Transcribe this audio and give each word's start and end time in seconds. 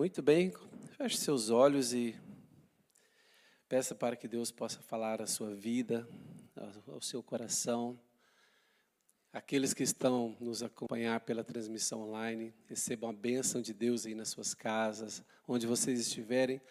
Muito 0.00 0.22
bem, 0.22 0.50
feche 0.96 1.18
seus 1.18 1.50
olhos 1.50 1.92
e 1.92 2.18
peça 3.68 3.94
para 3.94 4.16
que 4.16 4.26
Deus 4.26 4.50
possa 4.50 4.80
falar 4.80 5.20
a 5.20 5.26
sua 5.26 5.54
vida, 5.54 6.08
ao 6.86 7.02
seu 7.02 7.22
coração. 7.22 8.00
Aqueles 9.30 9.74
que 9.74 9.82
estão 9.82 10.38
nos 10.40 10.62
acompanhar 10.62 11.20
pela 11.20 11.44
transmissão 11.44 12.00
online, 12.00 12.54
recebam 12.66 13.10
a 13.10 13.12
bênção 13.12 13.60
de 13.60 13.74
Deus 13.74 14.06
aí 14.06 14.14
nas 14.14 14.30
suas 14.30 14.54
casas, 14.54 15.22
onde 15.46 15.66
vocês 15.66 16.00
estiverem. 16.00 16.62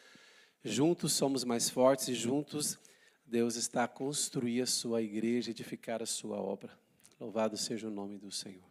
Juntos 0.64 1.14
somos 1.14 1.43
mais 1.43 1.70
fortes 1.70 2.07
e 2.07 2.16
juntos 2.16 2.80
Deus 3.23 3.55
está 3.55 3.84
a 3.84 3.88
construir 3.88 4.64
a 4.64 4.66
sua 4.66 5.04
igreja, 5.04 5.52
edificar 5.52 6.02
a 6.02 6.07
sua 6.07 6.38
obra. 6.38 6.75
Louvado 7.20 7.57
seja 7.57 7.89
o 7.89 7.91
nome 7.91 8.18
do 8.18 8.32
Senhor. 8.32 8.68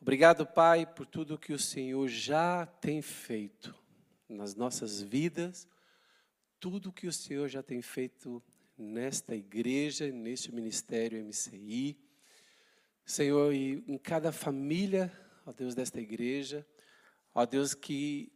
Obrigado, 0.00 0.46
Pai, 0.46 0.86
por 0.86 1.04
tudo 1.06 1.36
que 1.36 1.52
o 1.52 1.58
Senhor 1.58 2.06
já 2.06 2.64
tem 2.64 3.02
feito 3.02 3.74
nas 4.28 4.54
nossas 4.54 5.02
vidas, 5.02 5.66
tudo 6.60 6.92
que 6.92 7.08
o 7.08 7.12
Senhor 7.12 7.48
já 7.48 7.64
tem 7.64 7.82
feito 7.82 8.42
nesta 8.76 9.34
igreja, 9.34 10.10
neste 10.12 10.54
ministério 10.54 11.22
MCI. 11.24 11.98
Senhor, 13.04 13.52
e 13.52 13.82
em 13.88 13.98
cada 13.98 14.30
família, 14.30 15.12
ó 15.44 15.52
Deus, 15.52 15.74
desta 15.74 16.00
igreja, 16.00 16.64
ó 17.34 17.44
Deus, 17.44 17.74
que, 17.74 18.30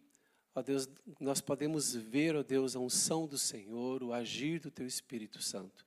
ó 0.55 0.63
Deus, 0.63 0.89
nós 1.21 1.41
podemos 1.41 1.95
ver, 1.95 2.35
ó 2.35 2.43
Deus, 2.43 2.75
a 2.75 2.81
unção 2.81 3.27
do 3.27 3.39
Senhor, 3.39 4.03
o 4.03 4.13
agir 4.13 4.59
do 4.59 4.71
Teu 4.71 4.87
Espírito 4.87 5.41
Santo. 5.41 5.85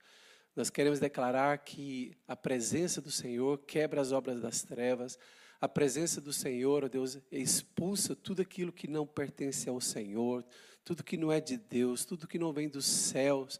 Nós 0.56 0.70
queremos 0.70 1.00
declarar 1.00 1.58
que 1.58 2.16
a 2.26 2.36
presença 2.36 3.02
do 3.02 3.12
Senhor 3.12 3.58
quebra 3.68 4.00
as 4.00 4.14
obras 4.14 4.40
das 4.40 4.64
trevas, 4.64 5.20
a 5.66 5.68
presença 5.68 6.22
do 6.22 6.32
Senhor, 6.32 6.86
ó 6.86 6.88
Deus, 6.88 7.18
expulsa 7.32 8.16
tudo 8.16 8.40
aquilo 8.40 8.72
que 8.72 8.88
não 8.88 9.06
pertence 9.06 9.68
ao 9.68 9.82
Senhor, 9.82 10.46
tudo 10.84 11.04
que 11.04 11.18
não 11.18 11.32
é 11.32 11.42
de 11.42 11.58
Deus, 11.58 12.06
tudo 12.06 12.28
que 12.28 12.38
não 12.38 12.54
vem 12.54 12.70
dos 12.70 12.86
céus. 12.86 13.60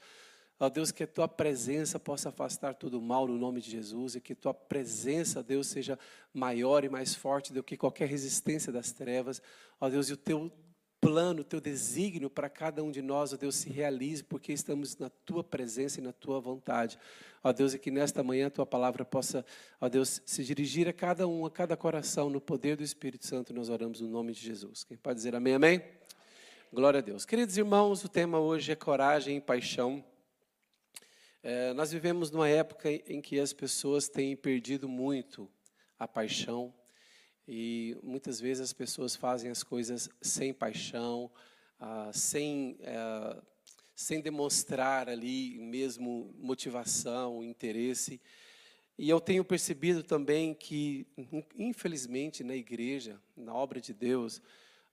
Ó 0.60 0.70
Deus, 0.70 0.92
que 0.92 1.04
a 1.04 1.08
tua 1.08 1.28
presença 1.28 2.00
possa 2.00 2.30
afastar 2.30 2.76
todo 2.76 3.00
o 3.00 3.02
mal 3.02 3.28
no 3.28 3.40
nome 3.40 3.60
de 3.60 3.72
Jesus 3.72 4.14
e 4.14 4.22
que 4.22 4.36
tua 4.36 4.54
presença, 4.54 5.42
Deus, 5.42 5.66
seja 5.66 5.98
maior 6.32 6.84
e 6.84 6.90
mais 6.90 7.16
forte 7.16 7.52
do 7.52 7.64
que 7.64 7.76
qualquer 7.76 8.08
resistência 8.08 8.72
das 8.72 8.92
trevas. 8.92 9.42
Ó 9.82 9.90
Deus, 9.90 10.08
e 10.08 10.14
o 10.14 10.18
teu 10.18 10.52
plano, 11.06 11.42
o 11.42 11.44
teu 11.44 11.62
desígnio 11.62 12.32
para 12.32 12.50
cada 12.50 12.84
um 12.84 12.90
de 12.90 13.00
nós, 13.00 13.32
ó 13.32 13.38
Deus, 13.38 13.56
se 13.58 13.70
realize, 13.70 14.24
porque 14.24 14.52
estamos 14.52 14.98
na 14.98 15.08
tua 15.08 15.44
presença 15.44 16.00
e 16.00 16.04
na 16.04 16.12
tua 16.12 16.40
vontade. 16.40 16.98
Ó 17.44 17.54
Deus, 17.54 17.76
e 17.76 17.80
que 17.80 17.92
nesta 17.92 18.24
manhã 18.24 18.48
a 18.48 18.50
tua 18.50 18.66
palavra 18.66 19.06
possa, 19.06 19.46
ó 19.80 19.88
Deus, 19.88 20.20
se 20.26 20.44
dirigir 20.44 20.88
a 20.88 20.94
cada 20.94 21.28
um, 21.28 21.46
a 21.46 21.52
cada 21.52 21.78
coração, 21.78 22.28
no 22.28 22.42
poder 22.42 22.76
do 22.76 22.82
Espírito 22.82 23.28
Santo, 23.28 23.54
nós 23.54 23.70
oramos 23.70 24.02
no 24.02 24.08
nome 24.08 24.34
de 24.34 24.40
Jesus. 24.40 24.84
Quem 24.84 24.98
pode 24.98 25.18
dizer 25.18 25.36
amém, 25.36 25.54
amém? 25.54 25.84
Glória 26.74 26.98
a 26.98 27.02
Deus. 27.02 27.24
Queridos 27.24 27.56
irmãos, 27.56 28.04
o 28.04 28.10
tema 28.10 28.40
hoje 28.40 28.72
é 28.72 28.76
coragem 28.76 29.38
e 29.38 29.42
paixão. 29.42 30.04
É, 31.44 31.72
nós 31.74 31.92
vivemos 31.92 32.32
numa 32.32 32.50
época 32.50 32.90
em 32.92 33.22
que 33.22 33.40
as 33.40 33.54
pessoas 33.54 34.10
têm 34.10 34.36
perdido 34.36 34.90
muito 34.90 35.48
a 36.00 36.08
paixão, 36.08 36.74
e 37.48 37.98
muitas 38.02 38.40
vezes 38.40 38.62
as 38.62 38.74
pessoas 38.74 39.16
fazem 39.16 39.52
as 39.52 39.64
coisas 39.64 40.10
sem 40.22 40.54
paixão, 40.54 41.30
ah, 41.80 42.10
sem, 42.14 42.78
eh, 42.82 43.42
sem 43.96 44.22
demonstrar 44.22 45.08
ali 45.08 45.60
mesmo 45.60 46.34
motivação, 46.38 47.44
interesse. 47.44 48.20
E 48.98 49.10
eu 49.10 49.20
tenho 49.20 49.44
percebido 49.44 50.02
também 50.02 50.54
que, 50.54 51.06
infelizmente, 51.58 52.44
na 52.44 52.56
igreja, 52.56 53.22
na 53.36 53.54
obra 53.54 53.82
de 53.82 53.94
Deus, 53.94 54.42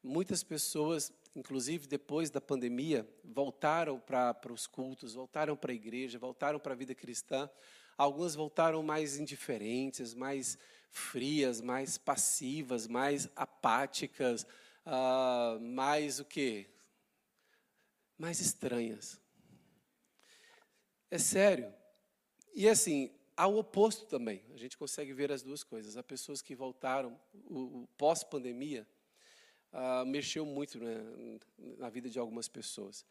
muitas 0.03 0.43
pessoas, 0.43 1.13
inclusive 1.37 1.87
depois 1.87 2.29
da 2.29 2.41
pandemia, 2.41 3.09
voltaram 3.25 4.01
para 4.01 4.53
os 4.53 4.67
cultos, 4.67 5.15
voltaram 5.15 5.57
para 5.57 5.71
a 5.71 5.75
igreja, 5.75 6.19
voltaram 6.19 6.59
para 6.59 6.73
a 6.73 6.77
vida 6.77 6.95
cristã. 6.95 7.49
Algumas 7.97 8.35
voltaram 8.35 8.83
mais 8.83 9.17
indiferentes, 9.17 10.15
mais 10.15 10.59
frias, 10.93 11.63
mais 11.63 11.97
passivas, 11.97 12.87
mais 12.87 13.29
apáticas, 13.35 14.47
uh, 14.87 15.59
mais 15.59 16.21
o 16.21 16.25
quê? 16.25 16.67
Mais 18.19 18.41
estranhas. 18.41 19.19
É 21.11 21.17
sério. 21.17 21.73
E 22.55 22.69
assim, 22.69 23.11
ao 23.35 23.57
oposto 23.57 24.05
também, 24.05 24.45
a 24.53 24.57
gente 24.59 24.77
consegue 24.77 25.15
ver 25.15 25.33
as 25.33 25.43
duas 25.43 25.65
coisas. 25.65 25.97
Há 25.97 26.03
pessoas 26.03 26.43
que 26.43 26.55
voltaram, 26.55 27.19
o, 27.47 27.83
o 27.83 27.89
pós-pandemia, 27.97 28.87
uh, 29.73 30.05
mexeu 30.05 30.45
muito 30.45 30.79
né, 30.79 31.01
na 31.79 31.89
vida 31.89 32.11
de 32.11 32.19
algumas 32.19 32.49
pessoas. 32.49 33.07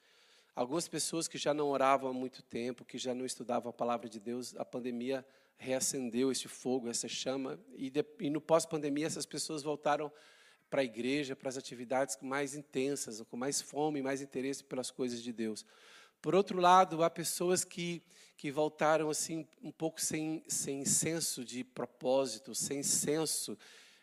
Algumas 0.56 0.88
pessoas 0.88 1.28
que 1.28 1.40
já 1.40 1.52
não 1.52 1.70
oravam 1.70 2.12
há 2.12 2.14
muito 2.14 2.44
tempo, 2.44 2.86
que 2.86 3.00
já 3.00 3.16
não 3.16 3.26
estudavam 3.26 3.72
a 3.72 3.74
palavra 3.74 4.08
de 4.08 4.20
Deus, 4.20 4.56
a 4.56 4.64
pandemia 4.64 5.26
reacendeu 5.62 6.32
esse 6.32 6.48
fogo, 6.48 6.90
essa 6.90 7.08
chama, 7.08 7.60
e, 7.76 7.92
de, 7.92 8.04
e 8.20 8.32
no 8.32 8.42
pós-pandemia 8.42 9.06
essas 9.06 9.28
pessoas 9.28 9.62
voltaram 9.62 10.12
para 10.72 10.82
a 10.82 10.84
igreja, 10.84 11.36
para 11.36 11.50
as 11.50 11.58
atividades 11.58 12.18
mais 12.20 12.56
intensas, 12.56 13.22
com 13.30 13.38
mais 13.38 13.62
fome, 13.62 14.02
mais 14.02 14.22
interesse 14.22 14.64
pelas 14.64 14.90
coisas 14.90 15.22
de 15.22 15.32
Deus. 15.32 15.64
Por 16.20 16.34
outro 16.34 16.60
lado, 16.60 17.04
há 17.04 17.10
pessoas 17.12 17.64
que, 17.64 18.02
que 18.36 18.50
voltaram 18.50 19.08
assim 19.10 19.48
um 19.62 19.72
pouco 19.72 20.02
sem, 20.02 20.44
sem 20.48 20.84
senso 20.84 21.46
de 21.46 21.64
propósito, 21.64 22.56
sem 22.56 22.82
senso 22.82 23.56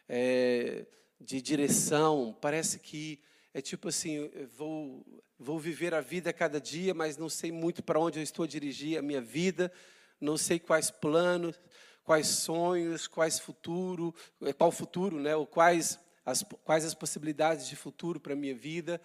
é, 0.08 0.86
de 1.20 1.42
direção. 1.42 2.36
Parece 2.40 2.78
que 2.78 3.20
é 3.52 3.60
tipo 3.60 3.88
assim, 3.88 4.30
vou, 4.56 5.04
vou 5.36 5.58
viver 5.58 5.92
a 5.92 6.00
vida 6.00 6.30
a 6.30 6.32
cada 6.32 6.60
dia, 6.60 6.94
mas 6.94 7.16
não 7.16 7.28
sei 7.28 7.50
muito 7.50 7.82
para 7.82 7.98
onde 7.98 8.20
eu 8.20 8.22
estou 8.22 8.44
a 8.44 8.48
dirigir 8.48 8.96
a 8.96 9.02
minha 9.02 9.20
vida 9.20 9.72
não 10.20 10.36
sei 10.36 10.58
quais 10.58 10.90
planos, 10.90 11.58
quais 12.04 12.26
sonhos, 12.26 13.06
quais 13.06 13.38
futuro, 13.38 14.14
eh, 14.42 14.52
qual 14.52 14.70
futuro, 14.70 15.20
né? 15.20 15.36
Ou 15.36 15.46
quais 15.46 15.98
as, 16.24 16.44
quais 16.64 16.84
as 16.84 16.94
possibilidades 16.94 17.68
de 17.68 17.76
futuro 17.76 18.18
para 18.18 18.32
a 18.32 18.36
minha 18.36 18.54
vida. 18.54 19.00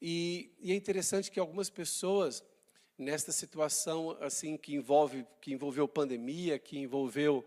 E, 0.00 0.54
e, 0.60 0.72
é 0.72 0.74
interessante 0.74 1.30
que 1.30 1.38
algumas 1.38 1.70
pessoas, 1.70 2.42
nesta 2.98 3.32
situação 3.32 4.16
assim 4.20 4.56
que 4.56 4.74
envolve 4.74 5.26
que 5.40 5.52
envolveu 5.52 5.86
pandemia, 5.88 6.58
que 6.58 6.78
envolveu 6.78 7.44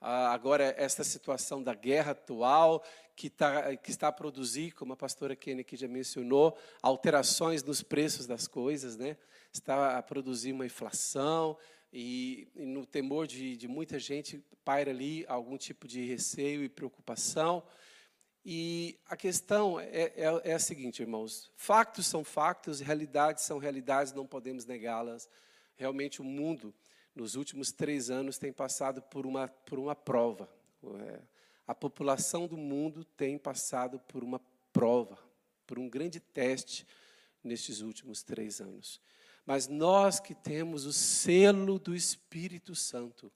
ah, 0.00 0.32
agora 0.32 0.74
esta 0.76 1.02
situação 1.02 1.62
da 1.62 1.74
guerra 1.74 2.12
atual, 2.12 2.82
que, 3.14 3.30
tá, 3.30 3.74
que 3.76 3.90
está 3.90 4.08
a 4.08 4.12
produzir, 4.12 4.72
como 4.72 4.92
a 4.92 4.96
pastora 4.96 5.34
Kenny 5.34 5.62
aqui 5.62 5.76
já 5.76 5.88
mencionou, 5.88 6.56
alterações 6.82 7.62
nos 7.62 7.82
preços 7.82 8.26
das 8.26 8.46
coisas, 8.46 8.96
né? 8.96 9.16
está 9.52 9.98
a 9.98 10.02
produzir 10.02 10.52
uma 10.52 10.66
inflação, 10.66 11.56
e, 11.98 12.46
e 12.54 12.66
no 12.66 12.84
temor 12.84 13.26
de, 13.26 13.56
de 13.56 13.66
muita 13.66 13.98
gente 13.98 14.44
paira 14.62 14.90
ali 14.90 15.24
algum 15.26 15.56
tipo 15.56 15.88
de 15.88 16.04
receio 16.04 16.62
e 16.62 16.68
preocupação. 16.68 17.62
E 18.44 18.98
a 19.06 19.16
questão 19.16 19.80
é, 19.80 20.12
é, 20.14 20.40
é, 20.44 20.52
a 20.52 20.58
seguinte, 20.58 21.00
irmãos: 21.00 21.50
fatos 21.56 22.06
são 22.06 22.22
fatos, 22.22 22.80
realidades 22.80 23.44
são 23.44 23.56
realidades, 23.56 24.12
não 24.12 24.26
podemos 24.26 24.66
negá-las. 24.66 25.26
Realmente, 25.74 26.20
o 26.20 26.24
mundo, 26.24 26.74
nos 27.14 27.34
últimos 27.34 27.72
três 27.72 28.10
anos, 28.10 28.36
tem 28.36 28.52
passado 28.52 29.00
por 29.00 29.24
uma, 29.24 29.48
por 29.48 29.78
uma 29.78 29.96
prova. 29.96 30.50
É, 31.00 31.22
a 31.66 31.74
população 31.74 32.46
do 32.46 32.58
mundo 32.58 33.04
tem 33.04 33.38
passado 33.38 33.98
por 34.00 34.22
uma 34.22 34.40
prova, 34.70 35.18
por 35.66 35.78
um 35.78 35.88
grande 35.88 36.20
teste 36.20 36.86
nestes 37.42 37.80
últimos 37.80 38.22
três 38.22 38.60
anos. 38.60 39.00
Mas 39.46 39.68
nós 39.68 40.18
que 40.18 40.34
temos 40.34 40.84
o 40.84 40.92
selo 40.92 41.78
do 41.78 41.94
Espírito 41.94 42.74
Santo, 42.74 43.32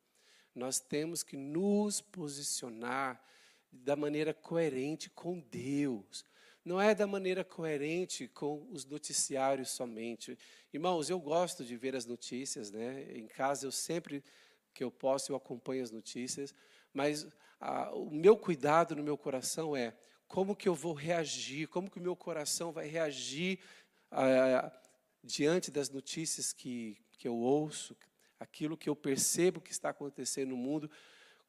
nós 0.52 0.80
temos 0.80 1.22
que 1.22 1.36
nos 1.36 2.00
posicionar 2.00 3.22
da 3.70 3.94
maneira 3.94 4.34
coerente 4.34 5.08
com 5.08 5.38
Deus. 5.38 6.24
Não 6.64 6.80
é 6.80 6.94
da 6.94 7.06
maneira 7.06 7.44
coerente 7.44 8.26
com 8.26 8.66
os 8.70 8.84
noticiários 8.84 9.70
somente. 9.70 10.36
Irmãos, 10.72 11.08
eu 11.08 11.18
gosto 11.20 11.64
de 11.64 11.76
ver 11.76 11.94
as 11.94 12.04
notícias, 12.04 12.72
né? 12.72 13.06
Em 13.12 13.28
casa 13.28 13.66
eu 13.66 13.72
sempre 13.72 14.22
que 14.74 14.82
eu 14.82 14.90
posso 14.90 15.30
eu 15.30 15.36
acompanho 15.36 15.82
as 15.82 15.90
notícias, 15.90 16.54
mas 16.92 17.26
ah, 17.60 17.90
o 17.94 18.10
meu 18.10 18.36
cuidado 18.36 18.96
no 18.96 19.02
meu 19.02 19.16
coração 19.16 19.76
é 19.76 19.96
como 20.26 20.56
que 20.56 20.68
eu 20.68 20.74
vou 20.74 20.92
reagir, 20.92 21.68
como 21.68 21.90
que 21.90 21.98
o 21.98 22.02
meu 22.02 22.16
coração 22.16 22.72
vai 22.72 22.86
reagir 22.86 23.58
a, 24.10 24.72
diante 25.22 25.70
das 25.70 25.90
notícias 25.90 26.52
que, 26.52 26.96
que 27.18 27.28
eu 27.28 27.36
ouço, 27.36 27.96
aquilo 28.38 28.76
que 28.76 28.88
eu 28.88 28.96
percebo 28.96 29.60
que 29.60 29.70
está 29.70 29.90
acontecendo 29.90 30.50
no 30.50 30.56
mundo, 30.56 30.90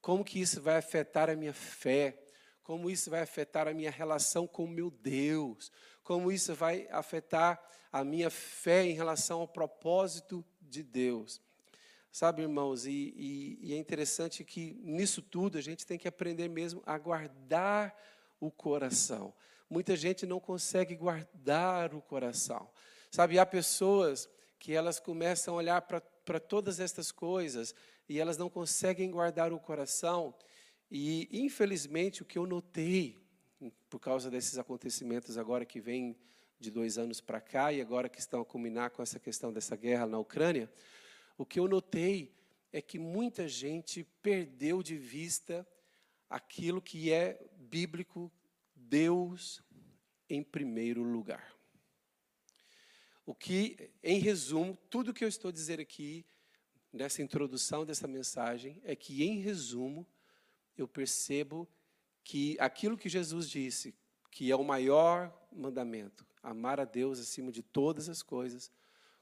como 0.02 0.26
que 0.26 0.42
isso 0.42 0.62
vai 0.62 0.78
afetar 0.78 1.30
a 1.30 1.36
minha 1.36 1.54
fé, 1.54 2.18
como 2.64 2.90
isso 2.90 3.10
vai 3.10 3.22
afetar 3.22 3.68
a 3.68 3.74
minha 3.74 3.92
relação 3.92 4.48
com 4.48 4.68
meu 4.68 4.92
Deus, 4.92 5.72
como 6.04 6.32
isso 6.32 6.54
vai 6.54 6.88
afetar 6.92 7.62
a 7.92 8.04
minha 8.04 8.30
fé 8.30 8.84
em 8.84 8.94
relação 8.94 9.42
ao 9.42 9.48
propósito 9.48 10.44
de 10.62 10.84
Deus. 10.84 11.42
Sabe, 12.12 12.42
irmãos, 12.42 12.86
e, 12.86 13.14
e, 13.16 13.60
e 13.62 13.74
é 13.74 13.78
interessante 13.78 14.44
que 14.44 14.74
nisso 14.84 15.22
tudo 15.22 15.58
a 15.58 15.62
gente 15.62 15.86
tem 15.86 15.98
que 15.98 16.08
aprender 16.08 16.50
mesmo 16.50 16.84
a 16.86 16.98
guardar 16.98 17.96
o 18.40 18.52
coração. 18.52 19.34
muita 19.70 19.96
gente 19.96 20.26
não 20.26 20.40
consegue 20.40 20.96
guardar 20.96 21.94
o 21.94 22.02
coração. 22.02 22.68
Sabe, 23.12 23.38
há 23.38 23.46
pessoas 23.46 24.30
que 24.58 24.74
elas 24.74 24.98
começam 24.98 25.54
a 25.54 25.58
olhar 25.58 25.82
para 25.82 26.40
todas 26.40 26.80
estas 26.80 27.12
coisas 27.12 27.76
e 28.08 28.20
elas 28.20 28.38
não 28.38 28.50
conseguem 28.50 29.12
guardar 29.12 29.52
o 29.52 29.60
coração. 29.60 30.34
E, 30.90 31.28
infelizmente, 31.30 32.22
o 32.22 32.26
que 32.26 32.40
eu 32.40 32.48
notei 32.48 33.20
por 33.90 34.00
causa 34.00 34.32
desses 34.32 34.58
acontecimentos 34.58 35.38
agora 35.38 35.66
que 35.66 35.82
vem 35.82 36.18
de 36.58 36.72
dois 36.72 36.98
anos 36.98 37.20
para 37.20 37.42
cá 37.42 37.74
e 37.74 37.82
agora 37.82 38.08
que 38.08 38.20
estão 38.20 38.42
a 38.42 38.46
culminar 38.46 38.92
com 38.92 39.04
essa 39.04 39.20
questão 39.20 39.52
dessa 39.52 39.76
guerra 39.76 40.08
na 40.08 40.18
Ucrânia, 40.18 40.72
o 41.38 41.46
que 41.46 41.60
eu 41.60 41.68
notei 41.68 42.34
é 42.72 42.82
que 42.82 42.98
muita 42.98 43.46
gente 43.46 44.06
perdeu 44.22 44.82
de 44.82 44.96
vista 44.96 45.68
aquilo 46.30 46.82
que 46.82 47.12
é 47.12 47.46
bíblico, 47.58 48.32
Deus 48.74 49.62
em 50.30 50.42
primeiro 50.42 51.04
lugar. 51.04 51.61
O 53.26 53.36
que, 53.36 53.92
em 54.04 54.20
resumo, 54.20 54.78
tudo 54.90 55.14
que 55.14 55.24
eu 55.24 55.28
estou 55.28 55.52
dizendo 55.52 55.82
aqui, 55.82 56.26
nessa 56.92 57.22
introdução 57.22 57.86
dessa 57.86 58.08
mensagem, 58.08 58.82
é 58.84 58.96
que, 58.96 59.24
em 59.24 59.40
resumo, 59.40 60.08
eu 60.78 60.88
percebo 60.88 61.68
que 62.24 62.58
aquilo 62.60 62.98
que 62.98 63.10
Jesus 63.10 63.50
disse, 63.50 63.96
que 64.30 64.52
é 64.52 64.56
o 64.56 64.64
maior 64.64 65.32
mandamento, 65.52 66.26
amar 66.42 66.80
a 66.80 66.86
Deus 66.86 67.20
acima 67.20 67.52
de 67.52 67.62
todas 67.62 68.10
as 68.10 68.24
coisas, 68.24 68.72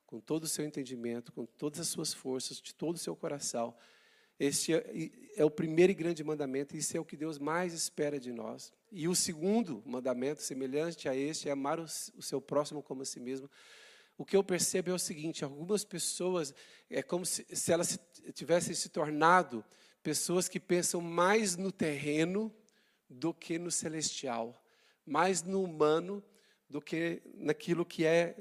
com 0.05 0.19
todo 0.19 0.43
o 0.43 0.47
seu 0.47 0.65
entendimento, 0.65 1.31
com 1.31 1.45
todas 1.45 1.79
as 1.79 1.87
suas 1.87 2.13
forças, 2.13 2.59
de 2.59 2.73
todo 2.73 2.95
o 2.95 2.99
seu 2.99 3.15
coração. 3.15 3.75
Este 4.39 4.73
é, 4.73 5.11
é, 5.35 5.45
o 5.45 5.51
primeiro 5.51 5.91
e 5.91 5.95
grande 5.95 6.23
mandamento, 6.23 6.75
e 6.75 6.79
isso 6.79 6.95
é 6.95 6.99
o 6.99 7.05
que 7.05 7.17
Deus 7.17 7.37
mais 7.37 7.73
espera 7.73 8.19
de 8.19 8.31
nós. 8.31 8.71
E 8.91 9.07
o 9.07 9.13
segundo 9.13 9.83
mandamento, 9.85 10.41
semelhante 10.41 11.09
a 11.09 11.15
este, 11.15 11.49
é 11.49 11.51
amar 11.51 11.79
o, 11.79 11.83
o 11.83 12.21
seu 12.21 12.39
próximo 12.39 12.81
como 12.81 13.01
a 13.01 13.05
si 13.05 13.19
mesmo. 13.19 13.49
O 14.19 14.25
que 14.25 14.35
eu 14.35 14.43
percebo 14.43 14.91
é 14.91 14.93
o 14.93 14.99
seguinte: 14.99 15.45
algumas 15.45 15.85
pessoas, 15.85 16.53
é 16.89 17.01
como 17.01 17.25
se, 17.25 17.45
se 17.55 17.71
elas 17.71 17.97
tivessem 18.33 18.75
se 18.75 18.89
tornado 18.89 19.63
pessoas 20.03 20.49
que 20.49 20.59
pensam 20.59 20.99
mais 20.99 21.55
no 21.55 21.71
terreno 21.71 22.53
do 23.09 23.33
que 23.33 23.57
no 23.57 23.71
celestial, 23.71 24.61
mais 25.05 25.41
no 25.41 25.63
humano 25.63 26.21
do 26.69 26.81
que 26.81 27.21
naquilo 27.33 27.85
que 27.85 28.05
é 28.05 28.35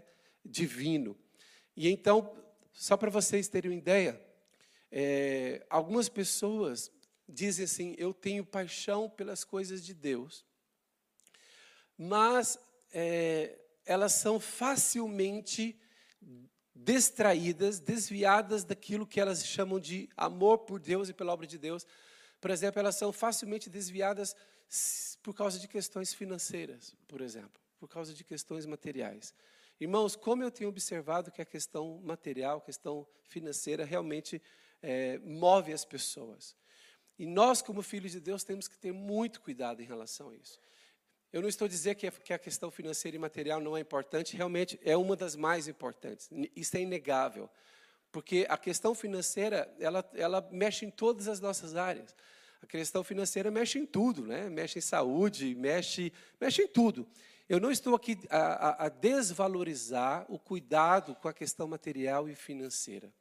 divino. 0.45 1.17
E 1.77 1.89
então, 1.89 2.37
só 2.73 2.97
para 2.97 3.09
vocês 3.09 3.47
terem 3.47 3.71
uma 3.71 3.79
ideia, 3.79 4.21
é, 4.91 5.65
algumas 5.71 6.09
pessoas 6.09 6.91
dizem 7.29 7.67
assim: 7.67 7.95
eu 7.97 8.13
tenho 8.13 8.45
paixão 8.45 9.09
pelas 9.09 9.45
coisas 9.45 9.87
de 9.87 9.95
Deus, 9.95 10.45
mas 11.97 12.59
é, 12.93 13.57
elas 13.89 14.13
são 14.13 14.39
facilmente 14.39 15.77
distraídas, 16.75 17.81
desviadas 17.81 18.63
daquilo 18.63 19.07
que 19.07 19.19
elas 19.19 19.45
chamam 19.45 19.81
de 19.81 20.09
amor 20.17 20.59
por 20.59 20.79
Deus 20.79 21.09
e 21.09 21.15
pela 21.15 21.33
obra 21.33 21.47
de 21.47 21.59
Deus. 21.59 21.87
Por 22.41 22.51
exemplo, 22.51 22.79
elas 22.79 22.97
são 22.97 23.13
facilmente 23.13 23.69
desviadas 23.69 24.37
por 25.23 25.35
causa 25.35 25.59
de 25.59 25.67
questões 25.67 26.13
financeiras, 26.13 26.95
por 27.09 27.21
exemplo, 27.21 27.61
por 27.79 27.89
causa 27.89 28.13
de 28.13 28.23
questões 28.23 28.67
materiais. 28.67 29.35
Irmãos, 29.81 30.15
como 30.15 30.43
eu 30.43 30.51
tenho 30.51 30.69
observado 30.69 31.33
que 31.33 31.41
a 31.41 31.47
questão 31.47 32.01
material, 32.05 32.59
a 32.59 32.61
questão 32.61 33.07
financeira, 33.25 33.85
realmente 33.85 34.43
é, 34.83 35.19
move 35.19 35.73
as 35.73 35.85
pessoas. 35.85 36.55
E 37.19 37.27
nós, 37.27 37.63
como 37.63 37.83
filhos 37.83 38.13
de 38.13 38.21
Deus, 38.21 38.45
temos 38.45 38.69
que 38.69 38.79
ter 38.79 38.93
muito 38.93 39.41
cuidado 39.41 39.81
em 39.83 39.87
relação 39.87 40.31
a 40.31 40.37
isso. 40.37 40.61
Eu 41.31 41.43
não 41.43 41.49
estou 41.49 41.69
dizendo 41.69 41.97
que 41.97 42.33
a 42.33 42.39
questão 42.39 42.71
financeira 42.71 43.17
e 43.17 43.21
material 43.21 43.61
não 43.61 43.77
é 43.77 43.81
importante, 43.81 44.37
realmente 44.37 44.81
é 44.83 44.97
uma 44.97 45.15
das 45.15 45.37
mais 45.37 45.69
importantes. 45.69 46.31
Isso 46.57 46.77
é 46.77 46.81
inegável. 46.81 47.51
Porque 48.11 48.47
a 48.49 48.57
questão 48.57 48.95
financeira, 48.95 49.71
ela, 49.79 50.09
ela 50.15 50.49
mexe 50.51 50.87
em 50.87 50.91
todas 50.91 51.29
as 51.29 51.41
nossas 51.41 51.77
áreas. 51.77 52.17
A 52.63 52.67
questão 52.67 53.05
financeira 53.05 53.51
mexe 53.51 53.79
em 53.79 53.85
tudo, 53.85 54.27
né? 54.27 54.49
mexe 54.49 54.79
em 54.79 54.83
saúde, 54.83 55.55
mexe, 55.55 56.13
mexe 56.41 56.63
em 56.63 56.69
tudo. 56.69 57.07
Eu 57.47 57.61
não 57.61 57.71
estou 57.71 57.95
aqui 57.95 58.19
a, 58.31 58.87
a, 58.87 58.89
desvalorizar 58.89 60.25
o 60.29 60.39
cuidado 60.39 61.15
com 61.15 61.29
a 61.29 61.33
questão 61.33 61.69
material 61.69 62.29
e 62.29 62.35
financeira. 62.35 63.13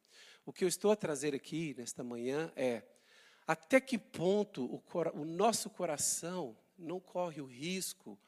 O 0.46 0.54
que 0.54 0.64
eu 0.64 0.68
estou 0.68 0.92
a 0.92 0.96
trazer 0.96 1.36
aqui 1.36 1.76
nesta 1.78 2.04
manhã 2.04 2.52
é 2.56 2.84
até 3.46 3.80
que 3.82 3.98
ponto 3.98 4.66
o, 4.66 4.84
o 5.14 5.26
nosso 5.26 5.70
coração 5.70 6.58
não 6.78 7.00
corre 7.00 7.42
o 7.42 7.46
risco 7.46 8.20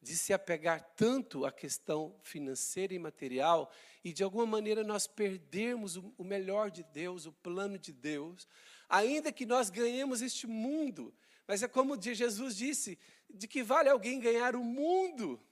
de 0.00 0.16
se 0.16 0.32
apegar 0.32 0.80
tanto 0.96 1.44
à 1.44 1.52
questão 1.52 2.14
financeira 2.22 2.94
e 2.94 2.98
material 2.98 3.70
e 4.04 4.12
de 4.12 4.22
alguma 4.22 4.46
maneira 4.46 4.84
nós 4.84 5.06
perdermos 5.06 5.96
o, 5.96 6.24
melhor 6.24 6.70
de 6.70 6.84
Deus, 6.84 7.26
o 7.26 7.32
plano 7.32 7.78
de 7.78 7.92
Deus, 7.92 8.46
ainda 8.88 9.32
que 9.32 9.44
nós 9.44 9.70
ganhemos 9.70 10.22
este 10.22 10.46
mundo. 10.46 11.12
Mas 11.46 11.62
é 11.62 11.68
como 11.68 12.00
Jesus 12.00 12.56
disse: 12.56 12.98
de 13.28 13.48
que 13.48 13.62
vale 13.62 13.88
alguém 13.88 14.20
ganhar 14.20 14.54
o 14.54 14.62
mundo 14.62 15.42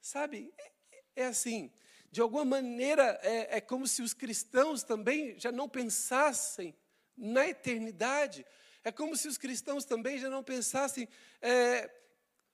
Sabe, 0.00 0.52
é, 0.56 0.72
é 1.16 1.26
assim, 1.26 1.70
de 2.10 2.20
alguma 2.20 2.44
maneira 2.44 3.20
é, 3.22 3.58
é 3.58 3.60
como 3.60 3.86
se 3.86 4.02
os 4.02 4.14
cristãos 4.14 4.82
também 4.82 5.38
já 5.38 5.52
não 5.52 5.68
pensassem 5.68 6.74
na 7.16 7.46
eternidade, 7.46 8.46
é 8.84 8.90
como 8.90 9.16
se 9.16 9.28
os 9.28 9.36
cristãos 9.36 9.84
também 9.84 10.18
já 10.18 10.30
não 10.30 10.42
pensassem, 10.42 11.08
é, 11.40 11.90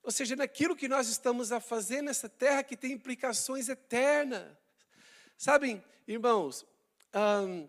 ou 0.03 0.11
seja, 0.11 0.37
naquilo 0.37 0.77
que 0.77 0.89
nós 0.89 1.09
estamos 1.09 1.53
a 1.53 1.61
fazer 1.61 2.03
nessa 2.03 2.29
terra 2.29 2.63
que 2.63 2.77
tem 2.77 2.93
implicações 2.93 3.69
eternas. 3.69 4.57
Sabem, 5.37 5.83
irmãos, 6.07 6.65
hum, 7.15 7.69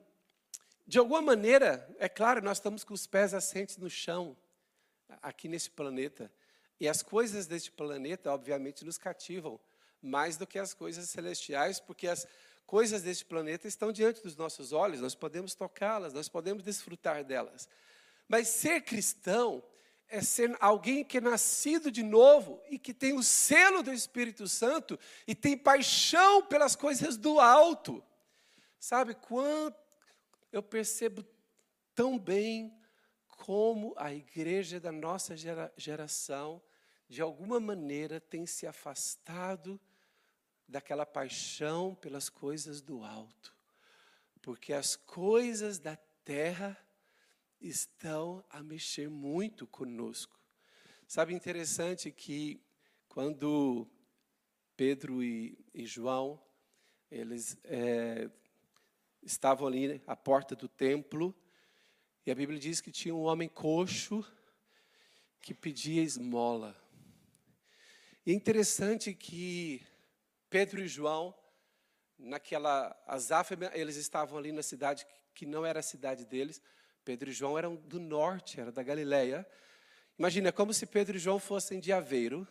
de 0.86 0.98
alguma 0.98 1.22
maneira, 1.22 1.88
é 2.00 2.08
claro, 2.08 2.42
nós 2.42 2.58
estamos 2.58 2.84
com 2.84 2.94
os 2.94 3.06
pés 3.06 3.34
assentes 3.34 3.78
no 3.78 3.90
chão, 3.90 4.38
aqui 5.22 5.48
nesse 5.48 5.70
planeta, 5.70 6.32
e 6.80 6.88
as 6.88 7.02
coisas 7.02 7.48
deste 7.48 7.72
planeta, 7.72 8.32
obviamente, 8.32 8.86
nos 8.86 8.98
cativam 8.98 9.60
mais 10.02 10.38
do 10.38 10.46
que 10.46 10.60
as 10.60 10.74
coisas 10.74 11.10
celestiais, 11.10 11.80
porque 11.80 12.08
as 12.08 12.28
coisas 12.66 13.02
deste 13.02 13.26
planeta 13.26 13.68
estão 13.68 13.92
diante 13.92 14.22
dos 14.22 14.36
nossos 14.36 14.72
olhos, 14.72 15.02
nós 15.02 15.16
podemos 15.16 15.56
tocá-las, 15.56 16.14
nós 16.14 16.30
podemos 16.30 16.64
desfrutar 16.64 17.24
delas. 17.24 17.68
Mas 18.28 18.50
ser 18.50 18.82
cristão 18.82 19.64
é 20.10 20.22
ser 20.22 20.56
alguém 20.60 21.04
que 21.04 21.18
é 21.18 21.22
nascido 21.22 21.92
de 21.92 22.04
novo 22.04 22.62
e 22.70 22.80
que 22.80 22.94
tem 22.94 23.14
o 23.14 23.24
selo 23.24 23.84
do 23.84 23.92
Espírito 23.92 24.48
Santo 24.48 24.98
e 25.26 25.36
tem 25.36 25.58
paixão 25.58 26.44
pelas 26.46 26.76
coisas 26.76 27.18
do 27.18 27.40
alto. 27.40 28.04
Sabe 28.80 29.16
quanto 29.16 29.78
eu 30.52 30.64
percebo 30.64 31.26
tão 31.94 32.18
bem 32.18 32.74
como 33.28 33.94
a 33.98 34.14
igreja 34.14 34.80
da 34.80 34.92
nossa 34.92 35.36
gera, 35.36 35.72
geração, 35.78 36.62
de 37.08 37.22
alguma 37.22 37.60
maneira, 37.60 38.20
tem 38.20 38.46
se 38.46 38.66
afastado 38.66 39.80
daquela 40.68 41.06
paixão 41.06 41.96
pelas 41.96 42.30
coisas 42.30 42.82
do 42.82 43.04
alto, 43.04 43.56
porque 44.42 44.74
as 44.74 44.96
coisas 44.96 45.80
da 45.80 45.96
terra 46.26 46.78
estão 47.60 48.44
a 48.50 48.62
mexer 48.62 49.10
muito 49.10 49.66
conosco. 49.68 50.40
Sabe, 51.08 51.34
interessante 51.34 52.12
que 52.12 52.62
quando 53.08 53.88
Pedro 54.76 55.24
e, 55.24 55.58
e 55.74 55.86
João, 55.86 56.42
eles 57.10 57.58
é, 57.64 58.30
estavam 59.24 59.68
ali 59.68 60.02
à 60.06 60.16
porta 60.16 60.56
do 60.56 60.68
templo, 60.68 61.36
e 62.26 62.32
a 62.32 62.36
Bíblia 62.36 62.60
diz 62.60 62.82
que 62.82 62.92
tinha 62.92 63.16
um 63.16 63.24
homem 63.24 63.48
coxo 63.48 64.26
que 65.42 65.54
pedia 65.54 66.04
esmola. 66.04 66.76
E 68.26 68.32
é 68.32 68.34
interessante 68.34 69.14
que 69.14 69.82
Pedro 70.50 70.82
e 70.82 70.88
João, 70.88 71.34
naquela 72.18 72.94
azáfama, 73.08 73.72
eles 73.74 73.96
estavam 73.96 74.38
ali 74.38 74.52
na 74.52 74.62
cidade 74.62 75.08
que 75.34 75.46
não 75.46 75.66
era 75.66 75.80
a 75.80 75.84
cidade 75.84 76.26
deles. 76.26 76.62
Pedro 77.08 77.30
e 77.30 77.34
João 77.34 77.58
eram 77.58 77.74
do 77.74 78.02
norte, 78.02 78.60
era 78.60 78.70
da 78.70 78.84
Galileia. 78.84 79.48
Imagina, 80.20 80.50
é 80.50 80.52
como 80.52 80.74
se 80.74 80.86
Pedro 80.86 81.16
e 81.16 81.20
João 81.20 81.40
fossem 81.40 81.80
de 81.80 81.94
Aveiro, 81.94 82.46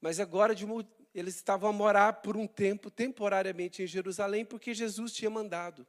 mas 0.00 0.20
agora 0.20 0.54
de, 0.54 0.64
eles 1.12 1.34
estavam 1.34 1.68
a 1.68 1.72
morar 1.72 2.12
por 2.22 2.36
um 2.36 2.46
tempo, 2.46 2.88
temporariamente 2.88 3.82
em 3.82 3.86
Jerusalém, 3.88 4.44
porque 4.44 4.72
Jesus 4.72 5.12
tinha 5.12 5.28
mandado. 5.28 5.84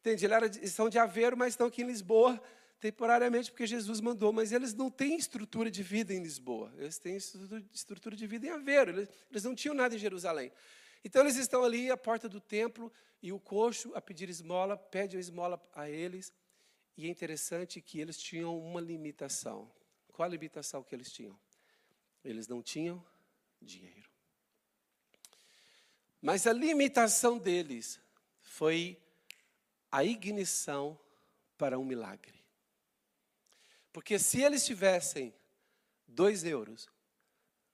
Entende? 0.00 0.24
Eles 0.24 0.72
são 0.72 0.88
de 0.88 0.98
Aveiro, 0.98 1.36
mas 1.36 1.52
estão 1.52 1.68
aqui 1.68 1.82
em 1.82 1.86
Lisboa 1.86 2.42
temporariamente 2.80 3.52
porque 3.52 3.68
Jesus 3.68 4.00
mandou, 4.00 4.32
mas 4.32 4.50
eles 4.50 4.74
não 4.74 4.90
têm 4.90 5.16
estrutura 5.16 5.70
de 5.70 5.84
vida 5.84 6.12
em 6.12 6.20
Lisboa, 6.20 6.74
eles 6.76 6.98
têm 6.98 7.16
estrutura 7.72 8.16
de 8.16 8.26
vida 8.26 8.48
em 8.48 8.50
Aveiro, 8.50 8.90
eles, 8.90 9.08
eles 9.30 9.44
não 9.44 9.54
tinham 9.54 9.76
nada 9.76 9.94
em 9.94 9.98
Jerusalém. 9.98 10.50
Então 11.04 11.22
eles 11.22 11.36
estão 11.36 11.62
ali 11.62 11.88
à 11.88 11.96
porta 11.96 12.28
do 12.28 12.40
templo 12.40 12.92
e 13.22 13.30
o 13.32 13.38
coxo 13.38 13.92
a 13.94 14.00
pedir 14.00 14.28
esmola, 14.28 14.76
pede 14.76 15.16
a 15.16 15.20
esmola 15.20 15.62
a 15.72 15.88
eles, 15.88 16.32
e 16.96 17.06
é 17.06 17.08
interessante 17.08 17.80
que 17.80 18.00
eles 18.00 18.18
tinham 18.18 18.58
uma 18.58 18.80
limitação. 18.80 19.70
Qual 20.12 20.26
a 20.26 20.30
limitação 20.30 20.82
que 20.82 20.94
eles 20.94 21.10
tinham? 21.10 21.38
Eles 22.24 22.46
não 22.46 22.62
tinham 22.62 23.04
dinheiro. 23.60 24.10
Mas 26.20 26.46
a 26.46 26.52
limitação 26.52 27.38
deles 27.38 28.00
foi 28.42 29.00
a 29.90 30.04
ignição 30.04 30.98
para 31.58 31.78
um 31.78 31.84
milagre. 31.84 32.42
Porque 33.92 34.18
se 34.18 34.40
eles 34.40 34.64
tivessem 34.64 35.34
dois 36.06 36.44
euros, 36.44 36.88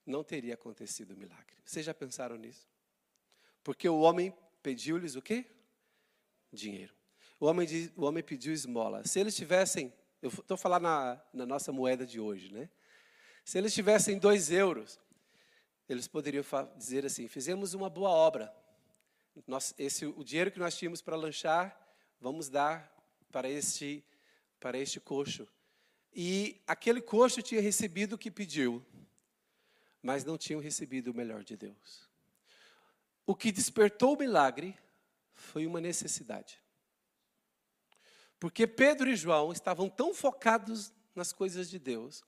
não 0.05 0.25
teria 0.25 0.55
acontecido 0.55 1.13
o 1.13 1.17
milagre. 1.17 1.57
Vocês 1.65 1.85
já 1.85 1.93
pensaram 1.93 2.37
nisso? 2.37 2.67
Porque 3.63 3.89
o 3.89 4.01
homem 4.01 4.35
pediu-lhes 4.63 5.15
o 5.15 5.23
quê? 5.23 5.45
Dinheiro. 6.51 6.98
O 7.41 7.47
homem, 7.47 7.69
o 7.97 8.05
homem 8.05 8.23
pediu 8.23 8.53
esmola. 8.53 9.07
Se 9.07 9.21
eles 9.21 9.37
tivessem, 9.37 9.93
eu 10.21 10.29
estou 10.29 10.57
falando 10.57 10.83
na, 10.83 11.23
na 11.33 11.47
nossa 11.47 11.73
moeda 11.73 12.05
de 12.05 12.19
hoje, 12.19 12.53
né? 12.53 12.69
Se 13.45 13.57
eles 13.57 13.73
tivessem 13.73 14.19
dois 14.19 14.51
euros, 14.51 14.99
eles 15.89 16.09
poderiam 16.09 16.45
dizer 16.77 17.07
assim: 17.07 17.29
fizemos 17.29 17.75
uma 17.75 17.89
boa 17.89 18.11
obra. 18.11 18.55
Nós, 19.47 19.73
esse, 19.79 20.05
o 20.05 20.25
dinheiro 20.25 20.51
que 20.51 20.59
nós 20.59 20.77
tínhamos 20.77 21.01
para 21.01 21.17
lanchar, 21.17 21.79
vamos 22.21 22.49
dar 22.49 22.93
para 23.31 23.49
este, 23.49 24.05
para 24.59 24.77
este 24.77 24.99
coxo. 24.99 25.47
E 26.13 26.61
aquele 26.67 27.01
coxo 27.01 27.41
tinha 27.41 27.61
recebido 27.61 28.15
o 28.15 28.19
que 28.19 28.31
pediu, 28.31 28.85
mas 30.03 30.25
não 30.25 30.37
tinham 30.37 30.61
recebido 30.61 31.13
o 31.13 31.15
melhor 31.15 31.45
de 31.45 31.57
Deus. 31.57 32.09
O 33.25 33.35
que 33.35 33.53
despertou 33.53 34.15
o 34.15 34.19
milagre 34.19 34.77
foi 35.33 35.67
uma 35.67 35.81
necessidade. 35.81 36.61
Porque 38.39 38.67
Pedro 38.67 39.11
e 39.11 39.17
João 39.17 39.53
estavam 39.53 39.89
tão 39.89 40.15
focados 40.15 40.93
nas 41.15 41.33
coisas 41.33 41.69
de 41.69 41.79
Deus, 41.79 42.23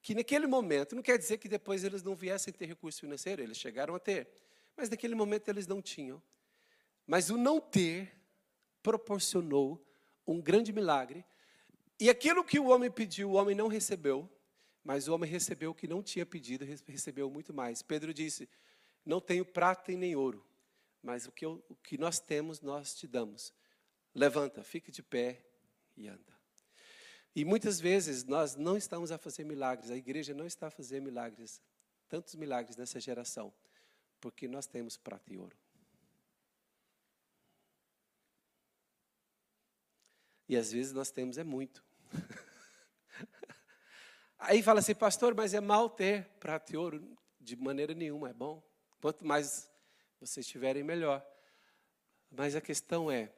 que 0.00 0.14
naquele 0.14 0.46
momento, 0.46 0.94
não 0.94 1.02
quer 1.02 1.18
dizer 1.18 1.38
que 1.38 1.48
depois 1.48 1.82
eles 1.82 2.02
não 2.02 2.14
viessem 2.14 2.52
ter 2.52 2.66
recurso 2.66 3.00
financeiro, 3.00 3.42
eles 3.42 3.56
chegaram 3.56 3.94
a 3.94 3.98
ter, 3.98 4.28
mas 4.76 4.88
naquele 4.88 5.14
momento 5.14 5.48
eles 5.48 5.66
não 5.66 5.80
tinham. 5.80 6.22
Mas 7.06 7.30
o 7.30 7.36
não 7.36 7.60
ter 7.60 8.12
proporcionou 8.82 9.84
um 10.26 10.40
grande 10.40 10.72
milagre, 10.72 11.24
e 11.98 12.10
aquilo 12.10 12.44
que 12.44 12.58
o 12.58 12.66
homem 12.66 12.90
pediu, 12.90 13.30
o 13.30 13.34
homem 13.34 13.54
não 13.54 13.68
recebeu, 13.68 14.28
mas 14.82 15.08
o 15.08 15.14
homem 15.14 15.30
recebeu 15.30 15.70
o 15.70 15.74
que 15.74 15.88
não 15.88 16.02
tinha 16.02 16.26
pedido, 16.26 16.64
recebeu 16.86 17.30
muito 17.30 17.54
mais. 17.54 17.82
Pedro 17.82 18.12
disse: 18.12 18.48
Não 19.04 19.20
tenho 19.20 19.44
prata 19.44 19.90
e 19.90 19.96
nem 19.96 20.14
ouro, 20.14 20.44
mas 21.02 21.26
o 21.26 21.32
que, 21.32 21.46
eu, 21.46 21.64
o 21.68 21.74
que 21.76 21.96
nós 21.96 22.18
temos, 22.18 22.60
nós 22.60 22.94
te 22.94 23.06
damos. 23.06 23.52
Levanta, 24.14 24.62
fique 24.62 24.92
de 24.92 25.02
pé 25.02 25.44
e 25.96 26.06
anda. 26.08 26.34
E 27.34 27.44
muitas 27.44 27.80
vezes 27.80 28.24
nós 28.24 28.54
não 28.54 28.76
estamos 28.76 29.10
a 29.10 29.18
fazer 29.18 29.44
milagres, 29.44 29.90
a 29.90 29.96
igreja 29.96 30.32
não 30.32 30.46
está 30.46 30.68
a 30.68 30.70
fazer 30.70 31.00
milagres, 31.00 31.60
tantos 32.08 32.36
milagres 32.36 32.76
nessa 32.76 33.00
geração, 33.00 33.52
porque 34.20 34.46
nós 34.46 34.66
temos 34.66 34.96
prata 34.96 35.32
e 35.32 35.36
ouro. 35.36 35.56
E 40.48 40.56
às 40.56 40.70
vezes 40.70 40.92
nós 40.92 41.10
temos 41.10 41.38
é 41.38 41.42
muito. 41.42 41.82
Aí 44.38 44.62
fala 44.62 44.78
assim, 44.78 44.94
pastor, 44.94 45.34
mas 45.34 45.54
é 45.54 45.60
mal 45.60 45.90
ter 45.90 46.26
prata 46.38 46.72
e 46.72 46.76
ouro? 46.76 47.16
De 47.40 47.56
maneira 47.56 47.94
nenhuma, 47.94 48.30
é 48.30 48.32
bom. 48.32 48.62
Quanto 49.00 49.24
mais 49.24 49.68
vocês 50.20 50.46
tiverem, 50.46 50.84
melhor. 50.84 51.24
Mas 52.30 52.54
a 52.54 52.60
questão 52.60 53.10
é, 53.10 53.34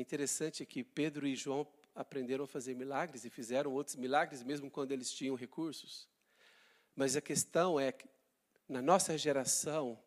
é 0.00 0.02
interessante 0.02 0.64
que 0.64 0.82
Pedro 0.82 1.26
e 1.26 1.36
João 1.36 1.66
aprenderam 1.94 2.44
a 2.44 2.48
fazer 2.48 2.74
milagres 2.74 3.26
e 3.26 3.30
fizeram 3.30 3.72
outros 3.72 3.96
milagres, 3.96 4.42
mesmo 4.42 4.70
quando 4.70 4.92
eles 4.92 5.12
tinham 5.12 5.34
recursos. 5.34 6.08
Mas 6.96 7.16
a 7.16 7.20
questão 7.20 7.78
é 7.78 7.92
que, 7.92 8.08
na 8.66 8.80
nossa 8.80 9.18
geração, 9.18 10.02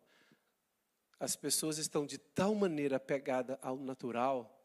as 1.20 1.36
pessoas 1.36 1.78
estão 1.78 2.04
de 2.04 2.18
tal 2.18 2.54
maneira 2.56 2.96
apegadas 2.96 3.56
ao 3.62 3.78
natural 3.78 4.60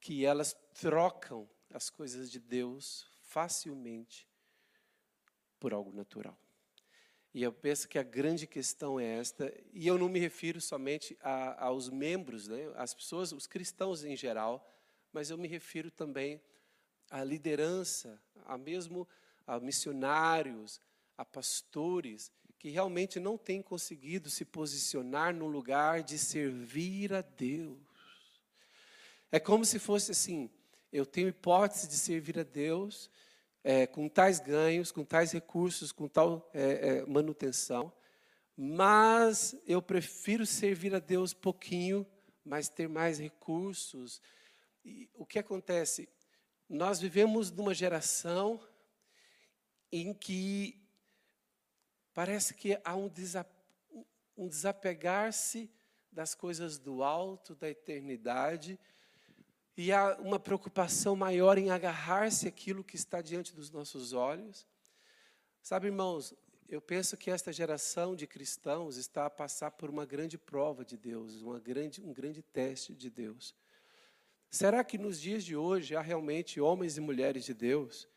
que 0.00 0.24
elas 0.24 0.56
trocam 0.72 1.48
as 1.72 1.90
coisas 1.90 2.30
de 2.30 2.40
Deus 2.40 3.06
facilmente 3.20 4.26
por 5.60 5.74
algo 5.74 5.92
natural. 5.92 6.38
E 7.34 7.42
eu 7.42 7.52
penso 7.52 7.88
que 7.88 7.98
a 7.98 8.02
grande 8.04 8.46
questão 8.46 9.00
é 9.00 9.18
esta, 9.18 9.52
e 9.72 9.88
eu 9.88 9.98
não 9.98 10.08
me 10.08 10.20
refiro 10.20 10.60
somente 10.60 11.18
a, 11.20 11.66
aos 11.66 11.90
membros, 11.90 12.46
né, 12.46 12.72
às 12.76 12.94
pessoas, 12.94 13.32
os 13.32 13.44
cristãos 13.44 14.04
em 14.04 14.16
geral, 14.16 14.72
mas 15.12 15.30
eu 15.30 15.36
me 15.36 15.48
refiro 15.48 15.90
também 15.90 16.40
à 17.10 17.24
liderança, 17.24 18.22
a 18.44 18.56
mesmo 18.56 19.08
a 19.44 19.58
missionários, 19.58 20.80
a 21.18 21.24
pastores, 21.24 22.30
que 22.56 22.70
realmente 22.70 23.18
não 23.18 23.36
têm 23.36 23.60
conseguido 23.60 24.30
se 24.30 24.44
posicionar 24.44 25.34
no 25.34 25.48
lugar 25.48 26.04
de 26.04 26.16
servir 26.16 27.12
a 27.12 27.20
Deus. 27.20 27.76
É 29.30 29.40
como 29.40 29.64
se 29.64 29.80
fosse 29.80 30.12
assim: 30.12 30.48
eu 30.92 31.04
tenho 31.04 31.28
hipótese 31.28 31.88
de 31.88 31.96
servir 31.96 32.38
a 32.38 32.44
Deus, 32.44 33.10
é, 33.64 33.86
com 33.86 34.10
tais 34.10 34.38
ganhos, 34.38 34.92
com 34.92 35.02
tais 35.02 35.32
recursos, 35.32 35.90
com 35.90 36.06
tal 36.06 36.50
é, 36.52 36.98
é, 36.98 37.06
manutenção, 37.06 37.90
mas 38.54 39.56
eu 39.66 39.80
prefiro 39.80 40.44
servir 40.44 40.94
a 40.94 40.98
Deus 40.98 41.32
pouquinho, 41.32 42.06
mas 42.44 42.68
ter 42.68 42.88
mais 42.88 43.18
recursos. 43.18 44.20
E 44.84 45.08
o 45.14 45.24
que 45.24 45.38
acontece? 45.38 46.08
Nós 46.68 47.00
vivemos 47.00 47.50
numa 47.50 47.74
geração 47.74 48.60
em 49.90 50.12
que 50.12 50.78
parece 52.12 52.54
que 52.54 52.78
há 52.84 52.94
um, 52.94 53.10
um 54.36 54.46
desapegar-se 54.46 55.70
das 56.12 56.34
coisas 56.34 56.78
do 56.78 57.02
alto, 57.02 57.56
da 57.56 57.68
eternidade, 57.68 58.78
e 59.76 59.92
há 59.92 60.16
uma 60.20 60.38
preocupação 60.38 61.16
maior 61.16 61.58
em 61.58 61.70
agarrar-se 61.70 62.46
aquilo 62.46 62.84
que 62.84 62.96
está 62.96 63.20
diante 63.20 63.54
dos 63.54 63.70
nossos 63.70 64.12
olhos. 64.12 64.66
Sabe, 65.60 65.86
irmãos, 65.86 66.32
eu 66.68 66.80
penso 66.80 67.16
que 67.16 67.30
esta 67.30 67.52
geração 67.52 68.14
de 68.14 68.26
cristãos 68.26 68.96
está 68.96 69.26
a 69.26 69.30
passar 69.30 69.72
por 69.72 69.90
uma 69.90 70.06
grande 70.06 70.38
prova 70.38 70.84
de 70.84 70.96
Deus, 70.96 71.42
uma 71.42 71.58
grande, 71.58 72.00
um 72.00 72.12
grande 72.12 72.42
teste 72.42 72.94
de 72.94 73.10
Deus. 73.10 73.54
Será 74.50 74.84
que 74.84 74.96
nos 74.96 75.20
dias 75.20 75.44
de 75.44 75.56
hoje 75.56 75.96
há 75.96 76.00
realmente 76.00 76.60
homens 76.60 76.96
e 76.96 77.00
mulheres 77.00 77.44
de 77.44 77.52
Deus? 77.52 78.08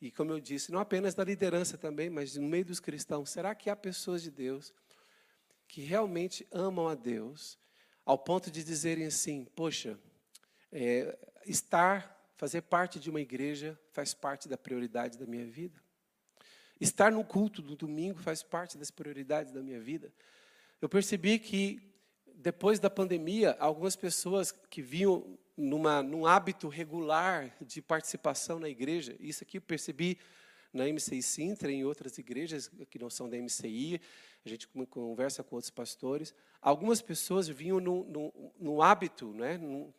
E 0.00 0.10
como 0.10 0.32
eu 0.32 0.40
disse, 0.40 0.72
não 0.72 0.80
apenas 0.80 1.14
na 1.14 1.24
liderança 1.24 1.78
também, 1.78 2.10
mas 2.10 2.36
no 2.36 2.48
meio 2.48 2.64
dos 2.64 2.80
cristãos, 2.80 3.30
será 3.30 3.54
que 3.54 3.70
há 3.70 3.76
pessoas 3.76 4.22
de 4.22 4.30
Deus 4.30 4.74
que 5.68 5.82
realmente 5.82 6.46
amam 6.50 6.88
a 6.88 6.94
Deus 6.94 7.58
ao 8.04 8.18
ponto 8.18 8.50
de 8.50 8.62
dizerem 8.62 9.06
assim: 9.06 9.44
Poxa, 9.56 9.98
é, 10.74 11.16
estar, 11.46 12.28
fazer 12.36 12.62
parte 12.62 12.98
de 12.98 13.08
uma 13.08 13.20
igreja 13.20 13.78
faz 13.92 14.12
parte 14.12 14.48
da 14.48 14.58
prioridade 14.58 15.16
da 15.16 15.24
minha 15.24 15.46
vida. 15.46 15.80
Estar 16.80 17.12
no 17.12 17.24
culto 17.24 17.62
do 17.62 17.76
domingo 17.76 18.18
faz 18.18 18.42
parte 18.42 18.76
das 18.76 18.90
prioridades 18.90 19.52
da 19.52 19.62
minha 19.62 19.80
vida. 19.80 20.12
Eu 20.82 20.88
percebi 20.88 21.38
que 21.38 21.80
depois 22.34 22.80
da 22.80 22.90
pandemia, 22.90 23.56
algumas 23.60 23.94
pessoas 23.94 24.50
que 24.50 24.82
vinham 24.82 25.38
numa, 25.56 26.02
num 26.02 26.26
hábito 26.26 26.68
regular 26.68 27.56
de 27.60 27.80
participação 27.80 28.58
na 28.58 28.68
igreja, 28.68 29.16
isso 29.20 29.44
aqui 29.44 29.58
eu 29.58 29.62
percebi 29.62 30.18
na 30.72 30.88
MCI 30.88 31.22
Sintra, 31.22 31.70
em 31.70 31.84
outras 31.84 32.18
igrejas 32.18 32.68
que 32.90 32.98
não 32.98 33.08
são 33.08 33.30
da 33.30 33.36
MCI, 33.38 34.00
a 34.44 34.48
gente 34.48 34.66
conversa 34.90 35.44
com 35.44 35.54
outros 35.54 35.70
pastores, 35.70 36.34
algumas 36.60 37.00
pessoas 37.00 37.46
vinham 37.46 37.78
num, 37.78 38.82
hábito, 38.82 39.32
né, 39.32 39.56
num, 39.56 39.94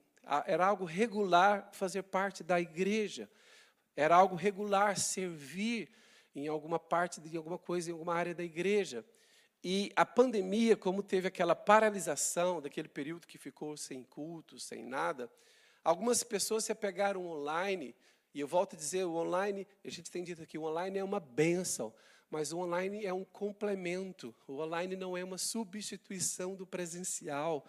era 0.45 0.65
algo 0.65 0.85
regular 0.85 1.69
fazer 1.71 2.03
parte 2.03 2.43
da 2.43 2.59
igreja, 2.59 3.29
era 3.95 4.15
algo 4.15 4.35
regular 4.35 4.97
servir 4.99 5.89
em 6.35 6.47
alguma 6.47 6.77
parte 6.77 7.21
de 7.21 7.37
alguma 7.37 7.57
coisa, 7.57 7.89
em 7.89 7.93
alguma 7.93 8.13
área 8.13 8.35
da 8.35 8.43
igreja. 8.43 9.05
E 9.63 9.91
a 9.95 10.05
pandemia, 10.05 10.75
como 10.75 11.01
teve 11.01 11.27
aquela 11.27 11.55
paralisação 11.55 12.61
daquele 12.61 12.87
período 12.87 13.25
que 13.25 13.37
ficou 13.37 13.75
sem 13.77 14.03
culto, 14.03 14.59
sem 14.59 14.85
nada, 14.85 15.31
algumas 15.83 16.23
pessoas 16.23 16.65
se 16.65 16.71
apegaram 16.71 17.25
online, 17.25 17.95
e 18.33 18.39
eu 18.41 18.47
volto 18.47 18.75
a 18.75 18.77
dizer, 18.77 19.05
o 19.05 19.15
online, 19.15 19.65
a 19.83 19.89
gente 19.89 20.11
tem 20.11 20.23
dito 20.23 20.43
aqui, 20.43 20.57
o 20.57 20.63
online 20.65 20.99
é 20.99 21.03
uma 21.03 21.19
bênção, 21.19 21.93
mas 22.29 22.51
o 22.51 22.59
online 22.59 23.05
é 23.05 23.13
um 23.13 23.23
complemento, 23.23 24.35
o 24.47 24.59
online 24.59 24.95
não 24.95 25.15
é 25.15 25.23
uma 25.23 25.37
substituição 25.37 26.53
do 26.53 26.67
presencial. 26.67 27.65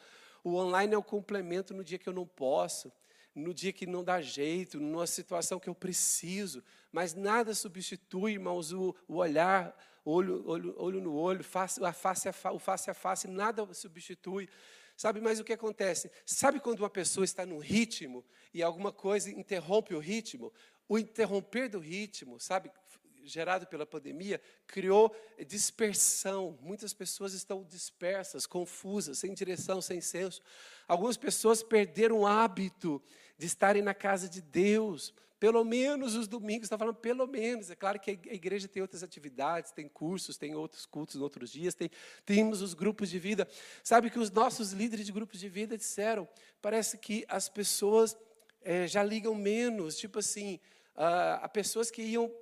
O 0.46 0.54
online 0.54 0.94
é 0.94 0.96
o 0.96 1.02
complemento 1.02 1.74
no 1.74 1.82
dia 1.82 1.98
que 1.98 2.08
eu 2.08 2.12
não 2.12 2.24
posso, 2.24 2.92
no 3.34 3.52
dia 3.52 3.72
que 3.72 3.84
não 3.84 4.04
dá 4.04 4.20
jeito, 4.20 4.78
numa 4.78 5.04
situação 5.04 5.58
que 5.58 5.68
eu 5.68 5.74
preciso. 5.74 6.62
Mas 6.92 7.14
nada 7.14 7.52
substitui, 7.52 8.34
irmãos, 8.34 8.70
o, 8.70 8.94
o 9.08 9.16
olhar, 9.16 9.76
olho, 10.04 10.48
olho, 10.48 10.72
olho 10.78 11.00
no 11.00 11.16
olho, 11.16 11.42
face, 11.42 11.84
a 11.84 11.92
face 11.92 12.28
a 12.28 12.32
fa, 12.32 12.52
o 12.52 12.60
face 12.60 12.88
a 12.88 12.94
face, 12.94 13.26
nada 13.26 13.66
substitui. 13.74 14.48
Sabe, 14.96 15.20
mas 15.20 15.40
o 15.40 15.44
que 15.44 15.52
acontece? 15.52 16.12
Sabe 16.24 16.60
quando 16.60 16.78
uma 16.78 16.90
pessoa 16.90 17.24
está 17.24 17.44
no 17.44 17.58
ritmo 17.58 18.24
e 18.54 18.62
alguma 18.62 18.92
coisa 18.92 19.28
interrompe 19.28 19.96
o 19.96 19.98
ritmo? 19.98 20.52
O 20.88 20.96
interromper 20.96 21.68
do 21.68 21.80
ritmo, 21.80 22.38
sabe? 22.38 22.70
Gerado 23.28 23.66
pela 23.66 23.84
pandemia 23.84 24.40
criou 24.66 25.14
dispersão. 25.46 26.58
Muitas 26.60 26.92
pessoas 26.92 27.32
estão 27.32 27.64
dispersas, 27.64 28.46
confusas, 28.46 29.18
sem 29.18 29.34
direção, 29.34 29.80
sem 29.80 30.00
senso. 30.00 30.42
Algumas 30.86 31.16
pessoas 31.16 31.62
perderam 31.62 32.20
o 32.20 32.26
hábito 32.26 33.02
de 33.38 33.46
estarem 33.46 33.82
na 33.82 33.94
casa 33.94 34.28
de 34.28 34.40
Deus. 34.40 35.12
Pelo 35.38 35.62
menos 35.64 36.14
os 36.14 36.26
domingos, 36.26 36.64
está 36.64 36.78
falando 36.78 36.96
pelo 36.96 37.26
menos. 37.26 37.70
É 37.70 37.76
claro 37.76 38.00
que 38.00 38.10
a 38.10 38.34
igreja 38.34 38.66
tem 38.66 38.80
outras 38.80 39.02
atividades, 39.02 39.70
tem 39.70 39.86
cursos, 39.86 40.38
tem 40.38 40.54
outros 40.54 40.86
cultos 40.86 41.16
em 41.16 41.20
outros 41.20 41.50
dias, 41.50 41.74
tem, 41.74 41.90
temos 42.24 42.62
os 42.62 42.72
grupos 42.72 43.10
de 43.10 43.18
vida. 43.18 43.46
Sabe 43.84 44.08
que 44.08 44.18
os 44.18 44.30
nossos 44.30 44.72
líderes 44.72 45.04
de 45.04 45.12
grupos 45.12 45.38
de 45.38 45.48
vida 45.48 45.76
disseram, 45.76 46.26
parece 46.62 46.96
que 46.96 47.24
as 47.28 47.50
pessoas 47.50 48.16
é, 48.62 48.88
já 48.88 49.02
ligam 49.02 49.34
menos, 49.34 49.96
tipo 49.96 50.18
assim, 50.18 50.58
a, 50.94 51.34
a 51.34 51.48
pessoas 51.48 51.90
que 51.90 52.02
iam 52.02 52.32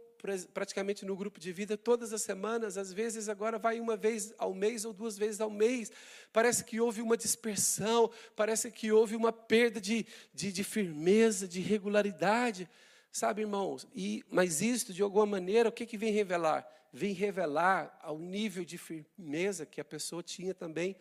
praticamente 0.52 1.04
no 1.04 1.14
grupo 1.14 1.38
de 1.38 1.52
vida 1.52 1.76
todas 1.76 2.12
as 2.12 2.22
semanas, 2.22 2.78
às 2.78 2.92
vezes 2.92 3.28
agora 3.28 3.58
vai 3.58 3.78
uma 3.78 3.96
vez 3.96 4.32
ao 4.38 4.54
mês 4.54 4.84
ou 4.84 4.92
duas 4.92 5.18
vezes 5.18 5.40
ao 5.40 5.50
mês. 5.50 5.92
Parece 6.32 6.64
que 6.64 6.80
houve 6.80 7.02
uma 7.02 7.16
dispersão, 7.16 8.10
parece 8.34 8.70
que 8.70 8.90
houve 8.90 9.14
uma 9.14 9.32
perda 9.32 9.80
de, 9.80 10.06
de, 10.32 10.50
de 10.50 10.64
firmeza, 10.64 11.46
de 11.46 11.60
regularidade. 11.60 12.68
Sabe, 13.12 13.42
irmãos? 13.42 13.86
E, 13.94 14.24
mas 14.30 14.62
isto, 14.62 14.92
de 14.92 15.02
alguma 15.02 15.26
maneira, 15.26 15.68
o 15.68 15.72
que, 15.72 15.86
que 15.86 15.98
vem 15.98 16.12
revelar? 16.12 16.66
Vem 16.92 17.12
revelar 17.12 17.98
ao 18.02 18.18
nível 18.18 18.64
de 18.64 18.78
firmeza 18.78 19.66
que 19.66 19.80
a 19.80 19.84
pessoa 19.84 20.22
tinha 20.22 20.54
também 20.54 20.96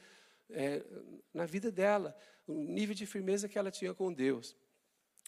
é, 0.50 0.84
na 1.34 1.46
vida 1.46 1.72
dela, 1.72 2.16
o 2.46 2.54
nível 2.54 2.94
de 2.94 3.06
firmeza 3.06 3.48
que 3.48 3.58
ela 3.58 3.72
tinha 3.72 3.94
com 3.94 4.12
Deus. 4.12 4.56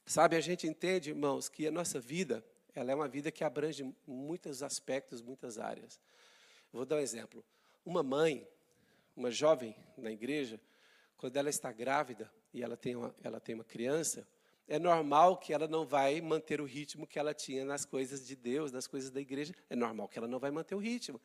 Sabe, 0.05 0.35
a 0.35 0.41
gente 0.41 0.67
entende, 0.67 1.09
irmãos, 1.09 1.49
que 1.49 1.65
a 1.65 1.71
nossa 1.71 1.99
vida, 1.99 2.43
ela 2.75 2.91
é 2.91 2.95
uma 2.95 3.07
vida 3.07 3.31
que 3.31 3.43
abrange 3.43 3.89
muitos 4.05 4.61
aspectos, 4.61 5.21
muitas 5.21 5.57
áreas. 5.57 5.99
Vou 6.71 6.85
dar 6.85 6.97
um 6.97 6.99
exemplo. 6.99 7.43
Uma 7.85 8.03
mãe, 8.03 8.47
uma 9.15 9.31
jovem 9.31 9.75
na 9.97 10.11
igreja, 10.11 10.59
quando 11.17 11.37
ela 11.37 11.49
está 11.49 11.71
grávida 11.71 12.29
e 12.53 12.61
ela 12.61 12.75
tem 12.75 12.95
uma, 12.95 13.15
ela 13.23 13.39
tem 13.39 13.55
uma 13.55 13.63
criança, 13.63 14.27
é 14.67 14.77
normal 14.77 15.37
que 15.37 15.53
ela 15.53 15.67
não 15.67 15.85
vai 15.85 16.19
manter 16.21 16.59
o 16.59 16.65
ritmo 16.65 17.07
que 17.07 17.19
ela 17.19 17.33
tinha 17.33 17.63
nas 17.63 17.85
coisas 17.85 18.25
de 18.25 18.35
Deus, 18.35 18.71
nas 18.71 18.87
coisas 18.87 19.09
da 19.09 19.21
igreja. 19.21 19.53
É 19.69 19.75
normal 19.75 20.07
que 20.07 20.17
ela 20.17 20.27
não 20.27 20.39
vai 20.39 20.51
manter 20.51 20.75
o 20.75 20.79
ritmo. 20.79 21.21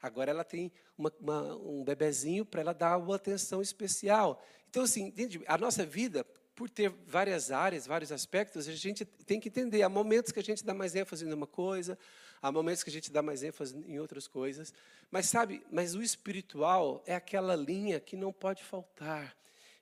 Agora 0.00 0.30
ela 0.30 0.44
tem 0.44 0.70
uma, 0.96 1.10
uma, 1.18 1.56
um 1.56 1.82
bebezinho 1.82 2.44
para 2.44 2.60
ela 2.60 2.74
dar 2.74 2.98
uma 2.98 3.16
atenção 3.16 3.62
especial. 3.62 4.44
Então, 4.68 4.82
assim, 4.82 5.14
a 5.46 5.56
nossa 5.56 5.86
vida, 5.86 6.26
por 6.54 6.70
ter 6.70 6.90
várias 7.06 7.50
áreas, 7.50 7.86
vários 7.86 8.12
aspectos, 8.12 8.68
a 8.68 8.72
gente 8.72 9.04
tem 9.04 9.40
que 9.40 9.48
entender. 9.48 9.82
Há 9.82 9.88
momentos 9.88 10.30
que 10.32 10.38
a 10.38 10.42
gente 10.42 10.64
dá 10.64 10.72
mais 10.72 10.94
ênfase 10.94 11.24
em 11.24 11.32
uma 11.32 11.46
coisa, 11.46 11.98
há 12.40 12.52
momentos 12.52 12.82
que 12.82 12.90
a 12.90 12.92
gente 12.92 13.10
dá 13.10 13.22
mais 13.22 13.42
ênfase 13.42 13.76
em 13.88 13.98
outras 13.98 14.28
coisas. 14.28 14.72
Mas 15.10 15.26
sabe, 15.26 15.64
mas 15.70 15.94
o 15.94 16.02
espiritual 16.02 17.02
é 17.06 17.14
aquela 17.14 17.56
linha 17.56 17.98
que 17.98 18.16
não 18.16 18.32
pode 18.32 18.62
faltar. 18.62 19.36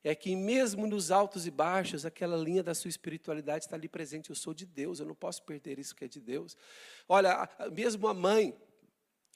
É 0.05 0.15
que 0.17 0.35
mesmo 0.35 0.87
nos 0.87 1.13
altos 1.13 1.47
e 1.47 1.51
baixos, 1.51 2.05
aquela 2.05 2.37
linha 2.37 2.63
da 2.63 2.75
sua 2.75 2.89
espiritualidade 2.89 3.65
está 3.65 3.77
ali 3.77 3.89
presente. 3.89 4.31
Eu 4.31 4.37
sou 4.37 4.53
de 4.53 4.67
Deus, 4.67 4.99
eu 4.99 5.07
não 5.07 5.15
posso 5.15 5.43
perder 5.45 5.79
isso 5.79 5.95
que 5.95 6.05
é 6.05 6.09
de 6.09 6.21
Deus. 6.21 6.57
Olha, 7.09 7.49
mesmo 7.71 8.09
a 8.09 8.15
mãe, 8.15 8.57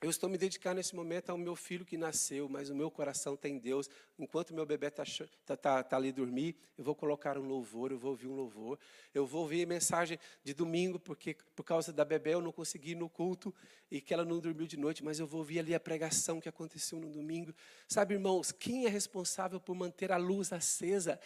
eu 0.02 0.10
estou 0.10 0.28
me 0.28 0.36
dedicando 0.36 0.76
nesse 0.76 0.94
momento 0.94 1.30
ao 1.30 1.38
meu 1.38 1.56
filho 1.56 1.82
que 1.82 1.96
nasceu, 1.96 2.50
mas 2.50 2.68
o 2.68 2.74
meu 2.74 2.90
coração 2.90 3.34
tem 3.34 3.58
Deus. 3.58 3.88
Enquanto 4.18 4.52
meu 4.52 4.66
bebê 4.66 4.88
está 4.88 5.04
tá, 5.46 5.56
tá, 5.56 5.82
tá 5.82 5.96
ali 5.96 6.12
dormir, 6.12 6.54
eu 6.76 6.84
vou 6.84 6.94
colocar 6.94 7.38
um 7.38 7.48
louvor, 7.48 7.90
eu 7.90 7.98
vou 7.98 8.10
ouvir 8.10 8.26
um 8.26 8.34
louvor. 8.34 8.78
Eu 9.14 9.24
vou 9.24 9.40
ouvir 9.42 9.66
mensagem 9.66 10.18
de 10.44 10.52
domingo, 10.52 10.98
porque 10.98 11.34
por 11.54 11.64
causa 11.64 11.94
da 11.94 12.04
bebê 12.04 12.34
eu 12.34 12.42
não 12.42 12.52
consegui 12.52 12.90
ir 12.90 12.94
no 12.94 13.08
culto 13.08 13.54
e 13.90 13.98
que 13.98 14.12
ela 14.12 14.24
não 14.24 14.38
dormiu 14.38 14.66
de 14.66 14.76
noite, 14.76 15.02
mas 15.02 15.18
eu 15.18 15.26
vou 15.26 15.38
ouvir 15.38 15.60
ali 15.60 15.74
a 15.74 15.80
pregação 15.80 16.42
que 16.42 16.48
aconteceu 16.48 17.00
no 17.00 17.08
domingo. 17.08 17.54
Sabe, 17.88 18.14
irmãos, 18.14 18.52
quem 18.52 18.84
é 18.84 18.90
responsável 18.90 19.58
por 19.58 19.74
manter 19.74 20.12
a 20.12 20.18
luz 20.18 20.52
acesa 20.52 21.18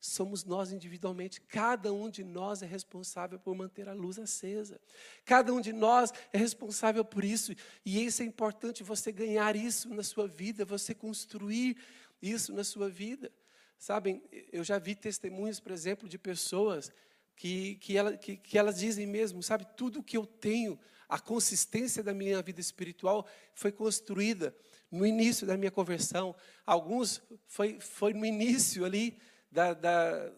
somos 0.00 0.44
nós 0.44 0.72
individualmente. 0.72 1.40
Cada 1.40 1.92
um 1.92 2.08
de 2.08 2.22
nós 2.22 2.62
é 2.62 2.66
responsável 2.66 3.38
por 3.38 3.54
manter 3.54 3.88
a 3.88 3.92
luz 3.92 4.18
acesa. 4.18 4.80
Cada 5.24 5.52
um 5.52 5.60
de 5.60 5.72
nós 5.72 6.12
é 6.32 6.38
responsável 6.38 7.04
por 7.04 7.24
isso. 7.24 7.52
E 7.84 8.04
isso 8.04 8.22
é 8.22 8.24
importante 8.26 8.82
você 8.82 9.10
ganhar 9.10 9.56
isso 9.56 9.88
na 9.88 10.02
sua 10.02 10.28
vida, 10.28 10.64
você 10.64 10.94
construir 10.94 11.76
isso 12.22 12.52
na 12.52 12.64
sua 12.64 12.88
vida. 12.88 13.32
Sabem, 13.78 14.22
eu 14.52 14.64
já 14.64 14.78
vi 14.78 14.94
testemunhos, 14.94 15.60
por 15.60 15.72
exemplo, 15.72 16.08
de 16.08 16.18
pessoas 16.18 16.92
que, 17.36 17.76
que, 17.76 17.96
ela, 17.96 18.16
que, 18.16 18.36
que 18.36 18.58
elas 18.58 18.78
dizem 18.78 19.06
mesmo, 19.06 19.42
sabe, 19.42 19.66
tudo 19.76 20.02
que 20.02 20.16
eu 20.16 20.26
tenho, 20.26 20.78
a 21.08 21.18
consistência 21.18 22.02
da 22.02 22.12
minha 22.12 22.42
vida 22.42 22.60
espiritual 22.60 23.26
foi 23.54 23.72
construída 23.72 24.54
no 24.90 25.06
início 25.06 25.46
da 25.46 25.56
minha 25.56 25.70
conversão. 25.70 26.34
Alguns 26.66 27.22
foi, 27.46 27.78
foi 27.80 28.12
no 28.12 28.26
início 28.26 28.84
ali 28.84 29.16
da, 29.50 29.74
da, 29.74 30.32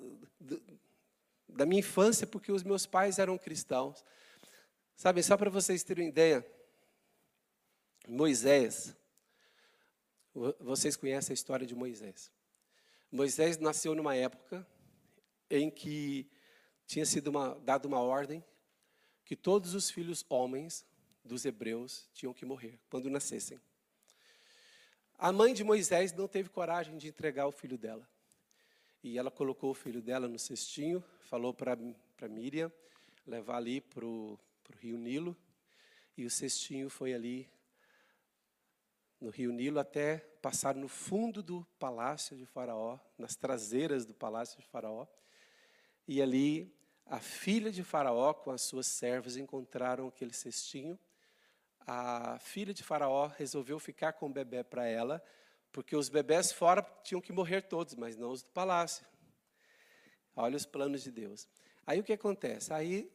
da 1.49 1.67
minha 1.67 1.81
infância, 1.81 2.27
porque 2.27 2.53
os 2.53 2.63
meus 2.63 2.87
pais 2.87 3.19
eram 3.19 3.37
cristãos. 3.37 4.05
Sabe, 4.97 5.23
só 5.23 5.37
para 5.37 5.51
vocês 5.51 5.83
terem 5.83 6.05
uma 6.05 6.11
ideia, 6.11 6.47
Moisés, 8.07 8.95
vocês 10.61 10.97
conhecem 10.97 11.33
a 11.33 11.35
história 11.35 11.67
de 11.67 11.75
Moisés. 11.75 12.31
Moisés 13.11 13.59
nasceu 13.59 13.95
numa 13.95 14.15
época 14.15 14.67
em 15.49 15.71
que 15.71 16.31
tinha 16.87 17.05
sido 17.05 17.29
uma, 17.29 17.55
dada 17.61 17.89
uma 17.89 18.01
ordem 18.01 18.45
que 19.25 19.37
todos 19.37 19.75
os 19.75 19.91
filhos 19.91 20.25
homens 20.29 20.85
dos 21.25 21.45
hebreus 21.45 22.09
tinham 22.13 22.35
que 22.35 22.45
morrer 22.45 22.79
quando 22.89 23.11
nascessem. 23.11 23.61
A 25.19 25.31
mãe 25.33 25.53
de 25.53 25.63
Moisés 25.63 26.13
não 26.13 26.27
teve 26.27 26.49
coragem 26.49 26.97
de 26.97 27.09
entregar 27.09 27.47
o 27.47 27.53
filho 27.53 27.77
dela. 27.77 28.09
E 29.03 29.17
ela 29.17 29.31
colocou 29.31 29.71
o 29.71 29.75
filho 29.75 30.03
dela 30.03 30.29
no 30.29 30.39
cestinho, 30.39 31.03
falou 31.23 31.55
para 31.55 31.77
Miriam 32.29 32.71
levar 33.27 33.57
ali 33.57 33.81
para 33.81 34.05
o 34.05 34.39
rio 34.79 34.99
Nilo. 34.99 35.37
E 36.17 36.27
o 36.27 36.31
cestinho 36.31 36.91
foi 36.91 37.15
ali 37.15 37.49
no 39.19 39.31
rio 39.31 39.53
Nilo 39.53 39.79
até 39.79 40.19
passar 40.43 40.75
no 40.75 40.89
fundo 40.89 41.43
do 41.43 41.67
palácio 41.79 42.37
de 42.37 42.45
Faraó, 42.45 42.99
nas 43.17 43.37
traseiras 43.37 44.05
do 44.05 44.13
palácio 44.13 44.59
de 44.61 44.67
Faraó. 44.67 45.07
E 46.07 46.21
ali 46.21 46.75
a 47.07 47.21
filha 47.21 47.73
de 47.73 47.83
Faraó 47.83 48.35
com 48.35 48.51
as 48.51 48.63
suas 48.63 48.87
servas 48.87 49.37
encontraram 49.37 50.09
aquele 50.09 50.35
cestinho. 50.35 50.99
A 51.87 52.39
filha 52.39 52.75
de 52.75 52.83
Faraó 52.83 53.29
resolveu 53.29 53.79
ficar 53.79 54.13
com 54.13 54.27
o 54.27 54.33
bebê 54.33 54.63
para 54.63 54.87
ela 54.87 55.23
porque 55.73 55.95
os 55.95 56.09
bebés 56.09 56.53
fora 56.53 56.83
tinham 57.05 57.21
que 57.21 57.33
morrer 57.33 57.63
todos, 57.63 57.95
mas 57.95 58.17
não 58.17 58.31
os 58.31 58.43
do 58.43 58.51
palácio. 58.51 59.05
Olha 60.35 60.57
os 60.57 60.67
planos 60.67 61.03
de 61.03 61.11
Deus. 61.11 61.49
Aí 61.87 62.01
o 62.01 62.05
que 62.05 62.13
acontece? 62.13 62.73
Aí 62.73 63.11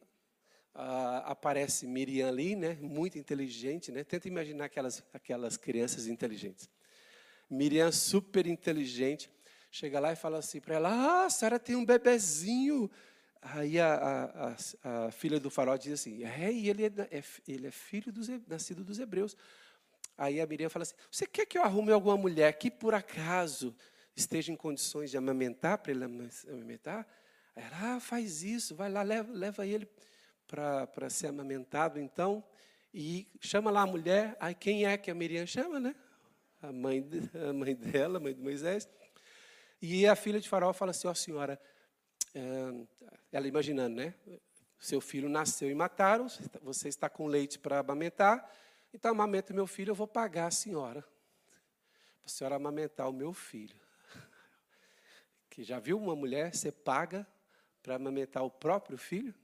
ah, 0.73 1.23
aparece 1.25 1.87
Miriam 1.87 2.27
ali, 2.27 2.55
né, 2.55 2.77
muito 2.81 3.17
inteligente, 3.17 3.91
né? 3.91 4.03
Tenta 4.03 4.27
imaginar 4.27 4.65
aquelas, 4.65 5.03
aquelas 5.13 5.57
crianças 5.57 6.07
inteligentes. 6.07 6.69
Miriam 7.49 7.91
super 7.91 8.45
inteligente, 8.47 9.29
chega 9.71 9.99
lá 9.99 10.11
e 10.11 10.15
fala 10.15 10.39
assim 10.39 10.59
para 10.59 10.75
ela: 10.75 10.89
Ah, 10.89 11.25
a 11.25 11.29
senhora 11.29 11.59
tem 11.59 11.75
um 11.75 11.85
bebezinho. 11.85 12.89
Aí 13.41 13.79
a, 13.79 13.93
a, 13.93 14.55
a, 14.83 15.05
a 15.05 15.11
filha 15.11 15.39
do 15.39 15.49
farol 15.49 15.77
diz 15.77 15.93
assim: 15.93 16.23
É, 16.23 16.51
e 16.51 16.69
ele 16.69 16.85
é, 16.85 16.91
é, 17.11 17.23
ele 17.47 17.67
é 17.67 17.71
filho 17.71 18.11
dos, 18.11 18.27
nascido 18.47 18.83
dos 18.83 18.99
hebreus. 18.99 19.37
Aí 20.17 20.39
a 20.39 20.45
Miriam 20.45 20.69
fala 20.69 20.84
assim: 20.84 20.95
Você 21.12 21.25
quer 21.25 21.45
que 21.45 21.58
eu 21.58 21.63
arrume 21.63 21.91
alguma 21.91 22.17
mulher 22.17 22.54
que 22.54 22.71
por 22.71 22.93
acaso 22.93 23.75
esteja 24.15 24.51
em 24.51 24.56
condições 24.56 25.12
de 25.12 25.17
amamentar, 25.17 25.78
para 25.78 25.91
ele 25.91 26.04
amamentar? 26.04 27.08
Ela 27.56 27.95
ah, 27.95 27.99
faz 27.99 28.43
isso, 28.43 28.75
vai 28.75 28.89
lá, 28.89 29.01
leva, 29.01 29.32
leva 29.32 29.65
ele 29.65 29.88
para 30.47 31.10
ser 31.10 31.28
amamentado, 31.28 31.99
então, 31.99 32.43
e 32.93 33.28
chama 33.39 33.71
lá 33.71 33.82
a 33.82 33.88
mulher. 33.88 34.36
Aí 34.39 34.54
quem 34.54 34.86
é 34.86 34.97
que 34.97 35.10
a 35.10 35.15
Miriam 35.15 35.45
chama, 35.45 35.80
né? 35.80 35.95
A 36.62 36.71
mãe, 36.71 37.06
a 37.49 37.54
mãe 37.54 37.75
dela, 37.75 38.17
a 38.17 38.19
mãe 38.19 38.34
de 38.34 38.41
Moisés. 38.41 38.88
E 39.82 40.08
a 40.08 40.15
filha 40.15 40.39
de 40.39 40.47
Faraó 40.47 40.71
fala 40.73 40.91
assim: 40.91 41.08
Ó 41.08 41.12
oh, 41.12 41.15
senhora, 41.15 41.60
é, 42.34 42.41
ela 43.32 43.47
imaginando, 43.47 43.97
né? 43.97 44.13
Seu 44.80 45.01
filho 45.01 45.28
nasceu 45.28 45.69
e 45.69 45.75
mataram, 45.75 46.28
você 46.62 46.89
está 46.89 47.10
com 47.10 47.28
leite 47.28 47.58
para 47.58 47.80
amamentar 47.80 48.49
então, 48.95 49.12
amamenta 49.12 49.53
meu 49.53 49.67
filho, 49.67 49.91
eu 49.91 49.95
vou 49.95 50.08
pagar 50.08 50.47
a 50.47 50.51
senhora. 50.51 51.01
Para 51.01 52.27
a 52.27 52.29
senhora 52.29 52.55
amamentar 52.55 53.10
o 53.10 53.13
meu 53.13 53.34
filho. 53.34 53.75
Que 55.49 55.65
já 55.65 55.79
viu 55.79 55.97
uma 55.97 56.15
mulher 56.15 56.55
ser 56.55 56.71
paga 56.71 57.27
para 57.84 57.95
amamentar 57.95 58.43
o 58.43 58.49
próprio 58.49 58.97
filho? 58.97 59.36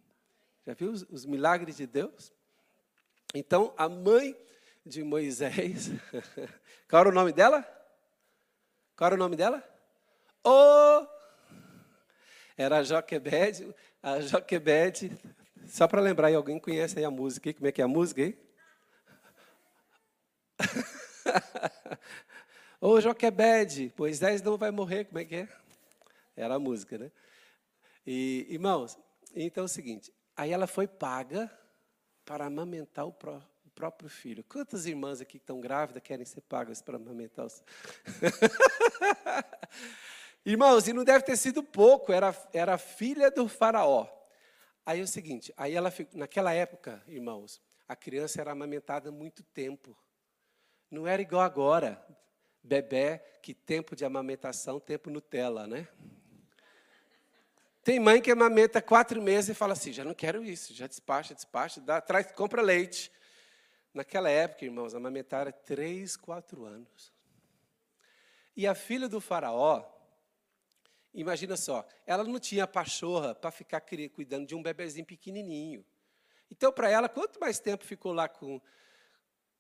Já 0.66 0.74
viu 0.74 0.90
os, 0.90 1.04
os 1.10 1.26
milagres 1.26 1.76
de 1.76 1.86
Deus? 1.86 2.34
Então, 3.36 3.74
a 3.78 3.90
mãe 3.90 4.38
de 4.86 5.04
Moisés, 5.04 5.90
qual 6.90 7.02
era 7.02 7.10
o 7.10 7.14
nome 7.14 7.34
dela? 7.34 7.62
Qual 8.96 9.08
era 9.08 9.16
o 9.16 9.20
nome 9.20 9.36
dela? 9.36 9.62
O 10.46 11.08
era 12.58 12.78
a 12.78 12.84
Joquebede, 12.84 13.76
a 14.02 14.22
Joquebede, 14.22 15.12
só 15.68 15.90
para 15.90 16.00
lembrar, 16.00 16.34
alguém 16.34 16.58
conhece 16.58 17.00
aí 17.00 17.06
a 17.06 17.12
música, 17.12 17.54
como 17.54 17.68
é 17.68 17.72
que 17.72 17.82
é 17.82 17.84
a 17.84 17.88
música? 17.88 18.34
Ô 22.80 23.00
Joquebede, 23.00 23.94
Moisés 23.98 24.42
não 24.42 24.58
vai 24.58 24.72
morrer, 24.72 25.06
como 25.06 25.20
é 25.20 25.26
que 25.26 25.36
é? 25.36 25.50
Era 26.36 26.56
a 26.56 26.60
música, 26.60 26.98
né? 26.98 27.12
E, 28.06 28.48
irmãos, 28.50 28.98
então 29.36 29.64
é 29.64 29.66
o 29.66 29.70
seguinte, 29.70 30.12
aí 30.36 30.52
ela 30.52 30.68
foi 30.68 30.88
paga 30.88 31.52
para 32.26 32.46
amamentar 32.46 33.06
o, 33.06 33.14
pró, 33.14 33.42
o 33.66 33.70
próprio 33.70 34.10
filho. 34.10 34.44
Quantas 34.44 34.86
irmãs 34.86 35.22
aqui 35.22 35.34
que 35.34 35.44
estão 35.44 35.62
grávidas 35.62 36.02
querem 36.02 36.26
ser 36.26 36.42
pagas 36.42 36.82
para 36.82 36.96
amamentar 36.96 37.46
os... 37.46 37.64
Irmãos, 40.44 40.88
e 40.88 40.94
não 40.94 41.04
deve 41.04 41.24
ter 41.24 41.38
sido 41.38 41.62
pouco, 41.62 42.12
era, 42.12 42.36
era 42.52 42.78
filha 42.78 43.30
do 43.30 43.48
faraó. 43.48 44.08
Aí 44.84 45.00
é 45.00 45.04
o 45.04 45.08
seguinte, 45.08 45.54
aí 45.56 45.76
ela, 45.76 45.94
naquela 46.14 46.52
época, 46.52 47.04
irmãos, 47.08 47.62
a 47.88 47.96
criança 47.96 48.42
era 48.42 48.52
amamentada 48.52 49.12
muito 49.12 49.44
tempo. 49.44 49.96
Não 50.92 51.08
era 51.08 51.22
igual 51.22 51.42
agora, 51.42 52.06
bebê, 52.62 53.20
que 53.42 53.54
tempo 53.54 53.96
de 53.96 54.06
amamentação, 54.06 54.80
tempo 54.80 55.10
Nutella, 55.10 55.66
né? 55.66 55.88
Tem 57.84 58.00
mãe 58.00 58.22
que 58.22 58.30
amamenta 58.30 58.82
quatro 58.82 59.22
meses 59.22 59.50
e 59.50 59.54
fala 59.54 59.74
assim, 59.74 59.92
já 59.92 60.04
não 60.04 60.14
quero 60.14 60.44
isso, 60.44 60.74
já 60.74 60.86
despacha, 60.86 61.34
despacha, 61.34 61.82
dá, 61.82 62.02
traz, 62.02 62.32
compra 62.34 62.62
leite. 62.62 63.12
Naquela 63.94 64.30
época, 64.30 64.66
irmãos, 64.66 64.94
amamentar 64.94 65.42
era 65.42 65.52
três, 65.52 66.16
quatro 66.16 66.66
anos. 66.66 67.12
E 68.56 68.68
a 68.68 68.76
filha 68.76 69.08
do 69.08 69.22
faraó, 69.22 69.84
Imagina 71.14 71.58
só, 71.58 71.86
ela 72.06 72.24
não 72.24 72.40
tinha 72.40 72.66
pachorra 72.66 73.36
para 73.36 73.52
ficar 73.52 73.82
cuidando 73.82 74.48
de 74.48 74.56
um 74.56 74.64
bebezinho 74.64 75.06
pequenininho. 75.06 75.86
Então, 76.50 76.72
para 76.72 76.90
ela, 76.90 77.10
quanto 77.10 77.40
mais 77.40 77.60
tempo 77.60 77.84
ficou 77.84 78.14
lá 78.14 78.30
com, 78.30 78.62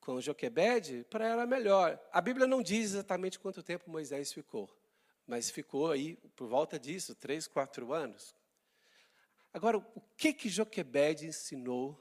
com 0.01 0.19
Joquebede, 0.19 1.05
para 1.09 1.25
ela 1.25 1.45
melhor. 1.45 1.97
A 2.11 2.19
Bíblia 2.19 2.45
não 2.45 2.61
diz 2.61 2.91
exatamente 2.91 3.39
quanto 3.39 3.63
tempo 3.63 3.89
Moisés 3.89 4.33
ficou, 4.33 4.69
mas 5.25 5.49
ficou 5.49 5.91
aí 5.91 6.17
por 6.35 6.47
volta 6.47 6.77
disso, 6.77 7.15
três, 7.15 7.47
quatro 7.47 7.93
anos. 7.93 8.35
Agora, 9.53 9.77
o 9.77 10.01
que 10.17 10.33
que 10.33 10.49
Joquebede 10.49 11.27
ensinou 11.27 11.97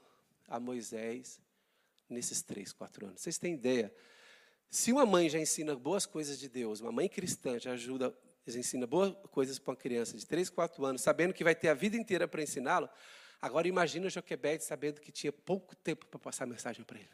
a 0.47 0.59
Moisés 0.59 1.39
nesses 2.09 2.41
três, 2.41 2.73
quatro 2.73 3.05
anos? 3.05 3.21
Vocês 3.21 3.37
têm 3.37 3.53
ideia? 3.53 3.93
Se 4.69 4.91
uma 4.91 5.05
mãe 5.05 5.29
já 5.29 5.39
ensina 5.39 5.75
boas 5.75 6.05
coisas 6.05 6.39
de 6.39 6.49
Deus, 6.49 6.81
uma 6.81 6.91
mãe 6.91 7.07
cristã 7.07 7.59
já 7.59 7.73
ajuda 7.73 8.13
eles 8.45 8.55
ensinam 8.55 8.87
boas 8.87 9.15
coisas 9.29 9.59
para 9.59 9.71
uma 9.71 9.77
criança 9.77 10.17
de 10.17 10.25
3, 10.25 10.49
4 10.49 10.83
anos, 10.85 11.01
sabendo 11.01 11.33
que 11.33 11.43
vai 11.43 11.53
ter 11.53 11.69
a 11.69 11.73
vida 11.73 11.95
inteira 11.95 12.27
para 12.27 12.41
ensiná-lo. 12.41 12.89
Agora 13.39 13.67
imagina 13.67 14.09
Joquebede 14.09 14.63
sabendo 14.63 14.99
que 14.99 15.11
tinha 15.11 15.31
pouco 15.31 15.75
tempo 15.75 16.05
para 16.07 16.19
passar 16.19 16.45
a 16.45 16.47
mensagem 16.47 16.83
para 16.83 16.99
ele. 16.99 17.09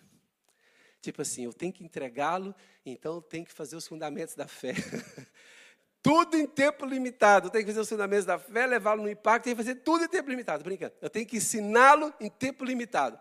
Tipo 1.08 1.22
assim, 1.22 1.46
eu 1.46 1.54
tenho 1.54 1.72
que 1.72 1.86
entregá-lo, 1.86 2.54
então 2.86 3.16
eu 3.16 3.22
tenho 3.22 3.46
que 3.46 3.54
fazer 3.54 3.78
os 3.78 3.88
fundamentos 3.88 4.36
da 4.36 4.46
fé. 4.46 4.74
tudo 6.04 6.36
em 6.36 6.46
tempo 6.46 6.86
limitado. 6.86 7.48
Eu 7.48 7.50
tenho 7.50 7.64
que 7.64 7.72
fazer 7.72 7.80
os 7.80 7.88
fundamentos 7.88 8.26
da 8.26 8.38
fé, 8.38 8.68
levá-lo 8.68 9.04
no 9.04 9.10
impacto, 9.10 9.46
tenho 9.46 9.56
que 9.56 9.64
fazer 9.64 9.76
tudo 9.76 10.04
em 10.04 10.10
tempo 10.10 10.30
limitado. 10.30 10.66
Brincando. 10.66 10.94
Eu 11.02 11.10
tenho 11.10 11.26
que 11.26 11.38
ensiná-lo 11.38 12.14
em 12.20 12.30
tempo 12.30 12.66
limitado. 12.66 13.18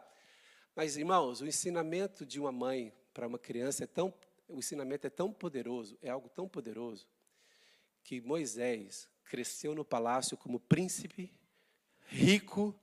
Mas, 0.75 0.97
irmãos, 0.97 1.41
o 1.41 1.47
ensinamento 1.47 2.27
de 2.27 2.41
uma 2.41 2.51
mãe 2.51 2.93
para 3.15 3.29
uma 3.29 3.39
criança 3.39 3.85
é 3.85 3.87
tão, 3.87 4.13
o 4.49 4.59
ensinamento 4.59 5.07
é 5.07 5.11
tão 5.11 5.33
poderoso, 5.33 5.97
é 6.03 6.11
algo 6.11 6.29
tão 6.29 6.49
poderoso, 6.49 7.07
que 8.03 8.21
Moisés 8.21 9.09
cresceu 9.27 9.77
no 9.77 9.85
palácio 9.85 10.37
como 10.37 10.59
príncipe, 10.59 11.33
rico, 12.09 12.75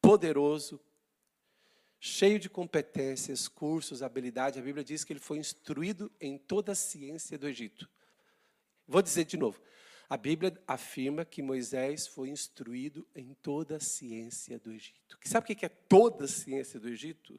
poderoso, 0.00 0.80
cheio 1.98 2.38
de 2.38 2.48
competências, 2.48 3.48
cursos, 3.48 4.02
habilidade. 4.02 4.58
A 4.58 4.62
Bíblia 4.62 4.84
diz 4.84 5.04
que 5.04 5.12
ele 5.12 5.20
foi 5.20 5.38
instruído 5.38 6.12
em 6.20 6.38
toda 6.38 6.72
a 6.72 6.74
ciência 6.74 7.38
do 7.38 7.48
Egito. 7.48 7.88
Vou 8.86 9.02
dizer 9.02 9.24
de 9.24 9.36
novo. 9.36 9.60
A 10.08 10.16
Bíblia 10.16 10.56
afirma 10.66 11.24
que 11.24 11.42
Moisés 11.42 12.06
foi 12.06 12.28
instruído 12.28 13.06
em 13.14 13.34
toda 13.34 13.76
a 13.76 13.80
ciência 13.80 14.58
do 14.58 14.70
Egito. 14.70 15.18
Sabe 15.24 15.52
o 15.52 15.56
que 15.56 15.66
é 15.66 15.68
toda 15.68 16.26
a 16.26 16.28
ciência 16.28 16.78
do 16.78 16.88
Egito? 16.88 17.38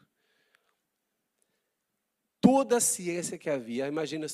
Toda 2.41 2.78
a 2.78 2.82
ciência 2.82 3.38
que 3.38 3.50
havia. 3.50 3.88
Imagina, 3.88 4.28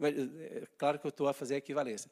é 0.00 0.66
claro 0.78 1.00
que 1.00 1.06
eu 1.06 1.10
estou 1.10 1.26
a 1.26 1.32
fazer 1.32 1.54
a 1.54 1.58
equivalência. 1.58 2.10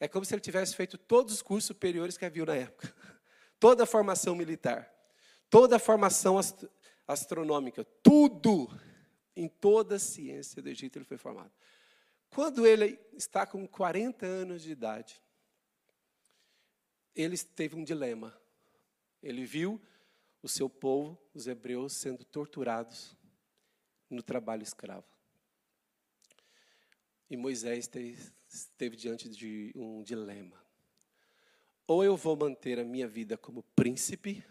É 0.00 0.08
como 0.08 0.24
se 0.24 0.34
ele 0.34 0.40
tivesse 0.40 0.74
feito 0.74 0.98
todos 0.98 1.34
os 1.34 1.42
cursos 1.42 1.66
superiores 1.66 2.16
que 2.16 2.24
havia 2.24 2.44
na 2.44 2.56
época. 2.56 2.92
Toda 3.60 3.84
a 3.84 3.86
formação 3.86 4.34
militar, 4.34 4.90
toda 5.50 5.76
a 5.76 5.78
formação 5.78 6.38
astronômica, 7.12 7.84
tudo, 8.02 8.68
em 9.34 9.48
toda 9.48 9.96
a 9.96 9.98
ciência 9.98 10.62
do 10.62 10.68
Egito 10.68 10.98
ele 10.98 11.04
foi 11.04 11.16
formado. 11.16 11.52
Quando 12.30 12.66
ele 12.66 12.98
está 13.12 13.44
com 13.46 13.66
40 13.66 14.24
anos 14.24 14.62
de 14.62 14.70
idade, 14.70 15.20
ele 17.14 17.36
teve 17.36 17.74
um 17.74 17.82
dilema. 17.82 18.38
Ele 19.22 19.44
viu 19.44 19.80
o 20.42 20.48
seu 20.48 20.70
povo, 20.70 21.18
os 21.34 21.46
hebreus, 21.46 21.92
sendo 21.94 22.24
torturados 22.24 23.16
no 24.08 24.22
trabalho 24.22 24.62
escravo. 24.62 25.06
E 27.28 27.36
Moisés 27.36 27.90
esteve 28.48 28.96
diante 28.96 29.28
de 29.28 29.72
um 29.74 30.02
dilema. 30.02 30.58
Ou 31.86 32.04
eu 32.04 32.16
vou 32.16 32.36
manter 32.36 32.78
a 32.78 32.84
minha 32.84 33.06
vida 33.06 33.36
como 33.36 33.62
príncipe, 33.74 34.44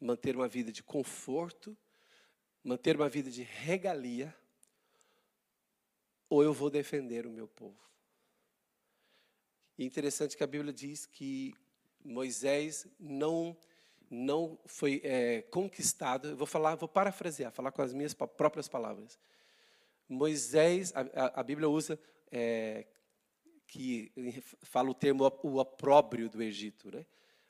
manter 0.00 0.36
uma 0.36 0.48
vida 0.48 0.70
de 0.70 0.82
conforto, 0.82 1.76
manter 2.62 2.96
uma 2.96 3.08
vida 3.08 3.30
de 3.30 3.42
regalia, 3.42 4.34
ou 6.28 6.42
eu 6.42 6.52
vou 6.52 6.70
defender 6.70 7.26
o 7.26 7.30
meu 7.30 7.48
povo. 7.48 7.78
E 9.78 9.84
interessante 9.84 10.36
que 10.36 10.44
a 10.44 10.46
Bíblia 10.46 10.72
diz 10.72 11.06
que 11.06 11.54
Moisés 12.04 12.86
não 12.98 13.56
não 14.10 14.58
foi 14.64 15.02
é, 15.04 15.42
conquistado. 15.42 16.28
Eu 16.28 16.36
vou 16.36 16.46
falar, 16.46 16.76
vou 16.76 16.88
parafrasear, 16.88 17.52
falar 17.52 17.70
com 17.70 17.82
as 17.82 17.92
minhas 17.92 18.14
próprias 18.14 18.66
palavras. 18.66 19.18
Moisés, 20.08 20.94
a, 20.94 21.40
a 21.40 21.42
Bíblia 21.42 21.68
usa 21.68 22.00
é, 22.30 22.86
que 23.66 24.10
fala 24.62 24.88
o 24.88 24.94
termo 24.94 25.30
o 25.42 25.58
opróbrio 25.58 26.30
do 26.30 26.42
Egito, 26.42 26.90
né? 26.90 27.04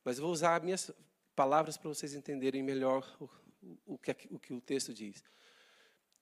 Mas 0.04 0.18
eu 0.18 0.24
vou 0.24 0.32
usar 0.32 0.60
minhas 0.62 0.90
palavras 1.38 1.76
para 1.76 1.88
vocês 1.88 2.14
entenderem 2.14 2.64
melhor 2.64 3.16
o, 3.20 3.30
o, 3.94 3.96
que, 3.96 4.10
o 4.28 4.40
que 4.40 4.52
o 4.52 4.60
texto 4.60 4.92
diz. 4.92 5.22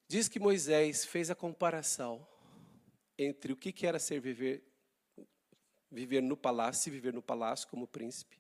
Diz 0.06 0.28
que 0.28 0.38
Moisés 0.38 1.06
fez 1.06 1.30
a 1.30 1.34
comparação 1.34 2.28
entre 3.16 3.50
o 3.50 3.56
que 3.56 3.86
era 3.86 3.98
ser 3.98 4.20
viver 4.20 4.62
viver 5.90 6.20
no 6.20 6.36
palácio, 6.36 6.92
viver 6.92 7.14
no 7.14 7.22
palácio 7.22 7.66
como 7.68 7.86
príncipe, 7.86 8.38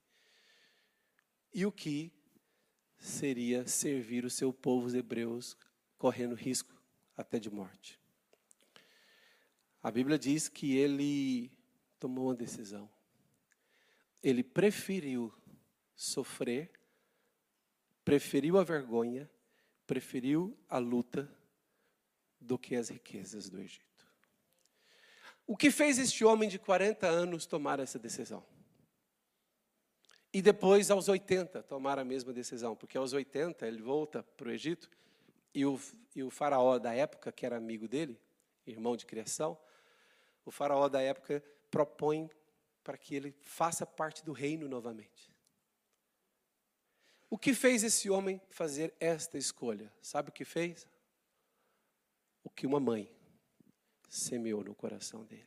e 1.54 1.64
o 1.64 1.72
que 1.72 2.12
seria 2.98 3.66
servir 3.66 4.26
o 4.26 4.30
seu 4.30 4.52
povo 4.52 4.86
os 4.86 4.92
hebreus 4.92 5.56
correndo 5.96 6.34
risco 6.34 6.78
até 7.16 7.38
de 7.38 7.48
morte. 7.48 7.98
A 9.82 9.90
Bíblia 9.90 10.18
diz 10.18 10.46
que 10.50 10.76
ele 10.76 11.50
tomou 11.98 12.26
uma 12.26 12.34
decisão. 12.34 12.90
Ele 14.22 14.42
preferiu 14.42 15.32
sofrer, 15.96 16.70
preferiu 18.04 18.58
a 18.58 18.62
vergonha, 18.62 19.28
preferiu 19.86 20.56
a 20.68 20.78
luta 20.78 21.28
do 22.40 22.58
que 22.58 22.76
as 22.76 22.90
riquezas 22.90 23.48
do 23.48 23.58
Egito. 23.58 23.84
O 25.46 25.56
que 25.56 25.70
fez 25.70 25.98
este 25.98 26.24
homem 26.24 26.48
de 26.48 26.58
40 26.58 27.06
anos 27.06 27.46
tomar 27.46 27.80
essa 27.80 27.98
decisão? 27.98 28.44
E 30.32 30.42
depois, 30.42 30.90
aos 30.90 31.08
80, 31.08 31.62
tomar 31.62 31.98
a 31.98 32.04
mesma 32.04 32.32
decisão, 32.32 32.76
porque 32.76 32.98
aos 32.98 33.12
80 33.12 33.66
ele 33.66 33.80
volta 33.80 34.22
para 34.22 34.48
o 34.48 34.50
Egito 34.50 34.90
e 35.54 35.64
o, 35.64 35.80
e 36.14 36.22
o 36.22 36.30
faraó 36.30 36.78
da 36.78 36.92
época, 36.92 37.32
que 37.32 37.46
era 37.46 37.56
amigo 37.56 37.88
dele, 37.88 38.20
irmão 38.66 38.96
de 38.96 39.06
criação, 39.06 39.58
o 40.44 40.50
faraó 40.50 40.88
da 40.88 41.00
época 41.00 41.42
propõe 41.70 42.28
para 42.84 42.98
que 42.98 43.14
ele 43.14 43.34
faça 43.40 43.86
parte 43.86 44.24
do 44.24 44.32
reino 44.32 44.68
novamente. 44.68 45.35
O 47.36 47.38
que 47.38 47.52
fez 47.52 47.84
esse 47.84 48.08
homem 48.08 48.40
fazer 48.48 48.94
esta 48.98 49.36
escolha? 49.36 49.92
Sabe 50.00 50.30
o 50.30 50.32
que 50.32 50.42
fez? 50.42 50.88
O 52.42 52.48
que 52.48 52.66
uma 52.66 52.80
mãe 52.80 53.14
semeou 54.08 54.64
no 54.64 54.74
coração 54.74 55.22
dele 55.22 55.46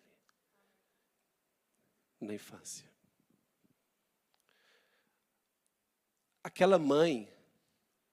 na 2.22 2.36
infância. 2.36 2.88
Aquela 6.44 6.78
mãe 6.78 7.28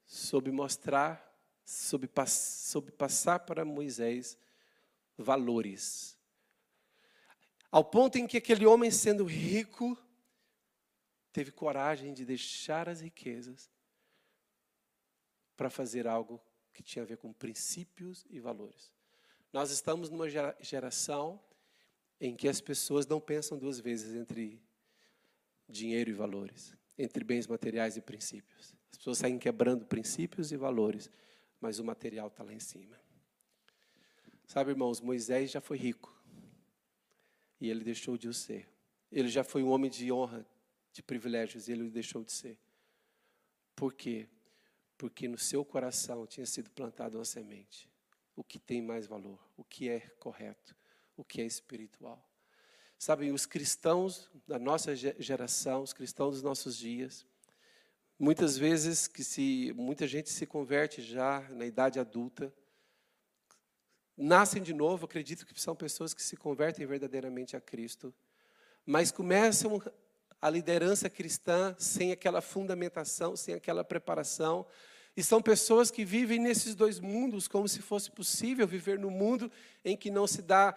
soube 0.07 0.51
mostrar, 0.51 1.39
soube, 1.63 2.09
soube 2.27 2.91
passar 2.91 3.41
para 3.41 3.63
Moisés 3.63 4.39
valores 5.19 6.17
ao 7.71 7.85
ponto 7.85 8.17
em 8.17 8.27
que 8.27 8.39
aquele 8.39 8.65
homem, 8.65 8.91
sendo 8.91 9.25
rico, 9.25 9.99
teve 11.37 11.53
coragem 11.53 12.15
de 12.15 12.25
deixar 12.25 12.89
as 12.89 13.03
riquezas 13.03 13.71
para 15.55 15.69
fazer 15.69 16.07
algo 16.07 16.41
que 16.73 16.83
tinha 16.83 17.03
a 17.03 17.07
ver 17.07 17.19
com 17.19 17.31
princípios 17.31 18.25
e 18.31 18.41
valores. 18.41 18.91
Nós 19.53 19.71
estamos 19.71 20.09
numa 20.09 20.31
geração 20.61 21.39
em 22.19 22.35
que 22.35 22.49
as 22.49 22.59
pessoas 22.63 23.07
não 23.07 23.21
pensam 23.21 23.59
duas 23.59 23.79
vezes 23.79 24.15
entre 24.15 24.63
dinheiro 25.69 26.09
e 26.09 26.15
valores, 26.15 26.75
entre 26.97 27.23
bens 27.23 27.47
materiais 27.47 27.99
e 27.99 28.01
princípios. 28.01 28.75
As 28.91 28.97
pessoas 28.97 29.19
saem 29.19 29.39
quebrando 29.39 29.85
princípios 29.85 30.53
e 30.53 30.57
valores, 30.57 31.11
mas 31.61 31.79
o 31.79 31.85
material 31.85 32.29
está 32.29 32.43
lá 32.43 32.55
em 32.55 32.61
cima. 32.61 32.99
Sabe, 34.47 34.71
irmãos, 34.71 35.03
Moisés 35.03 35.51
já 35.51 35.61
foi 35.61 35.77
rico 35.77 36.19
e 37.61 37.69
ele 37.69 37.85
deixou 37.85 38.17
de 38.17 38.27
o 38.27 38.33
ser. 38.33 38.67
Ele 39.13 39.29
já 39.29 39.45
foi 39.45 39.63
um 39.63 39.69
homem 39.69 39.91
de 39.91 40.11
honra, 40.11 40.47
de 40.97 41.03
privilégios, 41.03 41.69
e 41.69 41.73
ele 41.73 41.91
deixou 41.91 42.25
de 42.25 42.33
ser. 42.33 42.59
Por 43.75 43.93
quê? 43.93 44.27
Porque 44.97 45.29
no 45.29 45.37
seu 45.37 45.63
coração 45.63 46.27
tinha 46.27 46.47
sido 46.47 46.71
plantada 46.71 47.19
uma 47.19 47.25
semente. 47.25 47.87
O 48.35 48.43
que 48.43 48.59
tem 48.59 48.81
mais 48.81 49.07
valor, 49.07 49.39
o 49.59 49.63
que 49.63 49.91
é 49.91 50.01
correto, 50.19 50.75
o 51.15 51.23
que 51.23 51.43
é 51.43 51.45
espiritual. 51.45 52.27
Sabem, 52.99 53.31
os 53.31 53.45
cristãos 53.45 54.31
da 54.49 54.59
nossa 54.59 54.97
geração, 54.97 55.83
os 55.83 55.93
cristãos 55.93 56.37
dos 56.37 56.43
nossos 56.43 56.79
dias, 56.79 57.27
muitas 58.19 58.57
vezes 58.57 59.07
que 59.07 59.23
se 59.23 59.75
muita 59.77 60.07
gente 60.07 60.31
se 60.31 60.47
converte 60.47 61.03
já 61.03 61.47
na 61.51 61.67
idade 61.67 62.01
adulta, 62.01 62.51
nascem 64.17 64.63
de 64.63 64.73
novo, 64.73 65.05
acredito 65.05 65.45
que 65.45 65.61
são 65.61 65.77
pessoas 65.77 66.15
que 66.15 66.23
se 66.23 66.39
convertem 66.39 66.87
verdadeiramente 66.87 67.55
a 67.55 67.61
Cristo, 67.61 68.15
mas 68.87 69.11
começam 69.11 69.79
a 70.41 70.51
liderança 70.51 71.09
cristã 71.09 71.75
sem 71.79 72.13
aquela 72.13 72.41
fundamentação, 72.41 73.37
sem 73.37 73.55
aquela 73.55 73.85
preparação, 73.85 74.67
e 75.17 75.23
são 75.23 75.41
pessoas 75.41 75.91
que 75.91 76.05
vivem 76.05 76.39
nesses 76.39 76.75
dois 76.75 77.01
mundos 77.01 77.49
como 77.49 77.67
se 77.67 77.81
fosse 77.81 78.11
possível 78.11 78.69
viver 78.69 78.99
no 78.99 79.11
mundo 79.11 79.51
em 79.83 79.97
que 79.97 80.11
não 80.11 80.27
se 80.27 80.43
dá, 80.43 80.77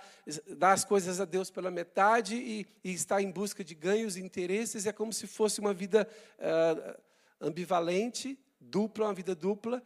dá 0.55 0.71
as 0.71 0.85
coisas 0.85 1.19
a 1.19 1.25
Deus 1.25 1.51
pela 1.51 1.69
metade 1.69 2.37
e, 2.37 2.65
e 2.81 2.93
está 2.93 3.21
em 3.21 3.29
busca 3.29 3.65
de 3.65 3.75
ganhos 3.75 4.15
e 4.15 4.21
interesses. 4.21 4.85
É 4.85 4.93
como 4.93 5.11
se 5.11 5.27
fosse 5.27 5.59
uma 5.59 5.73
vida 5.73 6.07
uh, 6.37 7.01
ambivalente, 7.41 8.39
dupla, 8.61 9.07
uma 9.07 9.13
vida 9.13 9.35
dupla. 9.35 9.83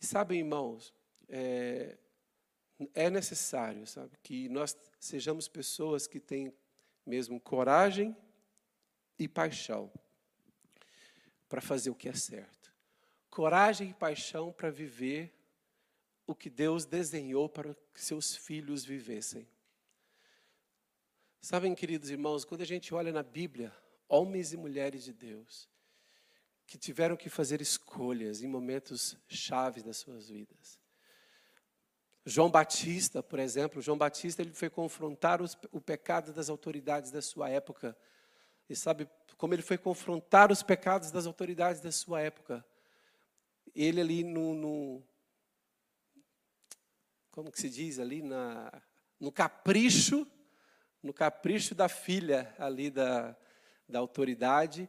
E 0.00 0.06
sabem, 0.06 0.38
irmãos, 0.38 0.94
é, 1.28 1.96
é 2.94 3.10
necessário, 3.10 3.84
sabe, 3.84 4.16
que 4.22 4.48
nós 4.48 4.76
sejamos 5.00 5.48
pessoas 5.48 6.06
que 6.06 6.20
têm 6.20 6.52
mesmo 7.04 7.40
coragem 7.40 8.16
e 9.18 9.28
paixão 9.28 9.92
para 11.48 11.60
fazer 11.60 11.90
o 11.90 11.94
que 11.94 12.08
é 12.08 12.14
certo 12.14 12.56
coragem 13.36 13.90
e 13.90 13.92
paixão 13.92 14.50
para 14.50 14.70
viver 14.70 15.30
o 16.26 16.34
que 16.34 16.48
Deus 16.48 16.86
desenhou 16.86 17.50
para 17.50 17.76
que 17.92 18.02
seus 18.02 18.34
filhos 18.34 18.82
vivessem. 18.82 19.46
Sabem, 21.38 21.74
queridos 21.74 22.08
irmãos, 22.08 22.46
quando 22.46 22.62
a 22.62 22.64
gente 22.64 22.94
olha 22.94 23.12
na 23.12 23.22
Bíblia, 23.22 23.76
homens 24.08 24.54
e 24.54 24.56
mulheres 24.56 25.04
de 25.04 25.12
Deus, 25.12 25.68
que 26.66 26.78
tiveram 26.78 27.14
que 27.14 27.28
fazer 27.28 27.60
escolhas 27.60 28.40
em 28.40 28.46
momentos 28.46 29.18
chaves 29.28 29.82
das 29.82 29.98
suas 29.98 30.30
vidas. 30.30 30.80
João 32.24 32.50
Batista, 32.50 33.22
por 33.22 33.38
exemplo, 33.38 33.82
João 33.82 33.98
Batista 33.98 34.40
ele 34.40 34.54
foi 34.54 34.70
confrontar 34.70 35.42
os, 35.42 35.58
o 35.70 35.80
pecado 35.80 36.32
das 36.32 36.48
autoridades 36.48 37.10
da 37.10 37.20
sua 37.20 37.50
época. 37.50 37.94
E 38.68 38.74
sabe 38.76 39.08
como 39.36 39.54
ele 39.54 39.62
foi 39.62 39.78
confrontar 39.78 40.50
os 40.50 40.62
pecados 40.62 41.10
das 41.10 41.26
autoridades 41.26 41.80
da 41.80 41.92
sua 41.92 42.20
época? 42.20 42.64
ele 43.76 44.00
ali 44.00 44.24
no, 44.24 44.54
no 44.54 45.02
como 47.30 47.52
que 47.52 47.60
se 47.60 47.68
diz 47.68 47.98
ali 47.98 48.22
na, 48.22 48.82
no 49.20 49.30
capricho, 49.30 50.26
no 51.02 51.12
capricho 51.12 51.74
da 51.74 51.88
filha 51.88 52.54
ali 52.58 52.90
da, 52.90 53.36
da 53.86 53.98
autoridade, 53.98 54.88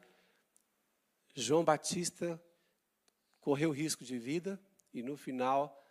João 1.35 1.65
Batista 1.65 2.41
correu 3.41 3.71
risco 3.71 4.05
de 4.05 4.17
vida 4.17 4.59
e 4.93 5.03
no 5.03 5.17
final 5.17 5.85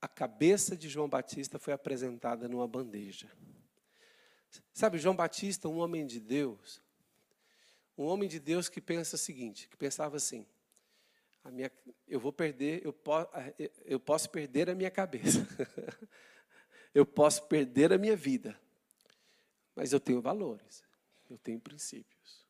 a 0.00 0.08
cabeça 0.08 0.76
de 0.76 0.88
João 0.88 1.08
Batista 1.08 1.58
foi 1.58 1.72
apresentada 1.72 2.48
numa 2.48 2.68
bandeja. 2.68 3.30
Sabe, 4.72 4.98
João 4.98 5.16
Batista, 5.16 5.68
um 5.68 5.78
homem 5.78 6.04
de 6.04 6.20
Deus, 6.20 6.82
um 7.96 8.04
homem 8.04 8.28
de 8.28 8.38
Deus 8.38 8.68
que 8.68 8.80
pensa 8.80 9.16
o 9.16 9.18
seguinte, 9.18 9.68
que 9.68 9.76
pensava 9.76 10.16
assim: 10.16 10.46
a 11.44 11.50
minha, 11.50 11.70
eu 12.08 12.18
vou 12.18 12.32
perder, 12.32 12.84
eu, 12.84 12.92
po, 12.92 13.12
eu 13.84 14.00
posso 14.00 14.30
perder 14.30 14.70
a 14.70 14.74
minha 14.74 14.90
cabeça, 14.90 15.46
eu 16.94 17.04
posso 17.04 17.46
perder 17.46 17.92
a 17.92 17.98
minha 17.98 18.16
vida, 18.16 18.58
mas 19.76 19.92
eu 19.92 20.00
tenho 20.00 20.20
valores, 20.20 20.82
eu 21.30 21.38
tenho 21.38 21.60
princípios. 21.60 22.44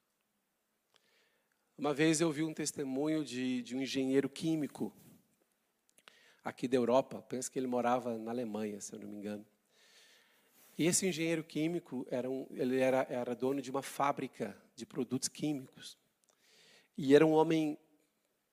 Uma 1.76 1.92
vez 1.92 2.20
eu 2.20 2.30
vi 2.30 2.44
um 2.44 2.54
testemunho 2.54 3.24
de, 3.24 3.62
de 3.62 3.74
um 3.74 3.83
engenheiro 3.83 4.28
químico 4.28 4.94
aqui 6.44 6.68
da 6.68 6.76
Europa, 6.76 7.20
penso 7.22 7.50
que 7.50 7.59
ele 7.59 7.66
morava 7.66 8.16
na 8.16 8.30
Alemanha, 8.30 8.80
se 8.80 8.92
eu 8.92 9.00
não 9.00 9.09
me 9.09 9.16
engano. 9.16 9.44
E 10.77 10.87
esse 10.87 11.07
engenheiro 11.07 11.45
químico 11.45 12.07
era 12.11 12.29
um, 12.29 12.47
ele 12.51 12.81
era, 12.81 13.07
era 13.09 13.35
dono 13.35 13.63
de 13.63 13.71
uma 13.71 13.83
fábrica 13.83 14.57
de 14.75 14.85
produtos 14.85 15.29
químicos. 15.29 15.97
E 16.97 17.15
era 17.15 17.25
um 17.25 17.33
homem 17.33 17.79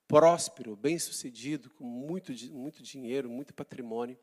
próspero, 0.06 0.76
bem-sucedido, 0.76 1.70
com 1.70 1.84
muito, 1.84 2.32
muito 2.52 2.82
dinheiro, 2.82 3.28
muito 3.28 3.52
patrimônio. 3.52 4.18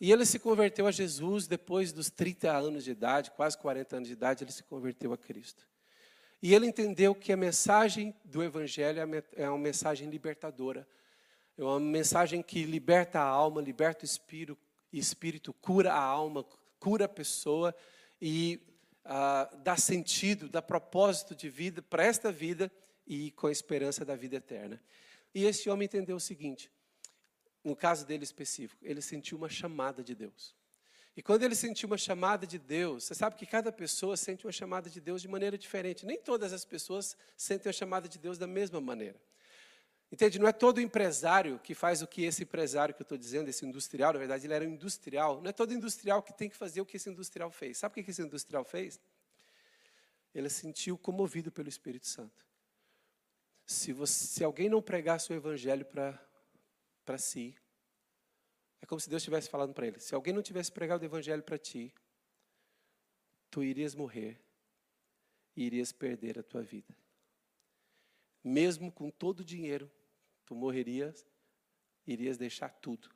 E 0.00 0.12
ele 0.12 0.26
se 0.26 0.38
converteu 0.38 0.86
a 0.86 0.90
Jesus 0.90 1.46
depois 1.46 1.92
dos 1.92 2.10
30 2.10 2.52
anos 2.52 2.84
de 2.84 2.90
idade, 2.90 3.30
quase 3.30 3.56
40 3.56 3.96
anos 3.96 4.08
de 4.08 4.12
idade, 4.12 4.44
ele 4.44 4.52
se 4.52 4.62
converteu 4.62 5.12
a 5.12 5.18
Cristo. 5.18 5.66
E 6.42 6.54
ele 6.54 6.66
entendeu 6.66 7.14
que 7.14 7.32
a 7.32 7.36
mensagem 7.36 8.14
do 8.24 8.42
Evangelho 8.42 9.00
é, 9.00 9.24
é 9.34 9.48
uma 9.48 9.58
mensagem 9.58 10.08
libertadora. 10.10 10.86
É 11.56 11.64
uma 11.64 11.80
mensagem 11.80 12.42
que 12.42 12.64
liberta 12.64 13.18
a 13.18 13.24
alma, 13.24 13.62
liberta 13.62 14.04
o 14.04 14.04
espírito, 14.04 14.58
espírito 14.92 15.54
cura 15.54 15.92
a 15.94 16.00
alma, 16.00 16.44
cura 16.78 17.06
a 17.06 17.08
pessoa 17.08 17.74
e 18.20 18.60
ah, 19.04 19.50
dá 19.62 19.76
sentido, 19.76 20.48
dá 20.48 20.60
propósito 20.60 21.34
de 21.34 21.48
vida 21.48 21.82
para 21.82 22.04
esta 22.04 22.32
vida 22.32 22.70
e 23.06 23.30
com 23.32 23.46
a 23.46 23.52
esperança 23.52 24.04
da 24.04 24.16
vida 24.16 24.36
eterna. 24.36 24.82
E 25.34 25.44
esse 25.44 25.70
homem 25.70 25.86
entendeu 25.86 26.16
o 26.16 26.20
seguinte: 26.20 26.70
no 27.62 27.76
caso 27.76 28.06
dele 28.06 28.24
específico, 28.24 28.84
ele 28.84 29.00
sentiu 29.00 29.38
uma 29.38 29.48
chamada 29.48 30.02
de 30.02 30.14
Deus. 30.14 30.54
E 31.16 31.22
quando 31.22 31.42
ele 31.44 31.54
sentiu 31.54 31.86
uma 31.86 31.96
chamada 31.96 32.46
de 32.46 32.58
Deus, 32.58 33.04
você 33.04 33.14
sabe 33.14 33.36
que 33.36 33.46
cada 33.46 33.72
pessoa 33.72 34.16
sente 34.16 34.44
uma 34.44 34.52
chamada 34.52 34.90
de 34.90 35.00
Deus 35.00 35.22
de 35.22 35.28
maneira 35.28 35.56
diferente. 35.56 36.04
Nem 36.04 36.20
todas 36.20 36.52
as 36.52 36.64
pessoas 36.64 37.16
sentem 37.36 37.70
a 37.70 37.72
chamada 37.72 38.06
de 38.06 38.18
Deus 38.18 38.36
da 38.36 38.46
mesma 38.46 38.80
maneira. 38.82 39.18
Entende? 40.10 40.38
Não 40.38 40.46
é 40.46 40.52
todo 40.52 40.80
empresário 40.80 41.58
que 41.58 41.74
faz 41.74 42.00
o 42.00 42.06
que 42.06 42.22
esse 42.22 42.44
empresário 42.44 42.94
que 42.94 43.02
eu 43.02 43.04
estou 43.04 43.18
dizendo, 43.18 43.48
esse 43.48 43.66
industrial, 43.66 44.12
na 44.12 44.18
verdade 44.18 44.46
ele 44.46 44.54
era 44.54 44.64
um 44.64 44.68
industrial. 44.68 45.40
Não 45.40 45.50
é 45.50 45.52
todo 45.52 45.74
industrial 45.74 46.22
que 46.22 46.32
tem 46.32 46.48
que 46.48 46.56
fazer 46.56 46.80
o 46.80 46.86
que 46.86 46.96
esse 46.96 47.10
industrial 47.10 47.50
fez. 47.50 47.78
Sabe 47.78 48.00
o 48.00 48.04
que 48.04 48.10
esse 48.10 48.22
industrial 48.22 48.64
fez? 48.64 49.00
Ele 50.34 50.48
sentiu 50.48 50.96
comovido 50.96 51.50
pelo 51.50 51.68
Espírito 51.68 52.06
Santo. 52.06 52.46
Se, 53.66 53.92
você, 53.92 54.26
se 54.26 54.44
alguém 54.44 54.68
não 54.68 54.80
pregasse 54.80 55.32
o 55.32 55.34
evangelho 55.34 55.84
para 55.84 57.18
si, 57.18 57.56
é 58.80 58.86
como 58.86 59.00
se 59.00 59.10
Deus 59.10 59.22
estivesse 59.22 59.50
falando 59.50 59.74
para 59.74 59.88
ele: 59.88 59.98
se 59.98 60.14
alguém 60.14 60.32
não 60.32 60.42
tivesse 60.42 60.70
pregado 60.70 61.02
o 61.02 61.04
evangelho 61.04 61.42
para 61.42 61.58
ti, 61.58 61.92
tu 63.50 63.64
irias 63.64 63.94
morrer 63.94 64.40
e 65.56 65.64
irias 65.64 65.90
perder 65.90 66.38
a 66.38 66.42
tua 66.44 66.62
vida. 66.62 66.96
Mesmo 68.44 68.92
com 68.92 69.10
todo 69.10 69.40
o 69.40 69.44
dinheiro, 69.44 69.90
tu 70.46 70.54
morrerias, 70.54 71.26
irias 72.06 72.38
deixar 72.38 72.70
tudo. 72.70 73.10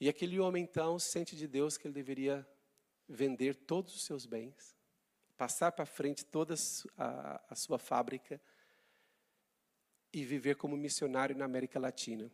E 0.00 0.08
aquele 0.08 0.40
homem 0.40 0.64
então 0.64 0.98
sente 0.98 1.36
de 1.36 1.46
Deus 1.46 1.76
que 1.76 1.86
ele 1.86 1.94
deveria 1.94 2.44
vender 3.08 3.54
todos 3.54 3.94
os 3.94 4.04
seus 4.04 4.26
bens 4.26 4.74
passar 5.42 5.72
para 5.72 5.84
frente 5.84 6.24
toda 6.24 6.54
a, 6.96 7.42
a 7.50 7.54
sua 7.56 7.76
fábrica 7.76 8.40
e 10.12 10.24
viver 10.24 10.54
como 10.54 10.76
missionário 10.76 11.36
na 11.36 11.44
América 11.44 11.80
Latina. 11.80 12.30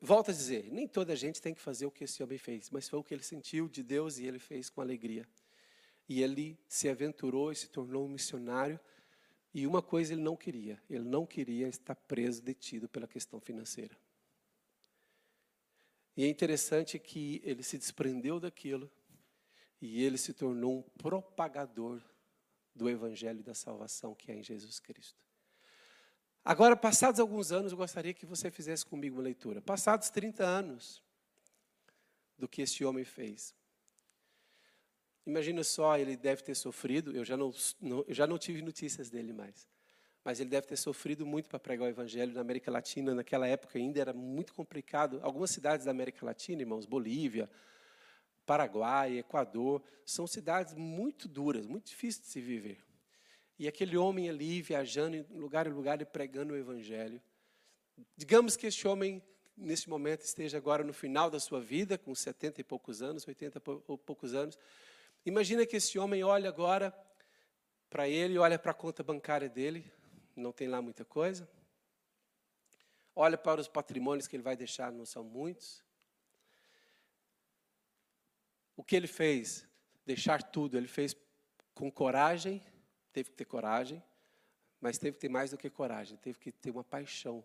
Volto 0.00 0.30
a 0.30 0.34
dizer, 0.34 0.70
nem 0.70 0.86
toda 0.86 1.16
gente 1.16 1.42
tem 1.42 1.52
que 1.52 1.60
fazer 1.60 1.84
o 1.86 1.90
que 1.90 2.04
esse 2.04 2.22
homem 2.22 2.38
fez, 2.38 2.70
mas 2.70 2.88
foi 2.88 2.96
o 2.96 3.02
que 3.02 3.12
ele 3.12 3.24
sentiu 3.24 3.68
de 3.68 3.82
Deus 3.82 4.18
e 4.18 4.26
ele 4.26 4.38
fez 4.38 4.70
com 4.70 4.80
alegria. 4.80 5.26
E 6.08 6.22
ele 6.22 6.56
se 6.68 6.88
aventurou 6.88 7.50
e 7.50 7.56
se 7.56 7.68
tornou 7.68 8.06
um 8.06 8.08
missionário. 8.08 8.78
E 9.58 9.66
uma 9.66 9.82
coisa 9.82 10.12
ele 10.12 10.22
não 10.22 10.36
queria, 10.36 10.80
ele 10.88 11.02
não 11.02 11.26
queria 11.26 11.66
estar 11.66 11.96
preso, 11.96 12.40
detido 12.40 12.88
pela 12.88 13.08
questão 13.08 13.40
financeira. 13.40 13.98
E 16.16 16.22
é 16.22 16.28
interessante 16.28 16.96
que 16.96 17.42
ele 17.42 17.64
se 17.64 17.76
desprendeu 17.76 18.38
daquilo 18.38 18.88
e 19.82 20.00
ele 20.00 20.16
se 20.16 20.32
tornou 20.32 20.78
um 20.78 20.82
propagador 20.82 22.00
do 22.72 22.88
evangelho 22.88 23.42
da 23.42 23.52
salvação 23.52 24.14
que 24.14 24.30
é 24.30 24.36
em 24.36 24.44
Jesus 24.44 24.78
Cristo. 24.78 25.18
Agora, 26.44 26.76
passados 26.76 27.18
alguns 27.18 27.50
anos, 27.50 27.72
eu 27.72 27.78
gostaria 27.78 28.14
que 28.14 28.24
você 28.24 28.52
fizesse 28.52 28.86
comigo 28.86 29.16
uma 29.16 29.24
leitura. 29.24 29.60
Passados 29.60 30.08
30 30.08 30.44
anos 30.44 31.02
do 32.38 32.46
que 32.46 32.62
esse 32.62 32.84
homem 32.84 33.04
fez. 33.04 33.52
Imagina 35.28 35.62
só, 35.62 35.98
ele 35.98 36.16
deve 36.16 36.42
ter 36.42 36.54
sofrido, 36.54 37.14
eu 37.14 37.22
já 37.22 37.36
não, 37.36 37.52
não, 37.82 38.02
eu 38.08 38.14
já 38.14 38.26
não 38.26 38.38
tive 38.38 38.62
notícias 38.62 39.10
dele 39.10 39.30
mais, 39.30 39.68
mas 40.24 40.40
ele 40.40 40.48
deve 40.48 40.66
ter 40.66 40.76
sofrido 40.76 41.26
muito 41.26 41.50
para 41.50 41.58
pregar 41.58 41.86
o 41.86 41.90
evangelho 41.90 42.32
na 42.32 42.40
América 42.40 42.70
Latina. 42.70 43.14
Naquela 43.14 43.46
época 43.46 43.78
ainda 43.78 44.00
era 44.00 44.14
muito 44.14 44.54
complicado. 44.54 45.20
Algumas 45.22 45.50
cidades 45.50 45.84
da 45.84 45.90
América 45.90 46.24
Latina, 46.24 46.62
irmãos, 46.62 46.86
Bolívia, 46.86 47.50
Paraguai, 48.46 49.18
Equador, 49.18 49.82
são 50.02 50.26
cidades 50.26 50.72
muito 50.72 51.28
duras, 51.28 51.66
muito 51.66 51.88
difíceis 51.88 52.24
de 52.24 52.32
se 52.32 52.40
viver. 52.40 52.78
E 53.58 53.68
aquele 53.68 53.98
homem 53.98 54.30
ali 54.30 54.62
viajando 54.62 55.14
em 55.14 55.26
lugar 55.38 55.66
em 55.66 55.72
lugar 55.72 56.00
e 56.00 56.06
pregando 56.06 56.54
o 56.54 56.56
evangelho. 56.56 57.20
Digamos 58.16 58.56
que 58.56 58.66
este 58.66 58.88
homem 58.88 59.22
neste 59.54 59.90
momento 59.90 60.22
esteja 60.22 60.56
agora 60.56 60.82
no 60.82 60.94
final 60.94 61.28
da 61.28 61.38
sua 61.38 61.60
vida, 61.60 61.98
com 61.98 62.14
70 62.14 62.62
e 62.62 62.64
poucos 62.64 63.02
anos, 63.02 63.28
80 63.28 63.58
e 63.58 63.98
poucos 63.98 64.32
anos, 64.32 64.58
Imagina 65.24 65.66
que 65.66 65.76
esse 65.76 65.98
homem 65.98 66.22
olha 66.24 66.48
agora 66.48 66.96
para 67.90 68.08
ele, 68.08 68.38
olha 68.38 68.58
para 68.58 68.72
a 68.72 68.74
conta 68.74 69.02
bancária 69.02 69.48
dele, 69.48 69.90
não 70.36 70.52
tem 70.52 70.68
lá 70.68 70.80
muita 70.80 71.04
coisa. 71.04 71.48
Olha 73.14 73.36
para 73.36 73.60
os 73.60 73.68
patrimônios 73.68 74.26
que 74.28 74.36
ele 74.36 74.42
vai 74.42 74.56
deixar, 74.56 74.92
não 74.92 75.04
são 75.04 75.24
muitos. 75.24 75.82
O 78.76 78.84
que 78.84 78.94
ele 78.94 79.08
fez? 79.08 79.66
Deixar 80.06 80.42
tudo. 80.42 80.76
Ele 80.76 80.86
fez 80.86 81.16
com 81.74 81.90
coragem, 81.90 82.64
teve 83.12 83.30
que 83.30 83.36
ter 83.36 83.44
coragem, 83.44 84.02
mas 84.80 84.98
teve 84.98 85.16
que 85.16 85.20
ter 85.20 85.28
mais 85.28 85.50
do 85.50 85.58
que 85.58 85.68
coragem, 85.68 86.16
teve 86.16 86.38
que 86.38 86.52
ter 86.52 86.70
uma 86.70 86.84
paixão 86.84 87.44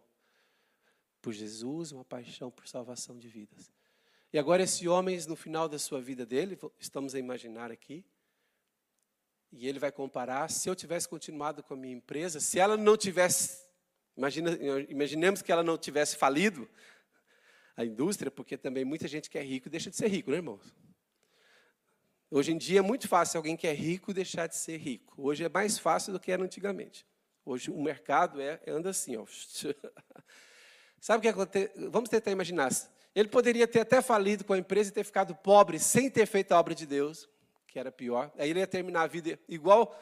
por 1.21 1.33
Jesus, 1.33 1.91
uma 1.91 2.05
paixão 2.05 2.51
por 2.51 2.67
salvação 2.67 3.17
de 3.17 3.27
vidas. 3.27 3.71
E 4.33 4.39
agora 4.39 4.63
esse 4.63 4.87
homem, 4.87 5.15
no 5.27 5.35
final 5.35 5.69
da 5.69 5.77
sua 5.77 6.01
vida 6.01 6.25
dele, 6.25 6.57
estamos 6.79 7.13
a 7.13 7.19
imaginar 7.19 7.71
aqui, 7.71 8.03
e 9.51 9.67
ele 9.67 9.77
vai 9.77 9.91
comparar, 9.91 10.49
se 10.49 10.67
eu 10.67 10.75
tivesse 10.75 11.07
continuado 11.07 11.61
com 11.61 11.75
a 11.75 11.77
minha 11.77 11.93
empresa, 11.93 12.39
se 12.39 12.59
ela 12.59 12.75
não 12.75 12.97
tivesse, 12.97 13.63
imagina, 14.17 14.57
imaginemos 14.89 15.43
que 15.43 15.51
ela 15.51 15.61
não 15.61 15.77
tivesse 15.77 16.17
falido, 16.17 16.67
a 17.77 17.85
indústria, 17.85 18.31
porque 18.31 18.57
também 18.57 18.83
muita 18.83 19.07
gente 19.07 19.29
que 19.29 19.37
é 19.37 19.43
rico 19.43 19.69
deixa 19.69 19.91
de 19.91 19.95
ser 19.95 20.07
rico, 20.07 20.31
né, 20.31 20.37
irmãos? 20.37 20.75
Hoje 22.31 22.51
em 22.51 22.57
dia 22.57 22.79
é 22.79 22.81
muito 22.81 23.07
fácil 23.07 23.37
alguém 23.37 23.55
que 23.55 23.67
é 23.67 23.73
rico 23.73 24.11
deixar 24.15 24.47
de 24.47 24.55
ser 24.55 24.77
rico. 24.77 25.13
Hoje 25.21 25.43
é 25.43 25.49
mais 25.49 25.77
fácil 25.77 26.11
do 26.11 26.19
que 26.19 26.31
era 26.31 26.43
antigamente. 26.43 27.05
Hoje 27.45 27.69
o 27.69 27.79
mercado 27.79 28.41
é, 28.41 28.59
anda 28.67 28.89
assim, 28.89 29.15
ó. 29.15 29.25
Sabe 30.99 31.19
o 31.19 31.21
que 31.21 31.27
acontece? 31.27 31.87
Vamos 31.89 32.09
tentar 32.09 32.31
imaginar. 32.31 32.71
Ele 33.15 33.29
poderia 33.29 33.67
ter 33.67 33.81
até 33.81 34.01
falido 34.01 34.43
com 34.43 34.53
a 34.53 34.57
empresa 34.57 34.89
e 34.89 34.93
ter 34.93 35.03
ficado 35.03 35.35
pobre 35.35 35.77
sem 35.79 36.09
ter 36.09 36.25
feito 36.25 36.51
a 36.51 36.59
obra 36.59 36.73
de 36.73 36.85
Deus, 36.85 37.29
que 37.67 37.77
era 37.77 37.91
pior. 37.91 38.31
Aí 38.37 38.49
ele 38.49 38.59
ia 38.59 38.67
terminar 38.67 39.03
a 39.03 39.07
vida 39.07 39.39
igual 39.47 39.99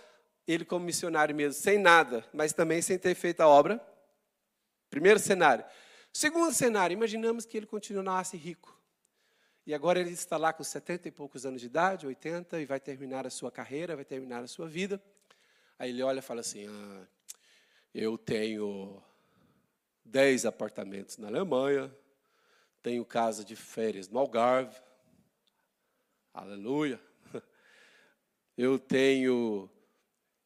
ele 0.47 0.65
como 0.65 0.85
missionário 0.85 1.35
mesmo, 1.35 1.61
sem 1.61 1.77
nada, 1.77 2.25
mas 2.33 2.53
também 2.53 2.81
sem 2.81 2.97
ter 2.97 3.15
feito 3.15 3.41
a 3.41 3.47
obra. 3.47 3.81
Primeiro 4.89 5.19
cenário. 5.19 5.63
Segundo 6.11 6.53
cenário, 6.53 6.93
imaginamos 6.93 7.45
que 7.45 7.55
ele 7.57 7.65
continuasse 7.65 8.35
rico. 8.35 8.77
E 9.65 9.73
agora 9.73 9.99
ele 9.99 10.09
está 10.09 10.37
lá 10.37 10.51
com 10.51 10.63
70 10.63 11.07
e 11.07 11.11
poucos 11.11 11.45
anos 11.45 11.61
de 11.61 11.67
idade, 11.67 12.07
80, 12.07 12.59
e 12.59 12.65
vai 12.65 12.79
terminar 12.79 13.27
a 13.27 13.29
sua 13.29 13.51
carreira, 13.51 13.95
vai 13.95 14.03
terminar 14.03 14.43
a 14.43 14.47
sua 14.47 14.67
vida. 14.67 15.01
Aí 15.77 15.91
ele 15.91 16.01
olha 16.01 16.19
e 16.19 16.21
fala 16.21 16.41
assim: 16.41 16.67
ah, 16.67 17.07
Eu 17.93 18.17
tenho 18.17 19.01
10 20.03 20.45
apartamentos 20.45 21.17
na 21.17 21.27
Alemanha, 21.27 21.95
tenho 22.81 23.05
casa 23.05 23.45
de 23.45 23.55
férias 23.55 24.09
no 24.09 24.17
Algarve. 24.17 24.75
Aleluia. 26.33 26.99
Eu 28.57 28.79
tenho 28.79 29.69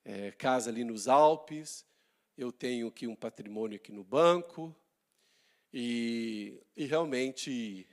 é, 0.03 0.31
casa 0.31 0.69
ali 0.69 0.83
nos 0.83 1.07
Alpes. 1.07 1.85
Eu 2.37 2.51
tenho 2.51 2.87
aqui 2.87 3.07
um 3.07 3.15
patrimônio 3.15 3.77
aqui 3.77 3.91
no 3.91 4.03
banco. 4.03 4.75
E, 5.73 6.61
e 6.75 6.85
realmente 6.85 7.87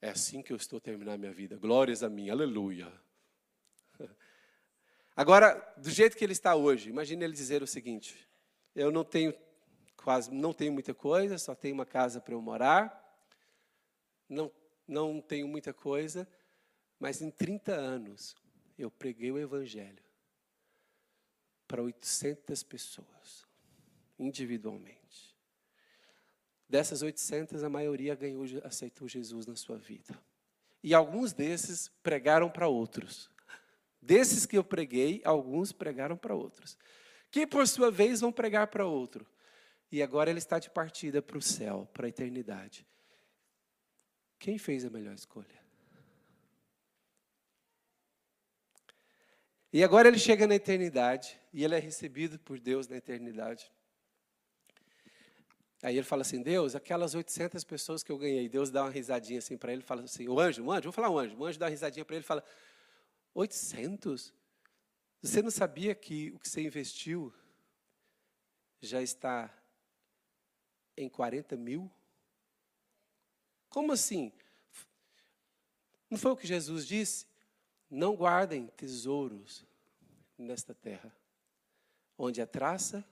é 0.00 0.10
assim 0.10 0.42
que 0.42 0.52
eu 0.52 0.56
estou 0.56 0.80
terminando 0.80 1.20
minha 1.20 1.32
vida. 1.32 1.56
Glórias 1.56 2.02
a 2.02 2.08
mim. 2.08 2.30
Aleluia. 2.30 2.92
Agora, 5.16 5.54
do 5.76 5.90
jeito 5.90 6.16
que 6.16 6.24
ele 6.24 6.32
está 6.32 6.54
hoje, 6.54 6.90
imagine 6.90 7.24
ele 7.24 7.32
dizer 7.32 7.62
o 7.62 7.66
seguinte: 7.66 8.28
eu 8.74 8.90
não 8.92 9.04
tenho 9.04 9.34
quase 9.96 10.32
não 10.32 10.52
tenho 10.52 10.72
muita 10.72 10.94
coisa, 10.94 11.36
só 11.38 11.54
tenho 11.54 11.74
uma 11.74 11.86
casa 11.86 12.20
para 12.20 12.34
eu 12.34 12.40
morar 12.40 13.07
não, 14.28 14.52
não 14.86 15.20
tenho 15.20 15.48
muita 15.48 15.72
coisa, 15.72 16.28
mas 16.98 17.22
em 17.22 17.30
30 17.30 17.72
anos 17.72 18.36
eu 18.78 18.90
preguei 18.90 19.30
o 19.30 19.38
Evangelho 19.38 20.02
para 21.66 21.82
800 21.82 22.62
pessoas, 22.62 23.46
individualmente. 24.18 25.36
Dessas 26.68 27.02
800, 27.02 27.62
a 27.62 27.68
maioria 27.68 28.14
ganhou, 28.14 28.44
aceitou 28.64 29.08
Jesus 29.08 29.46
na 29.46 29.56
sua 29.56 29.78
vida. 29.78 30.18
E 30.82 30.94
alguns 30.94 31.32
desses 31.32 31.88
pregaram 32.02 32.50
para 32.50 32.68
outros. 32.68 33.30
Desses 34.00 34.46
que 34.46 34.56
eu 34.56 34.64
preguei, 34.64 35.20
alguns 35.24 35.72
pregaram 35.72 36.16
para 36.16 36.34
outros. 36.34 36.76
Que, 37.30 37.46
por 37.46 37.66
sua 37.66 37.90
vez, 37.90 38.20
vão 38.20 38.30
pregar 38.30 38.68
para 38.68 38.86
outro. 38.86 39.26
E 39.90 40.02
agora 40.02 40.30
ele 40.30 40.38
está 40.38 40.58
de 40.58 40.70
partida 40.70 41.20
para 41.20 41.38
o 41.38 41.42
céu, 41.42 41.88
para 41.92 42.06
a 42.06 42.08
eternidade. 42.08 42.86
Quem 44.38 44.58
fez 44.58 44.84
a 44.84 44.90
melhor 44.90 45.14
escolha? 45.14 45.58
E 49.72 49.84
agora 49.84 50.08
ele 50.08 50.18
chega 50.18 50.46
na 50.46 50.54
eternidade 50.54 51.38
e 51.52 51.62
ele 51.62 51.74
é 51.74 51.78
recebido 51.78 52.38
por 52.38 52.58
Deus 52.58 52.88
na 52.88 52.96
eternidade. 52.96 53.70
Aí 55.82 55.96
ele 55.96 56.06
fala 56.06 56.22
assim: 56.22 56.42
Deus, 56.42 56.74
aquelas 56.74 57.14
800 57.14 57.62
pessoas 57.64 58.02
que 58.02 58.10
eu 58.10 58.18
ganhei, 58.18 58.48
Deus 58.48 58.70
dá 58.70 58.84
uma 58.84 58.90
risadinha 58.90 59.38
assim 59.38 59.56
para 59.56 59.72
ele, 59.72 59.82
fala 59.82 60.02
assim: 60.02 60.26
o 60.26 60.40
anjo, 60.40 60.64
o 60.64 60.72
anjo, 60.72 60.84
vou 60.84 60.92
falar 60.92 61.10
o 61.10 61.18
anjo, 61.18 61.36
o 61.36 61.44
anjo 61.44 61.58
dá 61.58 61.66
uma 61.66 61.70
risadinha 61.70 62.04
para 62.04 62.16
ele 62.16 62.24
e 62.24 62.26
fala: 62.26 62.42
800? 63.34 64.32
Você 65.20 65.42
não 65.42 65.50
sabia 65.50 65.94
que 65.94 66.30
o 66.30 66.38
que 66.38 66.48
você 66.48 66.62
investiu 66.62 67.32
já 68.80 69.02
está 69.02 69.52
em 70.96 71.08
40 71.08 71.56
mil? 71.56 71.90
Como 73.68 73.92
assim? 73.92 74.32
Não 76.10 76.18
foi 76.18 76.32
o 76.32 76.36
que 76.36 76.46
Jesus 76.46 76.86
disse? 76.86 77.26
Não 77.90 78.14
guardem 78.14 78.66
tesouros 78.68 79.64
nesta 80.36 80.74
terra, 80.74 81.14
onde 82.16 82.40
a 82.40 82.46
traça 82.46 83.04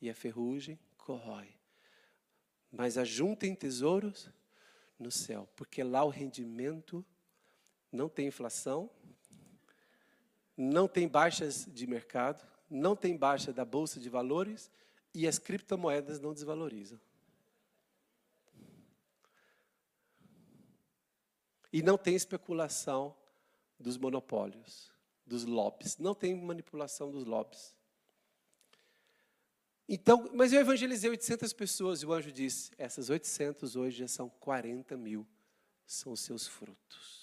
e 0.00 0.08
a 0.08 0.14
ferrugem 0.14 0.78
corrói. 0.96 1.48
Mas 2.70 2.98
ajuntem 2.98 3.54
tesouros 3.54 4.30
no 4.98 5.10
céu, 5.10 5.48
porque 5.56 5.82
lá 5.82 6.04
o 6.04 6.10
rendimento 6.10 7.04
não 7.90 8.08
tem 8.08 8.26
inflação, 8.26 8.90
não 10.56 10.88
tem 10.88 11.06
baixas 11.06 11.66
de 11.66 11.86
mercado, 11.86 12.44
não 12.68 12.96
tem 12.96 13.16
baixa 13.16 13.52
da 13.52 13.64
bolsa 13.64 14.00
de 14.00 14.08
valores 14.08 14.70
e 15.14 15.26
as 15.26 15.38
criptomoedas 15.38 16.20
não 16.20 16.34
desvalorizam. 16.34 17.00
E 21.72 21.82
não 21.82 21.98
tem 21.98 22.14
especulação 22.14 23.14
dos 23.78 23.96
monopólios, 23.96 24.90
dos 25.26 25.44
lobbies. 25.44 25.98
Não 25.98 26.14
tem 26.14 26.34
manipulação 26.34 27.10
dos 27.10 27.24
lobbies. 27.24 27.76
Então, 29.88 30.30
mas 30.34 30.52
eu 30.52 30.60
evangelizei 30.60 31.08
800 31.08 31.52
pessoas 31.52 32.02
e 32.02 32.06
o 32.06 32.12
anjo 32.12 32.30
disse: 32.30 32.70
essas 32.76 33.08
800 33.08 33.74
hoje 33.76 33.98
já 33.98 34.08
são 34.08 34.28
40 34.28 34.96
mil, 34.96 35.26
são 35.86 36.12
os 36.12 36.20
seus 36.20 36.46
frutos. 36.46 37.18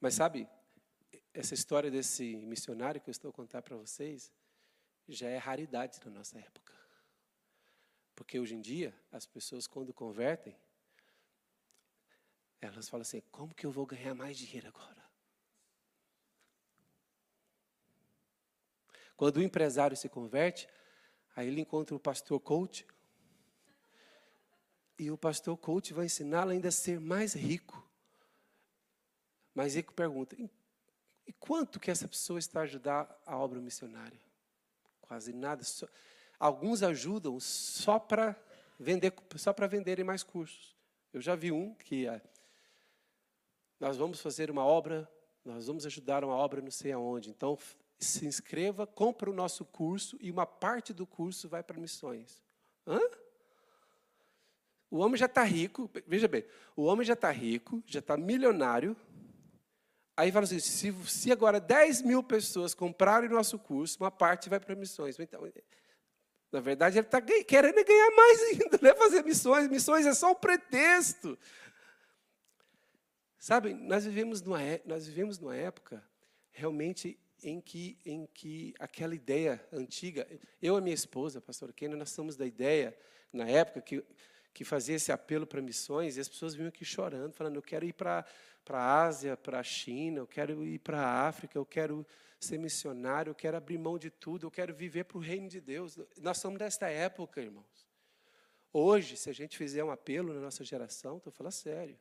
Mas 0.00 0.14
sabe, 0.14 0.48
essa 1.34 1.54
história 1.54 1.90
desse 1.90 2.36
missionário 2.36 3.00
que 3.00 3.10
eu 3.10 3.12
estou 3.12 3.30
a 3.30 3.32
contar 3.32 3.62
para 3.62 3.76
vocês 3.76 4.32
já 5.08 5.28
é 5.28 5.38
raridade 5.38 5.98
na 6.04 6.10
nossa 6.12 6.38
época. 6.38 6.72
Porque 8.18 8.40
hoje 8.40 8.56
em 8.56 8.60
dia, 8.60 8.92
as 9.12 9.24
pessoas, 9.26 9.68
quando 9.68 9.94
convertem, 9.94 10.58
elas 12.60 12.88
falam 12.88 13.02
assim: 13.02 13.20
como 13.30 13.54
que 13.54 13.64
eu 13.64 13.70
vou 13.70 13.86
ganhar 13.86 14.12
mais 14.12 14.36
dinheiro 14.36 14.66
agora? 14.66 15.08
Quando 19.16 19.36
o 19.36 19.42
empresário 19.42 19.96
se 19.96 20.08
converte, 20.08 20.68
aí 21.36 21.46
ele 21.46 21.60
encontra 21.60 21.94
o 21.94 22.00
pastor 22.00 22.40
coach. 22.40 22.84
E 24.98 25.12
o 25.12 25.16
pastor 25.16 25.56
coach 25.56 25.94
vai 25.94 26.06
ensiná-lo 26.06 26.50
ainda 26.50 26.70
a 26.70 26.72
ser 26.72 26.98
mais 26.98 27.34
rico. 27.34 27.88
Mais 29.54 29.76
rico 29.76 29.94
pergunta: 29.94 30.34
e 31.24 31.32
quanto 31.34 31.78
que 31.78 31.88
essa 31.88 32.08
pessoa 32.08 32.40
está 32.40 32.58
a 32.58 32.64
ajudar 32.64 33.22
a 33.24 33.36
obra 33.36 33.60
missionária? 33.60 34.18
quase 35.08 35.32
nada. 35.32 35.64
Só, 35.64 35.88
alguns 36.38 36.82
ajudam 36.82 37.38
só 37.40 37.98
para 37.98 38.36
vender, 38.78 39.12
só 39.36 39.52
para 39.52 39.66
venderem 39.66 40.04
mais 40.04 40.22
cursos. 40.22 40.76
Eu 41.12 41.20
já 41.20 41.34
vi 41.34 41.50
um 41.50 41.74
que 41.74 42.06
é, 42.06 42.20
nós 43.80 43.96
vamos 43.96 44.20
fazer 44.20 44.50
uma 44.50 44.64
obra, 44.64 45.10
nós 45.44 45.66
vamos 45.66 45.86
ajudar 45.86 46.24
uma 46.24 46.34
obra 46.34 46.60
não 46.60 46.70
sei 46.70 46.92
aonde. 46.92 47.30
Então 47.30 47.58
se 47.98 48.26
inscreva, 48.26 48.86
compra 48.86 49.30
o 49.30 49.34
nosso 49.34 49.64
curso 49.64 50.16
e 50.20 50.30
uma 50.30 50.46
parte 50.46 50.92
do 50.92 51.06
curso 51.06 51.48
vai 51.48 51.62
para 51.62 51.80
missões. 51.80 52.42
Hã? 52.86 53.00
O 54.90 54.98
homem 54.98 55.18
já 55.18 55.26
está 55.26 55.42
rico, 55.42 55.90
veja 56.06 56.26
bem, 56.26 56.44
o 56.74 56.84
homem 56.84 57.04
já 57.04 57.12
está 57.12 57.30
rico, 57.30 57.82
já 57.86 57.98
está 57.98 58.16
milionário. 58.16 58.96
Aí 60.16 60.32
fala 60.32 60.44
assim: 60.44 60.58
se, 60.58 60.92
se 61.06 61.30
agora 61.30 61.60
10 61.60 62.02
mil 62.02 62.22
pessoas 62.22 62.74
comprarem 62.74 63.28
nosso 63.28 63.58
curso, 63.58 63.98
uma 64.02 64.10
parte 64.10 64.48
vai 64.48 64.58
para 64.58 64.74
missões. 64.74 65.18
Então, 65.18 65.46
na 66.50 66.60
verdade, 66.60 66.98
ele 66.98 67.06
está 67.06 67.20
querendo 67.20 67.84
ganhar 67.84 68.10
mais 68.16 68.42
ainda, 68.42 68.78
não 68.80 68.90
é 68.90 68.94
fazer 68.94 69.22
missões. 69.22 69.68
Missões 69.68 70.06
é 70.06 70.14
só 70.14 70.32
um 70.32 70.34
pretexto. 70.34 71.38
Sabe, 73.38 73.74
nós 73.74 74.04
vivemos 74.04 74.42
numa, 74.42 74.62
é, 74.62 74.80
nós 74.84 75.06
vivemos 75.06 75.38
numa 75.38 75.54
época 75.54 76.02
realmente 76.50 77.18
em 77.42 77.60
que, 77.60 77.98
em 78.04 78.26
que 78.26 78.74
aquela 78.78 79.14
ideia 79.14 79.64
antiga, 79.72 80.26
eu 80.60 80.76
e 80.76 80.80
minha 80.80 80.94
esposa, 80.94 81.40
pastor 81.40 81.72
Kenna, 81.72 81.96
nós 81.96 82.10
somos 82.10 82.36
da 82.36 82.44
ideia, 82.44 82.96
na 83.32 83.48
época, 83.48 83.80
que, 83.80 84.04
que 84.52 84.64
fazia 84.64 84.96
esse 84.96 85.12
apelo 85.12 85.46
para 85.46 85.60
missões, 85.60 86.16
e 86.16 86.20
as 86.20 86.28
pessoas 86.28 86.54
vinham 86.54 86.68
aqui 86.68 86.84
chorando, 86.84 87.32
falando, 87.32 87.56
eu 87.56 87.62
quero 87.62 87.84
ir 87.84 87.92
para 87.92 88.24
a 88.76 89.04
Ásia, 89.04 89.36
para 89.36 89.60
a 89.60 89.62
China, 89.62 90.18
eu 90.18 90.26
quero 90.26 90.66
ir 90.66 90.80
para 90.80 91.00
a 91.00 91.26
África, 91.26 91.56
eu 91.56 91.64
quero 91.64 92.06
ser 92.38 92.58
missionário, 92.58 93.30
eu 93.30 93.34
quero 93.34 93.56
abrir 93.56 93.78
mão 93.78 93.96
de 93.96 94.10
tudo, 94.10 94.46
eu 94.46 94.50
quero 94.50 94.74
viver 94.74 95.04
para 95.04 95.16
o 95.16 95.20
reino 95.20 95.48
de 95.48 95.60
Deus. 95.60 95.98
Nós 96.20 96.36
somos 96.36 96.58
desta 96.58 96.88
época, 96.90 97.40
irmãos. 97.40 97.88
Hoje, 98.72 99.16
se 99.16 99.30
a 99.30 99.32
gente 99.32 99.56
fizer 99.56 99.82
um 99.82 99.90
apelo 99.90 100.34
na 100.34 100.40
nossa 100.40 100.62
geração, 100.62 101.16
estou 101.16 101.32
falando 101.32 101.52
sério, 101.52 101.98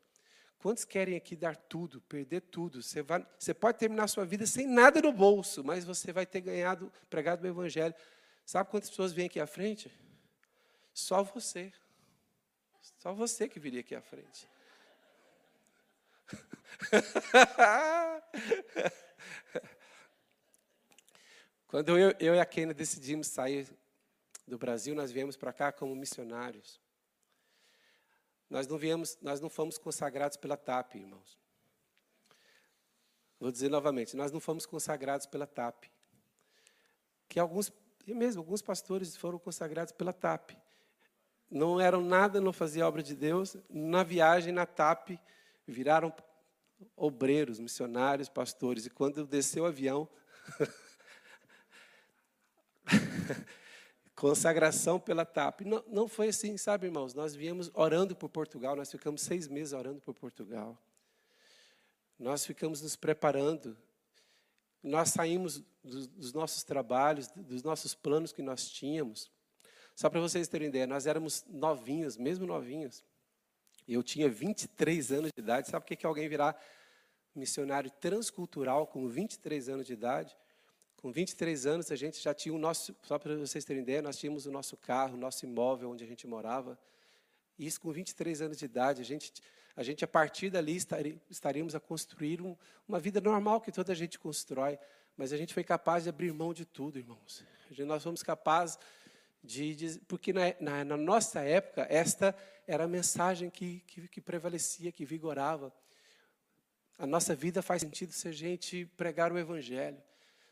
Quantos 0.60 0.84
querem 0.84 1.16
aqui 1.16 1.36
dar 1.36 1.56
tudo, 1.56 2.02
perder 2.02 2.42
tudo? 2.42 2.82
Você, 2.82 3.04
vai, 3.04 3.26
você 3.38 3.54
pode 3.54 3.78
terminar 3.78 4.06
a 4.06 4.08
sua 4.08 4.26
vida 4.26 4.46
sem 4.48 4.66
nada 4.66 5.02
no 5.02 5.12
bolso, 5.12 5.64
mas 5.64 5.86
você 5.86 6.12
vai 6.12 6.26
ter 6.26 6.42
ganhado, 6.42 6.92
pregado 7.10 7.44
o 7.44 7.48
Evangelho. 7.48 7.94
Sabe 8.46 8.70
quantas 8.70 8.90
pessoas 8.90 9.14
vêm 9.14 9.28
aqui 9.28 9.40
à 9.40 9.46
frente? 9.46 9.92
Só 10.94 11.22
você. 11.22 11.72
Só 12.98 13.14
você 13.14 13.48
que 13.48 13.60
viria 13.60 13.82
aqui 13.82 13.94
à 13.94 14.02
frente. 14.02 14.50
Quando 21.68 21.98
eu, 21.98 22.14
eu 22.20 22.36
e 22.36 22.40
a 22.40 22.46
Kena 22.46 22.74
decidimos 22.74 23.28
sair 23.28 23.68
do 24.48 24.58
Brasil, 24.58 24.96
nós 24.96 25.12
viemos 25.12 25.36
para 25.36 25.52
cá 25.52 25.72
como 25.72 25.94
missionários. 25.96 26.80
Nós 28.50 28.66
não 28.68 28.78
viemos, 28.78 29.18
nós 29.22 29.42
não 29.42 29.50
fomos 29.50 29.78
consagrados 29.78 30.38
pela 30.38 30.56
TAP, 30.56 30.96
irmãos. 30.96 31.38
Vou 33.40 33.52
dizer 33.52 33.70
novamente, 33.70 34.16
nós 34.16 34.32
não 34.32 34.40
fomos 34.40 34.66
consagrados 34.66 35.28
pela 35.28 35.46
TAP. 35.46 35.86
Que 37.28 37.40
alguns, 37.40 37.72
mesmo 38.08 38.42
alguns 38.42 38.62
pastores 38.62 39.18
foram 39.18 39.38
consagrados 39.38 39.92
pela 39.92 40.14
TAP. 40.14 40.52
Não 41.52 41.80
eram 41.80 42.02
nada, 42.02 42.42
não 42.42 42.54
faziam 42.54 42.88
obra 42.88 43.04
de 43.04 43.16
Deus. 43.16 43.58
Na 43.70 44.04
viagem, 44.04 44.54
na 44.54 44.66
TAP, 44.66 45.20
viraram 45.68 46.14
obreiros, 46.96 47.60
missionários, 47.60 48.30
pastores. 48.30 48.86
E 48.86 48.90
quando 48.90 49.26
desceu 49.26 49.64
o 49.64 49.68
avião, 49.68 50.08
Consagração 54.16 55.00
pela 55.00 55.24
TAP. 55.24 55.62
Não, 55.62 55.84
não 55.88 56.08
foi 56.08 56.30
assim, 56.30 56.58
sabe, 56.58 56.88
irmãos? 56.88 57.14
Nós 57.14 57.36
viemos 57.36 57.70
orando 57.76 58.16
por 58.16 58.30
Portugal, 58.30 58.76
nós 58.76 58.90
ficamos 58.90 59.22
seis 59.22 59.48
meses 59.48 59.74
orando 59.74 60.02
por 60.02 60.16
Portugal. 60.16 60.76
Nós 62.18 62.44
ficamos 62.44 62.82
nos 62.82 62.96
preparando. 62.96 63.78
Nós 64.82 65.10
saímos 65.10 65.64
dos, 65.84 66.08
dos 66.08 66.34
nossos 66.34 66.64
trabalhos, 66.64 67.28
dos 67.28 67.62
nossos 67.62 67.94
planos 67.94 68.32
que 68.32 68.42
nós 68.42 68.68
tínhamos. 68.68 69.30
Só 69.96 70.10
para 70.10 70.20
vocês 70.20 70.48
terem 70.48 70.70
ideia, 70.70 70.88
nós 70.88 71.06
éramos 71.06 71.46
novinhos, 71.48 72.18
mesmo 72.18 72.48
novinhos. 72.48 73.04
Eu 73.88 74.04
tinha 74.04 74.30
23 74.30 75.12
anos 75.12 75.32
de 75.34 75.42
idade. 75.42 75.70
Sabe 75.70 75.84
o 75.84 75.88
que 75.88 76.06
é 76.06 76.08
alguém 76.08 76.28
virar 76.28 76.60
missionário 77.34 77.90
transcultural 77.90 78.86
com 78.88 79.08
23 79.08 79.70
anos 79.70 79.88
de 79.88 79.94
idade? 79.94 80.36
Com 80.98 81.12
23 81.12 81.66
anos, 81.68 81.92
a 81.92 81.96
gente 81.96 82.20
já 82.20 82.34
tinha 82.34 82.54
o 82.54 82.58
nosso, 82.58 82.96
só 83.04 83.20
para 83.20 83.36
vocês 83.36 83.64
terem 83.64 83.84
ideia, 83.84 84.02
nós 84.02 84.18
tínhamos 84.18 84.48
o 84.48 84.52
nosso 84.52 84.76
carro, 84.76 85.14
o 85.14 85.18
nosso 85.18 85.46
imóvel 85.46 85.92
onde 85.92 86.04
a 86.04 86.08
gente 86.08 86.26
morava. 86.26 86.78
Isso 87.58 87.80
com 87.80 87.92
23 87.92 88.42
anos 88.42 88.58
de 88.58 88.66
idade, 88.66 89.02
a 89.02 89.06
gente, 89.06 89.32
a, 89.76 89.84
gente 89.84 90.04
a 90.04 90.08
partir 90.08 90.50
dali 90.50 90.76
estaríamos 91.30 91.76
a 91.76 91.80
construir 91.80 92.42
um, 92.42 92.58
uma 92.88 93.00
vida 93.00 93.22
normal 93.22 93.62
que 93.62 93.72
toda 93.72 93.92
a 93.92 93.96
gente 93.96 94.18
constrói, 94.18 94.78
mas 95.16 95.32
a 95.32 95.38
gente 95.38 95.54
foi 95.54 95.64
capaz 95.64 96.04
de 96.04 96.10
abrir 96.10 96.34
mão 96.34 96.54
de 96.54 96.66
tudo, 96.66 96.98
irmãos. 96.98 97.44
Nós 97.86 98.04
fomos 98.04 98.24
capazes 98.24 98.78
de, 99.44 99.76
de 99.76 100.00
porque 100.08 100.34
na, 100.34 100.42
na, 100.60 100.84
na, 100.84 100.98
nossa 100.98 101.42
época 101.42 101.86
esta 101.90 102.36
era 102.68 102.84
a 102.84 102.88
mensagem 102.88 103.50
que, 103.50 103.80
que, 103.88 104.08
que 104.10 104.22
prevalecia, 104.22 104.92
que 104.92 105.06
vigorava. 105.06 105.74
A 106.98 107.08
nossa 107.08 107.34
vida 107.34 107.62
faz 107.62 107.82
sentido 107.82 108.12
se 108.12 108.28
a 108.28 108.32
gente 108.32 108.86
pregar 108.98 109.32
o 109.32 109.38
Evangelho. 109.38 109.98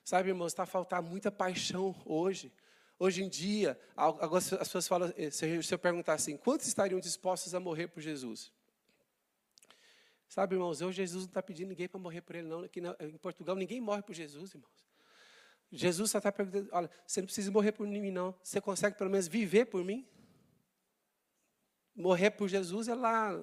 Sabe, 0.03 0.29
irmãos, 0.29 0.47
está 0.47 0.63
a 0.63 0.67
faltar 0.67 1.01
muita 1.01 1.29
paixão 1.29 1.93
hoje. 2.05 2.53
Hoje 2.97 3.23
em 3.23 3.27
dia, 3.27 3.77
as 3.97 4.49
pessoas 4.49 4.87
falam, 4.87 5.13
eh, 5.17 5.29
se 5.29 5.73
eu 5.73 5.77
perguntar 5.77 6.13
assim, 6.13 6.37
quantos 6.37 6.67
estariam 6.67 6.99
dispostos 6.99 7.53
a 7.53 7.59
morrer 7.59 7.87
por 7.87 8.01
Jesus? 8.01 8.53
Sabe, 10.29 10.55
irmãos, 10.55 10.81
hoje 10.81 10.97
Jesus 10.97 11.23
não 11.23 11.29
está 11.29 11.43
pedindo 11.43 11.69
ninguém 11.69 11.89
para 11.89 11.99
morrer 11.99 12.21
por 12.21 12.35
ele, 12.35 12.47
não. 12.47 12.63
Aqui 12.63 12.79
em 12.79 13.17
Portugal, 13.17 13.55
ninguém 13.55 13.81
morre 13.81 14.01
por 14.01 14.13
Jesus, 14.13 14.53
irmãos. 14.53 14.85
Jesus 15.71 16.11
só 16.11 16.19
está 16.19 16.31
perguntando, 16.31 16.69
olha, 16.71 16.89
você 17.05 17.19
não 17.19 17.25
precisa 17.25 17.51
morrer 17.51 17.73
por 17.73 17.85
mim, 17.85 18.11
não. 18.11 18.33
Você 18.41 18.61
consegue 18.61 18.97
pelo 18.97 19.09
menos 19.09 19.27
viver 19.27 19.65
por 19.65 19.83
mim? 19.83 20.07
Morrer 21.95 22.31
por 22.31 22.47
Jesus 22.47 22.87
é 22.87 22.95
lá 22.95 23.41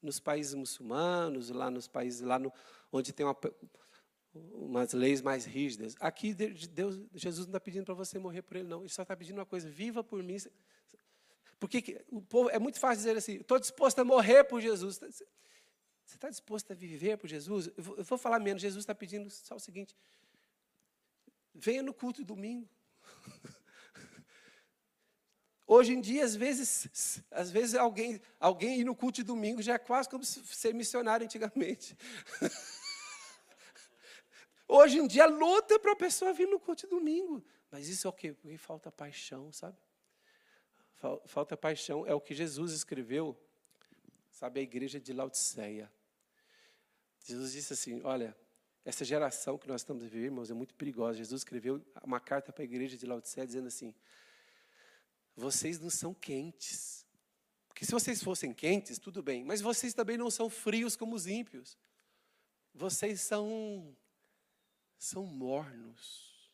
nos 0.00 0.18
países 0.18 0.54
muçulmanos, 0.54 1.50
lá 1.50 1.70
nos 1.70 1.86
países 1.86 2.20
lá 2.20 2.38
no, 2.38 2.52
onde 2.90 3.12
tem 3.12 3.24
uma, 3.24 3.36
umas 4.34 4.92
leis 4.92 5.20
mais 5.20 5.44
rígidas. 5.44 5.94
Aqui 6.00 6.34
Deus, 6.34 7.00
Jesus 7.14 7.46
não 7.46 7.50
está 7.50 7.60
pedindo 7.60 7.84
para 7.84 7.94
você 7.94 8.18
morrer 8.18 8.42
por 8.42 8.56
ele, 8.56 8.68
não. 8.68 8.80
Ele 8.80 8.88
só 8.88 9.02
está 9.02 9.16
pedindo 9.16 9.38
uma 9.38 9.46
coisa: 9.46 9.68
viva 9.68 10.02
por 10.02 10.22
mim. 10.22 10.38
Porque 11.60 12.04
o 12.10 12.20
povo 12.20 12.50
é 12.50 12.58
muito 12.58 12.80
fácil 12.80 12.98
dizer 12.98 13.16
assim: 13.16 13.36
estou 13.36 13.58
disposto 13.58 13.98
a 14.00 14.04
morrer 14.04 14.44
por 14.44 14.60
Jesus. 14.60 14.98
Você 14.98 16.16
está 16.16 16.28
disposto 16.28 16.70
a 16.72 16.74
viver 16.74 17.16
por 17.18 17.28
Jesus? 17.28 17.70
Eu 17.76 17.82
vou, 17.84 17.96
eu 17.96 18.04
vou 18.04 18.18
falar 18.18 18.40
menos. 18.40 18.60
Jesus 18.60 18.82
está 18.82 18.94
pedindo 18.94 19.30
só 19.30 19.54
o 19.54 19.60
seguinte: 19.60 19.94
venha 21.54 21.82
no 21.82 21.94
culto 21.94 22.24
domingo. 22.24 22.68
Hoje 25.74 25.94
em 25.94 26.02
dia, 26.02 26.22
às 26.22 26.36
vezes, 26.36 27.22
às 27.30 27.50
vezes 27.50 27.74
alguém, 27.74 28.20
alguém 28.38 28.80
ir 28.80 28.84
no 28.84 28.94
culto 28.94 29.16
de 29.16 29.22
domingo 29.22 29.62
já 29.62 29.74
é 29.74 29.78
quase 29.78 30.06
como 30.06 30.22
ser 30.22 30.74
missionário 30.74 31.24
antigamente. 31.24 31.96
Hoje 34.68 34.98
em 34.98 35.06
dia, 35.06 35.24
luta 35.24 35.78
para 35.78 35.92
a 35.92 35.96
pessoa 35.96 36.34
vir 36.34 36.46
no 36.46 36.60
culto 36.60 36.82
de 36.82 36.90
domingo. 36.90 37.42
Mas 37.70 37.88
isso 37.88 38.06
é 38.06 38.10
o 38.10 38.12
quê? 38.12 38.34
Porque 38.34 38.58
falta 38.58 38.92
paixão, 38.92 39.50
sabe? 39.50 39.78
Falta 41.24 41.56
paixão. 41.56 42.06
É 42.06 42.14
o 42.14 42.20
que 42.20 42.34
Jesus 42.34 42.72
escreveu, 42.72 43.34
sabe, 44.30 44.60
a 44.60 44.62
igreja 44.62 45.00
de 45.00 45.14
Laodiceia. 45.14 45.90
Jesus 47.24 47.50
disse 47.50 47.72
assim: 47.72 48.02
Olha, 48.04 48.36
essa 48.84 49.06
geração 49.06 49.56
que 49.56 49.68
nós 49.68 49.80
estamos 49.80 50.02
vivendo, 50.02 50.24
irmãos, 50.24 50.50
é 50.50 50.54
muito 50.54 50.74
perigosa. 50.74 51.16
Jesus 51.16 51.40
escreveu 51.40 51.82
uma 52.04 52.20
carta 52.20 52.52
para 52.52 52.62
a 52.62 52.64
igreja 52.64 52.94
de 52.94 53.06
Laodiceia 53.06 53.46
dizendo 53.46 53.68
assim: 53.68 53.94
Vocês 55.36 55.78
não 55.78 55.90
são 55.90 56.12
quentes. 56.12 57.06
Porque 57.68 57.84
se 57.84 57.92
vocês 57.92 58.22
fossem 58.22 58.52
quentes, 58.52 58.98
tudo 58.98 59.22
bem, 59.22 59.44
mas 59.44 59.60
vocês 59.60 59.94
também 59.94 60.16
não 60.16 60.30
são 60.30 60.50
frios 60.50 60.94
como 60.94 61.16
os 61.16 61.26
ímpios. 61.26 61.76
Vocês 62.74 63.20
são 63.20 63.96
são 64.98 65.26
mornos. 65.26 66.50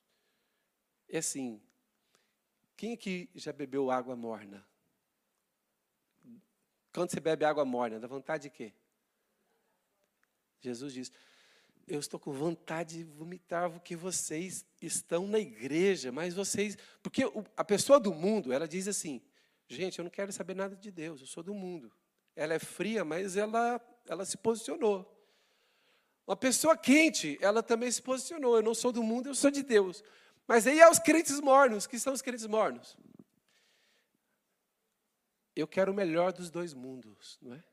É 1.08 1.18
assim, 1.18 1.60
quem 2.76 2.94
aqui 2.94 3.28
já 3.34 3.52
bebeu 3.52 3.90
água 3.90 4.16
morna? 4.16 4.66
Quando 6.92 7.10
você 7.10 7.20
bebe 7.20 7.44
água 7.44 7.64
morna, 7.64 8.00
dá 8.00 8.06
vontade 8.06 8.44
de 8.44 8.50
quê? 8.50 8.72
Jesus 10.60 10.92
diz: 10.92 11.12
Eu 11.88 11.98
estou 12.00 12.20
com 12.20 12.32
vontade 12.32 12.98
de 12.98 13.04
vomitar 13.04 13.70
porque 13.70 13.96
vocês 13.96 14.64
estão 14.80 15.26
na 15.26 15.38
igreja, 15.38 16.12
mas 16.12 16.34
vocês. 16.34 16.76
Porque 17.02 17.22
a 17.56 17.64
pessoa 17.64 17.98
do 17.98 18.12
mundo, 18.12 18.52
ela 18.52 18.68
diz 18.68 18.86
assim: 18.86 19.22
Gente, 19.66 19.98
eu 19.98 20.04
não 20.04 20.10
quero 20.10 20.32
saber 20.32 20.54
nada 20.54 20.76
de 20.76 20.90
Deus, 20.90 21.20
eu 21.20 21.26
sou 21.26 21.42
do 21.42 21.54
mundo. 21.54 21.92
Ela 22.36 22.54
é 22.54 22.58
fria, 22.58 23.04
mas 23.04 23.36
ela, 23.36 23.80
ela 24.06 24.24
se 24.24 24.36
posicionou. 24.36 25.14
Uma 26.26 26.36
pessoa 26.36 26.76
quente, 26.76 27.38
ela 27.40 27.62
também 27.62 27.90
se 27.90 28.02
posicionou. 28.02 28.56
Eu 28.56 28.62
não 28.62 28.74
sou 28.74 28.92
do 28.92 29.02
mundo, 29.02 29.28
eu 29.28 29.34
sou 29.34 29.50
de 29.50 29.62
Deus. 29.62 30.04
Mas 30.46 30.66
aí 30.66 30.80
é 30.80 30.90
os 30.90 30.98
crentes 30.98 31.40
mornos, 31.40 31.86
que 31.86 31.98
são 31.98 32.12
os 32.12 32.22
crentes 32.22 32.46
mornos. 32.46 32.96
Eu 35.56 35.66
quero 35.66 35.92
o 35.92 35.94
melhor 35.94 36.32
dos 36.32 36.50
dois 36.50 36.72
mundos, 36.72 37.38
não 37.42 37.54
é? 37.54 37.64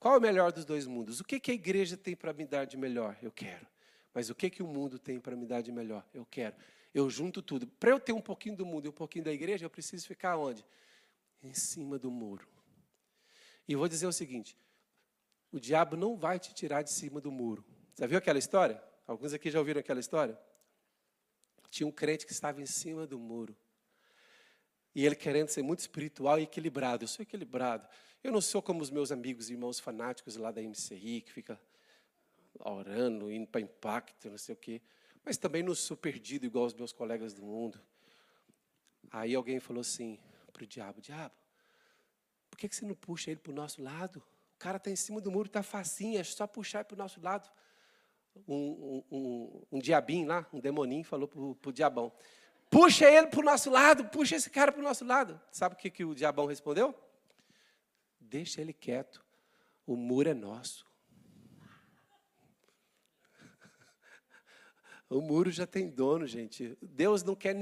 Qual 0.00 0.14
é 0.14 0.18
o 0.18 0.20
melhor 0.20 0.50
dos 0.50 0.64
dois 0.64 0.86
mundos? 0.86 1.20
O 1.20 1.24
que, 1.24 1.38
que 1.38 1.50
a 1.50 1.54
igreja 1.54 1.94
tem 1.94 2.16
para 2.16 2.32
me 2.32 2.46
dar 2.46 2.64
de 2.64 2.78
melhor? 2.78 3.18
Eu 3.22 3.30
quero. 3.30 3.66
Mas 4.14 4.30
o 4.30 4.34
que, 4.34 4.48
que 4.48 4.62
o 4.62 4.66
mundo 4.66 4.98
tem 4.98 5.20
para 5.20 5.36
me 5.36 5.44
dar 5.44 5.60
de 5.60 5.70
melhor? 5.70 6.04
Eu 6.14 6.24
quero. 6.24 6.56
Eu 6.94 7.10
junto 7.10 7.42
tudo. 7.42 7.66
Para 7.66 7.90
eu 7.90 8.00
ter 8.00 8.12
um 8.12 8.20
pouquinho 8.20 8.56
do 8.56 8.64
mundo 8.64 8.86
e 8.86 8.88
um 8.88 8.92
pouquinho 8.92 9.26
da 9.26 9.30
igreja, 9.30 9.66
eu 9.66 9.70
preciso 9.70 10.06
ficar 10.06 10.38
onde? 10.38 10.64
Em 11.42 11.52
cima 11.52 11.98
do 11.98 12.10
muro. 12.10 12.48
E 13.68 13.76
vou 13.76 13.86
dizer 13.86 14.06
o 14.06 14.12
seguinte: 14.12 14.56
o 15.52 15.60
diabo 15.60 15.96
não 15.96 16.16
vai 16.16 16.38
te 16.38 16.54
tirar 16.54 16.80
de 16.80 16.90
cima 16.90 17.20
do 17.20 17.30
muro. 17.30 17.62
Já 17.98 18.06
viu 18.06 18.16
aquela 18.16 18.38
história? 18.38 18.82
Alguns 19.06 19.34
aqui 19.34 19.50
já 19.50 19.58
ouviram 19.58 19.80
aquela 19.80 20.00
história? 20.00 20.36
Tinha 21.68 21.86
um 21.86 21.92
crente 21.92 22.24
que 22.24 22.32
estava 22.32 22.62
em 22.62 22.66
cima 22.66 23.06
do 23.06 23.18
muro. 23.18 23.54
E 24.94 25.04
ele 25.04 25.14
querendo 25.14 25.48
ser 25.48 25.62
muito 25.62 25.80
espiritual 25.80 26.38
e 26.38 26.44
equilibrado. 26.44 27.04
Eu 27.04 27.08
sou 27.08 27.22
equilibrado. 27.22 27.86
Eu 28.22 28.30
não 28.32 28.40
sou 28.40 28.60
como 28.60 28.82
os 28.82 28.90
meus 28.90 29.10
amigos 29.10 29.48
e 29.48 29.54
irmãos 29.54 29.80
fanáticos 29.80 30.36
lá 30.36 30.50
da 30.50 30.60
MCI, 30.60 31.22
que 31.22 31.32
fica 31.32 31.58
orando, 32.58 33.32
indo 33.32 33.46
para 33.46 33.62
impacto, 33.62 34.28
não 34.28 34.36
sei 34.36 34.54
o 34.54 34.58
quê. 34.58 34.82
Mas 35.24 35.38
também 35.38 35.62
não 35.62 35.74
sou 35.74 35.96
perdido 35.96 36.44
igual 36.44 36.66
os 36.66 36.74
meus 36.74 36.92
colegas 36.92 37.32
do 37.32 37.42
mundo. 37.42 37.80
Aí 39.10 39.34
alguém 39.34 39.58
falou 39.58 39.80
assim 39.80 40.18
para 40.52 40.64
o 40.64 40.66
diabo: 40.66 41.00
Diabo, 41.00 41.34
por 42.50 42.58
que, 42.58 42.68
você 42.68 42.84
não 42.84 42.94
puxa 42.94 43.30
ele 43.30 43.40
para 43.40 43.52
o 43.52 43.54
nosso 43.54 43.82
lado? 43.82 44.18
O 44.18 44.58
cara 44.58 44.76
está 44.76 44.90
em 44.90 44.96
cima 44.96 45.20
do 45.20 45.30
muro, 45.30 45.46
está 45.46 45.62
facinho, 45.62 46.20
é 46.20 46.24
só 46.24 46.46
puxar 46.46 46.84
para 46.84 46.94
o 46.94 46.98
nosso 46.98 47.20
lado. 47.22 47.50
Um, 48.46 48.54
um, 48.54 49.04
um, 49.10 49.62
um, 49.72 49.78
diabinho 49.78 50.28
lá, 50.28 50.46
um 50.52 50.60
demoninho, 50.60 51.04
falou 51.04 51.26
para 51.26 51.70
o 51.70 51.72
diabão: 51.72 52.12
Puxa 52.68 53.10
ele 53.10 53.28
para 53.28 53.40
o 53.40 53.42
nosso 53.42 53.70
lado, 53.70 54.04
puxa 54.10 54.36
esse 54.36 54.50
cara 54.50 54.70
para 54.70 54.80
o 54.80 54.84
nosso 54.84 55.06
lado. 55.06 55.40
Sabe 55.50 55.74
o 55.74 55.78
que, 55.78 55.88
que 55.88 56.04
o 56.04 56.14
diabão 56.14 56.44
respondeu? 56.44 56.94
Deixa 58.30 58.60
ele 58.60 58.72
quieto, 58.72 59.26
o 59.84 59.96
muro 59.96 60.28
é 60.28 60.34
nosso. 60.34 60.86
O 65.10 65.20
muro 65.20 65.50
já 65.50 65.66
tem 65.66 65.90
dono, 65.90 66.24
gente. 66.24 66.78
Deus 66.80 67.24
não 67.24 67.34
quer, 67.34 67.56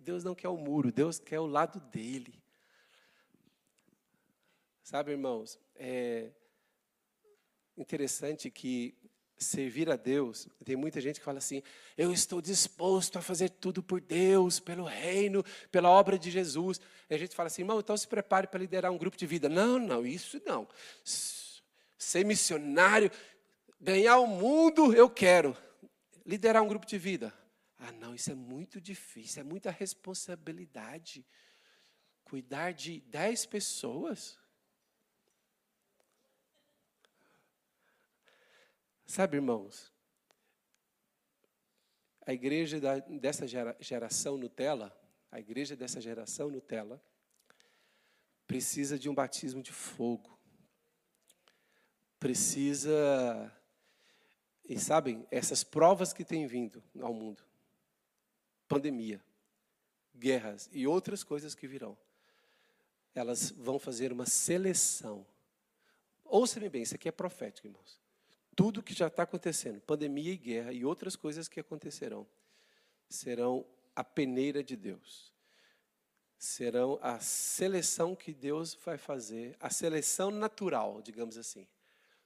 Deus 0.00 0.24
não 0.24 0.34
quer 0.34 0.48
o 0.48 0.56
muro, 0.56 0.90
Deus 0.90 1.20
quer 1.20 1.38
o 1.38 1.46
lado 1.46 1.78
dele. 1.78 2.42
Sabe, 4.82 5.12
irmãos, 5.12 5.56
é 5.76 6.32
interessante 7.76 8.50
que 8.50 8.97
servir 9.38 9.90
a 9.90 9.96
Deus, 9.96 10.48
tem 10.64 10.76
muita 10.76 11.00
gente 11.00 11.18
que 11.18 11.24
fala 11.24 11.38
assim: 11.38 11.62
eu 11.96 12.12
estou 12.12 12.40
disposto 12.40 13.18
a 13.18 13.22
fazer 13.22 13.50
tudo 13.50 13.82
por 13.82 14.00
Deus, 14.00 14.60
pelo 14.60 14.84
reino, 14.84 15.44
pela 15.70 15.90
obra 15.90 16.18
de 16.18 16.30
Jesus. 16.30 16.80
E 17.08 17.14
a 17.14 17.18
gente 17.18 17.34
fala 17.34 17.46
assim, 17.46 17.62
irmão, 17.62 17.80
então 17.80 17.96
se 17.96 18.06
prepare 18.06 18.46
para 18.46 18.60
liderar 18.60 18.92
um 18.92 18.98
grupo 18.98 19.16
de 19.16 19.26
vida. 19.26 19.48
Não, 19.48 19.78
não, 19.78 20.06
isso 20.06 20.40
não. 20.46 20.68
Ser 21.04 22.24
missionário, 22.24 23.10
ganhar 23.80 24.18
o 24.18 24.26
mundo, 24.26 24.92
eu 24.94 25.08
quero 25.08 25.56
liderar 26.24 26.62
um 26.62 26.68
grupo 26.68 26.86
de 26.86 26.98
vida. 26.98 27.32
Ah, 27.78 27.92
não, 27.92 28.14
isso 28.14 28.30
é 28.30 28.34
muito 28.34 28.80
difícil, 28.80 29.40
é 29.40 29.44
muita 29.44 29.70
responsabilidade. 29.70 31.26
Cuidar 32.24 32.72
de 32.72 33.00
dez 33.06 33.46
pessoas. 33.46 34.37
Sabe, 39.08 39.38
irmãos, 39.38 39.90
a 42.26 42.32
igreja 42.34 42.78
dessa 43.18 43.46
geração 43.80 44.36
Nutella, 44.36 44.94
a 45.32 45.40
igreja 45.40 45.74
dessa 45.74 45.98
geração 45.98 46.50
Nutella, 46.50 47.02
precisa 48.46 48.98
de 48.98 49.08
um 49.08 49.14
batismo 49.14 49.62
de 49.62 49.72
fogo. 49.72 50.38
Precisa 52.20 53.50
e 54.68 54.78
sabem, 54.78 55.26
essas 55.30 55.64
provas 55.64 56.12
que 56.12 56.22
têm 56.22 56.46
vindo 56.46 56.84
ao 57.00 57.14
mundo, 57.14 57.42
pandemia, 58.68 59.24
guerras 60.14 60.68
e 60.70 60.86
outras 60.86 61.24
coisas 61.24 61.54
que 61.54 61.66
virão, 61.66 61.96
elas 63.14 63.50
vão 63.52 63.78
fazer 63.78 64.12
uma 64.12 64.26
seleção. 64.26 65.26
Ouça-me 66.22 66.68
bem, 66.68 66.82
isso 66.82 66.94
aqui 66.94 67.08
é 67.08 67.12
profético, 67.12 67.66
irmãos. 67.66 68.07
Tudo 68.58 68.82
que 68.82 68.92
já 68.92 69.06
está 69.06 69.22
acontecendo, 69.22 69.80
pandemia 69.82 70.32
e 70.32 70.36
guerra 70.36 70.72
e 70.72 70.84
outras 70.84 71.14
coisas 71.14 71.46
que 71.46 71.60
acontecerão, 71.60 72.26
serão 73.08 73.64
a 73.94 74.02
peneira 74.02 74.64
de 74.64 74.74
Deus. 74.74 75.32
Serão 76.36 76.98
a 77.00 77.20
seleção 77.20 78.16
que 78.16 78.34
Deus 78.34 78.74
vai 78.84 78.98
fazer, 78.98 79.56
a 79.60 79.70
seleção 79.70 80.32
natural, 80.32 81.00
digamos 81.00 81.38
assim. 81.38 81.68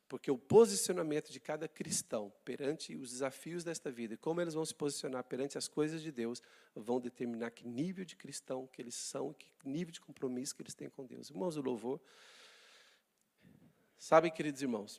Porque 0.08 0.30
o 0.30 0.38
posicionamento 0.38 1.30
de 1.30 1.38
cada 1.38 1.68
cristão 1.68 2.32
perante 2.46 2.96
os 2.96 3.10
desafios 3.10 3.62
desta 3.62 3.90
vida 3.90 4.16
como 4.16 4.40
eles 4.40 4.54
vão 4.54 4.64
se 4.64 4.74
posicionar 4.74 5.24
perante 5.24 5.58
as 5.58 5.68
coisas 5.68 6.00
de 6.00 6.10
Deus 6.10 6.42
vão 6.74 6.98
determinar 6.98 7.50
que 7.50 7.68
nível 7.68 8.06
de 8.06 8.16
cristão 8.16 8.66
que 8.68 8.80
eles 8.80 8.94
são, 8.94 9.34
que 9.34 9.50
nível 9.66 9.92
de 9.92 10.00
compromisso 10.00 10.56
que 10.56 10.62
eles 10.62 10.74
têm 10.74 10.88
com 10.88 11.04
Deus. 11.04 11.28
Irmãos, 11.28 11.58
o 11.58 11.60
louvor. 11.60 12.00
Sabem, 13.98 14.32
queridos 14.32 14.62
irmãos, 14.62 14.98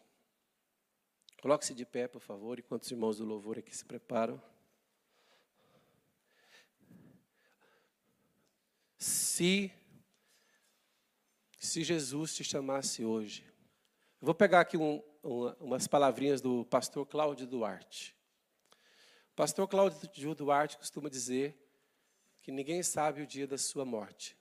coloque-se 1.43 1.73
de 1.73 1.85
pé, 1.85 2.07
por 2.07 2.21
favor, 2.21 2.57
enquanto 2.57 2.83
os 2.83 2.91
irmãos 2.91 3.17
do 3.17 3.25
louvor 3.25 3.59
aqui 3.59 3.75
se 3.75 3.83
preparam. 3.83 4.41
Se, 8.97 9.69
se 11.59 11.83
Jesus 11.83 12.33
te 12.33 12.45
chamasse 12.45 13.03
hoje, 13.03 13.45
vou 14.21 14.33
pegar 14.33 14.61
aqui 14.61 14.77
um, 14.77 15.03
uma, 15.21 15.53
umas 15.59 15.85
palavrinhas 15.85 16.39
do 16.39 16.63
pastor 16.63 17.05
Cláudio 17.05 17.45
Duarte. 17.45 18.15
O 19.33 19.35
pastor 19.35 19.67
Cláudio 19.67 20.33
Duarte 20.33 20.77
costuma 20.77 21.09
dizer 21.09 21.61
que 22.41 22.53
ninguém 22.53 22.81
sabe 22.81 23.21
o 23.21 23.27
dia 23.27 23.45
da 23.45 23.57
sua 23.57 23.83
morte. 23.83 24.37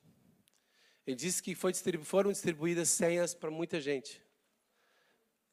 Ele 1.05 1.17
disse 1.17 1.43
que 1.43 1.53
distribu 1.53 2.05
foram 2.05 2.31
distribuídas 2.31 2.91
senhas 2.91 3.35
para 3.35 3.51
muita 3.51 3.81
gente. 3.81 4.23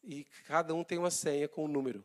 E 0.03 0.25
cada 0.47 0.73
um 0.73 0.83
tem 0.83 0.97
uma 0.97 1.11
senha 1.11 1.47
com 1.47 1.65
um 1.65 1.67
número. 1.67 2.03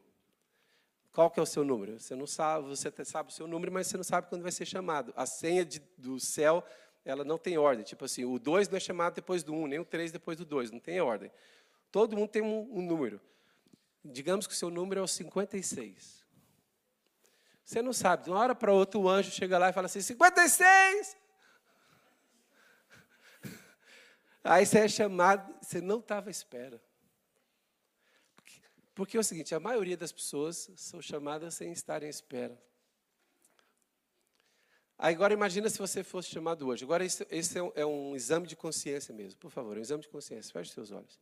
Qual 1.12 1.30
que 1.30 1.38
é 1.38 1.42
o 1.42 1.46
seu 1.46 1.64
número? 1.64 2.00
Você 2.00 2.16
não 2.16 2.26
sabe, 2.26 2.66
você 2.66 2.92
sabe 3.04 3.30
o 3.30 3.32
seu 3.32 3.46
número, 3.46 3.70
mas 3.70 3.86
você 3.86 3.96
não 3.96 4.04
sabe 4.04 4.28
quando 4.28 4.42
vai 4.42 4.50
ser 4.50 4.66
chamado. 4.66 5.12
A 5.16 5.24
senha 5.26 5.64
de, 5.64 5.80
do 5.96 6.18
céu, 6.18 6.64
ela 7.04 7.24
não 7.24 7.38
tem 7.38 7.56
ordem. 7.56 7.84
Tipo 7.84 8.04
assim, 8.04 8.24
o 8.24 8.38
2 8.38 8.68
não 8.68 8.76
é 8.76 8.80
chamado 8.80 9.14
depois 9.14 9.44
do 9.44 9.54
1, 9.54 9.62
um, 9.62 9.66
nem 9.68 9.78
o 9.78 9.84
3 9.84 10.10
depois 10.10 10.36
do 10.36 10.44
2, 10.44 10.72
não 10.72 10.80
tem 10.80 11.00
ordem. 11.00 11.30
Todo 11.92 12.16
mundo 12.16 12.28
tem 12.28 12.42
um, 12.42 12.68
um 12.72 12.82
número. 12.82 13.20
Digamos 14.04 14.46
que 14.48 14.52
o 14.52 14.56
seu 14.56 14.70
número 14.70 15.00
é 15.00 15.02
o 15.04 15.08
56. 15.08 16.24
Você 17.64 17.80
não 17.80 17.92
sabe, 17.92 18.24
de 18.24 18.30
uma 18.30 18.40
hora 18.40 18.54
para 18.54 18.72
outra 18.72 18.98
o 18.98 19.08
anjo 19.08 19.30
chega 19.30 19.56
lá 19.56 19.70
e 19.70 19.72
fala 19.72 19.86
assim: 19.86 20.02
56! 20.02 21.16
Aí 24.42 24.66
você 24.66 24.80
é 24.80 24.88
chamado, 24.88 25.54
você 25.62 25.80
não 25.80 26.00
estava 26.00 26.28
à 26.28 26.30
espera. 26.30 26.82
Porque, 28.94 29.16
é 29.16 29.20
o 29.20 29.24
seguinte: 29.24 29.54
a 29.54 29.60
maioria 29.60 29.96
das 29.96 30.12
pessoas 30.12 30.70
são 30.76 31.02
chamadas 31.02 31.54
sem 31.54 31.72
estarem 31.72 32.06
à 32.06 32.10
espera. 32.10 32.60
Agora 34.96 35.34
imagina 35.34 35.68
se 35.68 35.78
você 35.78 36.04
fosse 36.04 36.30
chamado 36.30 36.68
hoje. 36.68 36.84
Agora 36.84 37.04
esse, 37.04 37.26
esse 37.28 37.58
é, 37.58 37.62
um, 37.62 37.72
é, 37.74 37.84
um, 37.84 38.14
exame 38.14 38.46
de 38.46 38.54
consciência 38.54 39.12
mesmo. 39.12 39.38
Por 39.40 39.50
favor, 39.50 39.76
um 39.76 39.80
exame 39.80 40.02
de 40.02 40.08
consciência. 40.08 40.52
Feche 40.52 40.70
seus 40.70 40.92
olhos. 40.92 41.18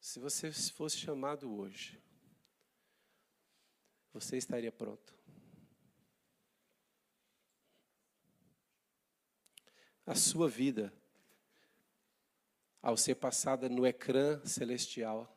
Se 0.00 0.18
você 0.18 0.50
fosse 0.50 0.96
chamado 0.96 1.54
hoje, 1.54 2.00
você 4.12 4.36
estaria 4.38 4.72
pronto? 4.72 5.14
A 10.06 10.14
sua 10.14 10.48
vida, 10.48 10.92
ao 12.82 12.96
ser 12.96 13.14
passada 13.14 13.68
no 13.68 13.86
ecrã 13.86 14.44
celestial, 14.44 15.33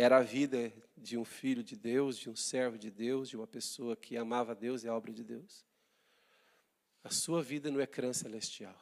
era 0.00 0.18
a 0.18 0.22
vida 0.22 0.72
de 0.96 1.18
um 1.18 1.24
filho 1.24 1.60
de 1.60 1.74
Deus, 1.74 2.16
de 2.16 2.30
um 2.30 2.36
servo 2.36 2.78
de 2.78 2.88
Deus, 2.88 3.28
de 3.28 3.36
uma 3.36 3.48
pessoa 3.48 3.96
que 3.96 4.16
amava 4.16 4.54
Deus 4.54 4.84
e 4.84 4.88
a 4.88 4.94
obra 4.94 5.12
de 5.12 5.24
Deus. 5.24 5.66
A 7.02 7.10
sua 7.10 7.42
vida 7.42 7.68
no 7.68 7.80
ecrã 7.80 8.12
celestial. 8.12 8.80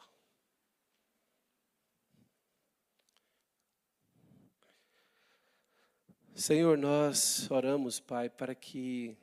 Senhor, 6.35 6.77
nós 6.77 7.51
oramos, 7.51 7.99
Pai, 7.99 8.29
para 8.29 8.55
que 8.55 9.17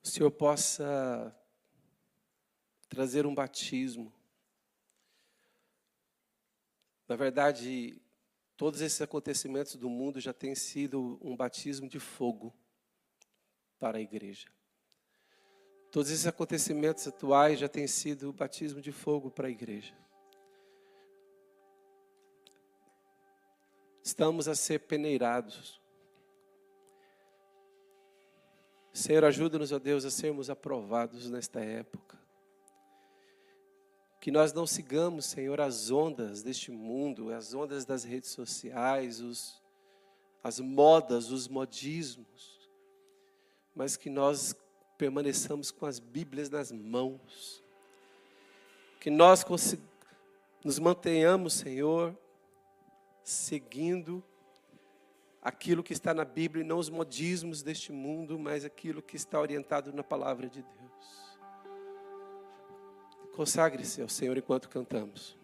o 0.00 0.06
Senhor 0.06 0.30
possa 0.30 1.36
trazer 2.88 3.26
um 3.26 3.34
batismo. 3.34 4.14
Na 7.08 7.16
verdade, 7.16 8.00
todos 8.62 8.80
esses 8.80 9.02
acontecimentos 9.02 9.74
do 9.74 9.90
mundo 9.90 10.20
já 10.20 10.32
têm 10.32 10.54
sido 10.54 11.18
um 11.20 11.36
batismo 11.36 11.88
de 11.88 11.98
fogo 11.98 12.54
para 13.76 13.98
a 13.98 14.00
igreja. 14.00 14.48
Todos 15.90 16.12
esses 16.12 16.28
acontecimentos 16.28 17.08
atuais 17.08 17.58
já 17.58 17.68
têm 17.68 17.88
sido 17.88 18.28
o 18.28 18.32
batismo 18.32 18.80
de 18.80 18.92
fogo 18.92 19.32
para 19.32 19.48
a 19.48 19.50
igreja. 19.50 19.92
Estamos 24.00 24.46
a 24.46 24.54
ser 24.54 24.78
peneirados. 24.78 25.82
Senhor, 28.92 29.24
ajuda-nos, 29.24 29.72
ó 29.72 29.80
Deus, 29.80 30.04
a 30.04 30.10
sermos 30.12 30.48
aprovados 30.48 31.28
nesta 31.28 31.58
época. 31.58 32.16
Que 34.22 34.30
nós 34.30 34.52
não 34.52 34.68
sigamos, 34.68 35.26
Senhor, 35.26 35.60
as 35.60 35.90
ondas 35.90 36.44
deste 36.44 36.70
mundo, 36.70 37.32
as 37.32 37.54
ondas 37.54 37.84
das 37.84 38.04
redes 38.04 38.30
sociais, 38.30 39.20
os, 39.20 39.60
as 40.44 40.60
modas, 40.60 41.32
os 41.32 41.48
modismos, 41.48 42.70
mas 43.74 43.96
que 43.96 44.08
nós 44.08 44.54
permaneçamos 44.96 45.72
com 45.72 45.86
as 45.86 45.98
Bíblias 45.98 46.48
nas 46.48 46.70
mãos. 46.70 47.60
Que 49.00 49.10
nós 49.10 49.44
nos 50.64 50.78
mantenhamos, 50.78 51.54
Senhor, 51.54 52.16
seguindo 53.24 54.22
aquilo 55.42 55.82
que 55.82 55.92
está 55.92 56.14
na 56.14 56.24
Bíblia 56.24 56.62
e 56.62 56.66
não 56.66 56.78
os 56.78 56.88
modismos 56.88 57.60
deste 57.60 57.90
mundo, 57.90 58.38
mas 58.38 58.64
aquilo 58.64 59.02
que 59.02 59.16
está 59.16 59.40
orientado 59.40 59.92
na 59.92 60.04
palavra 60.04 60.48
de 60.48 60.62
Deus. 60.62 60.81
Consagre-se 63.32 64.02
ao 64.02 64.08
Senhor 64.08 64.36
enquanto 64.36 64.68
cantamos. 64.68 65.36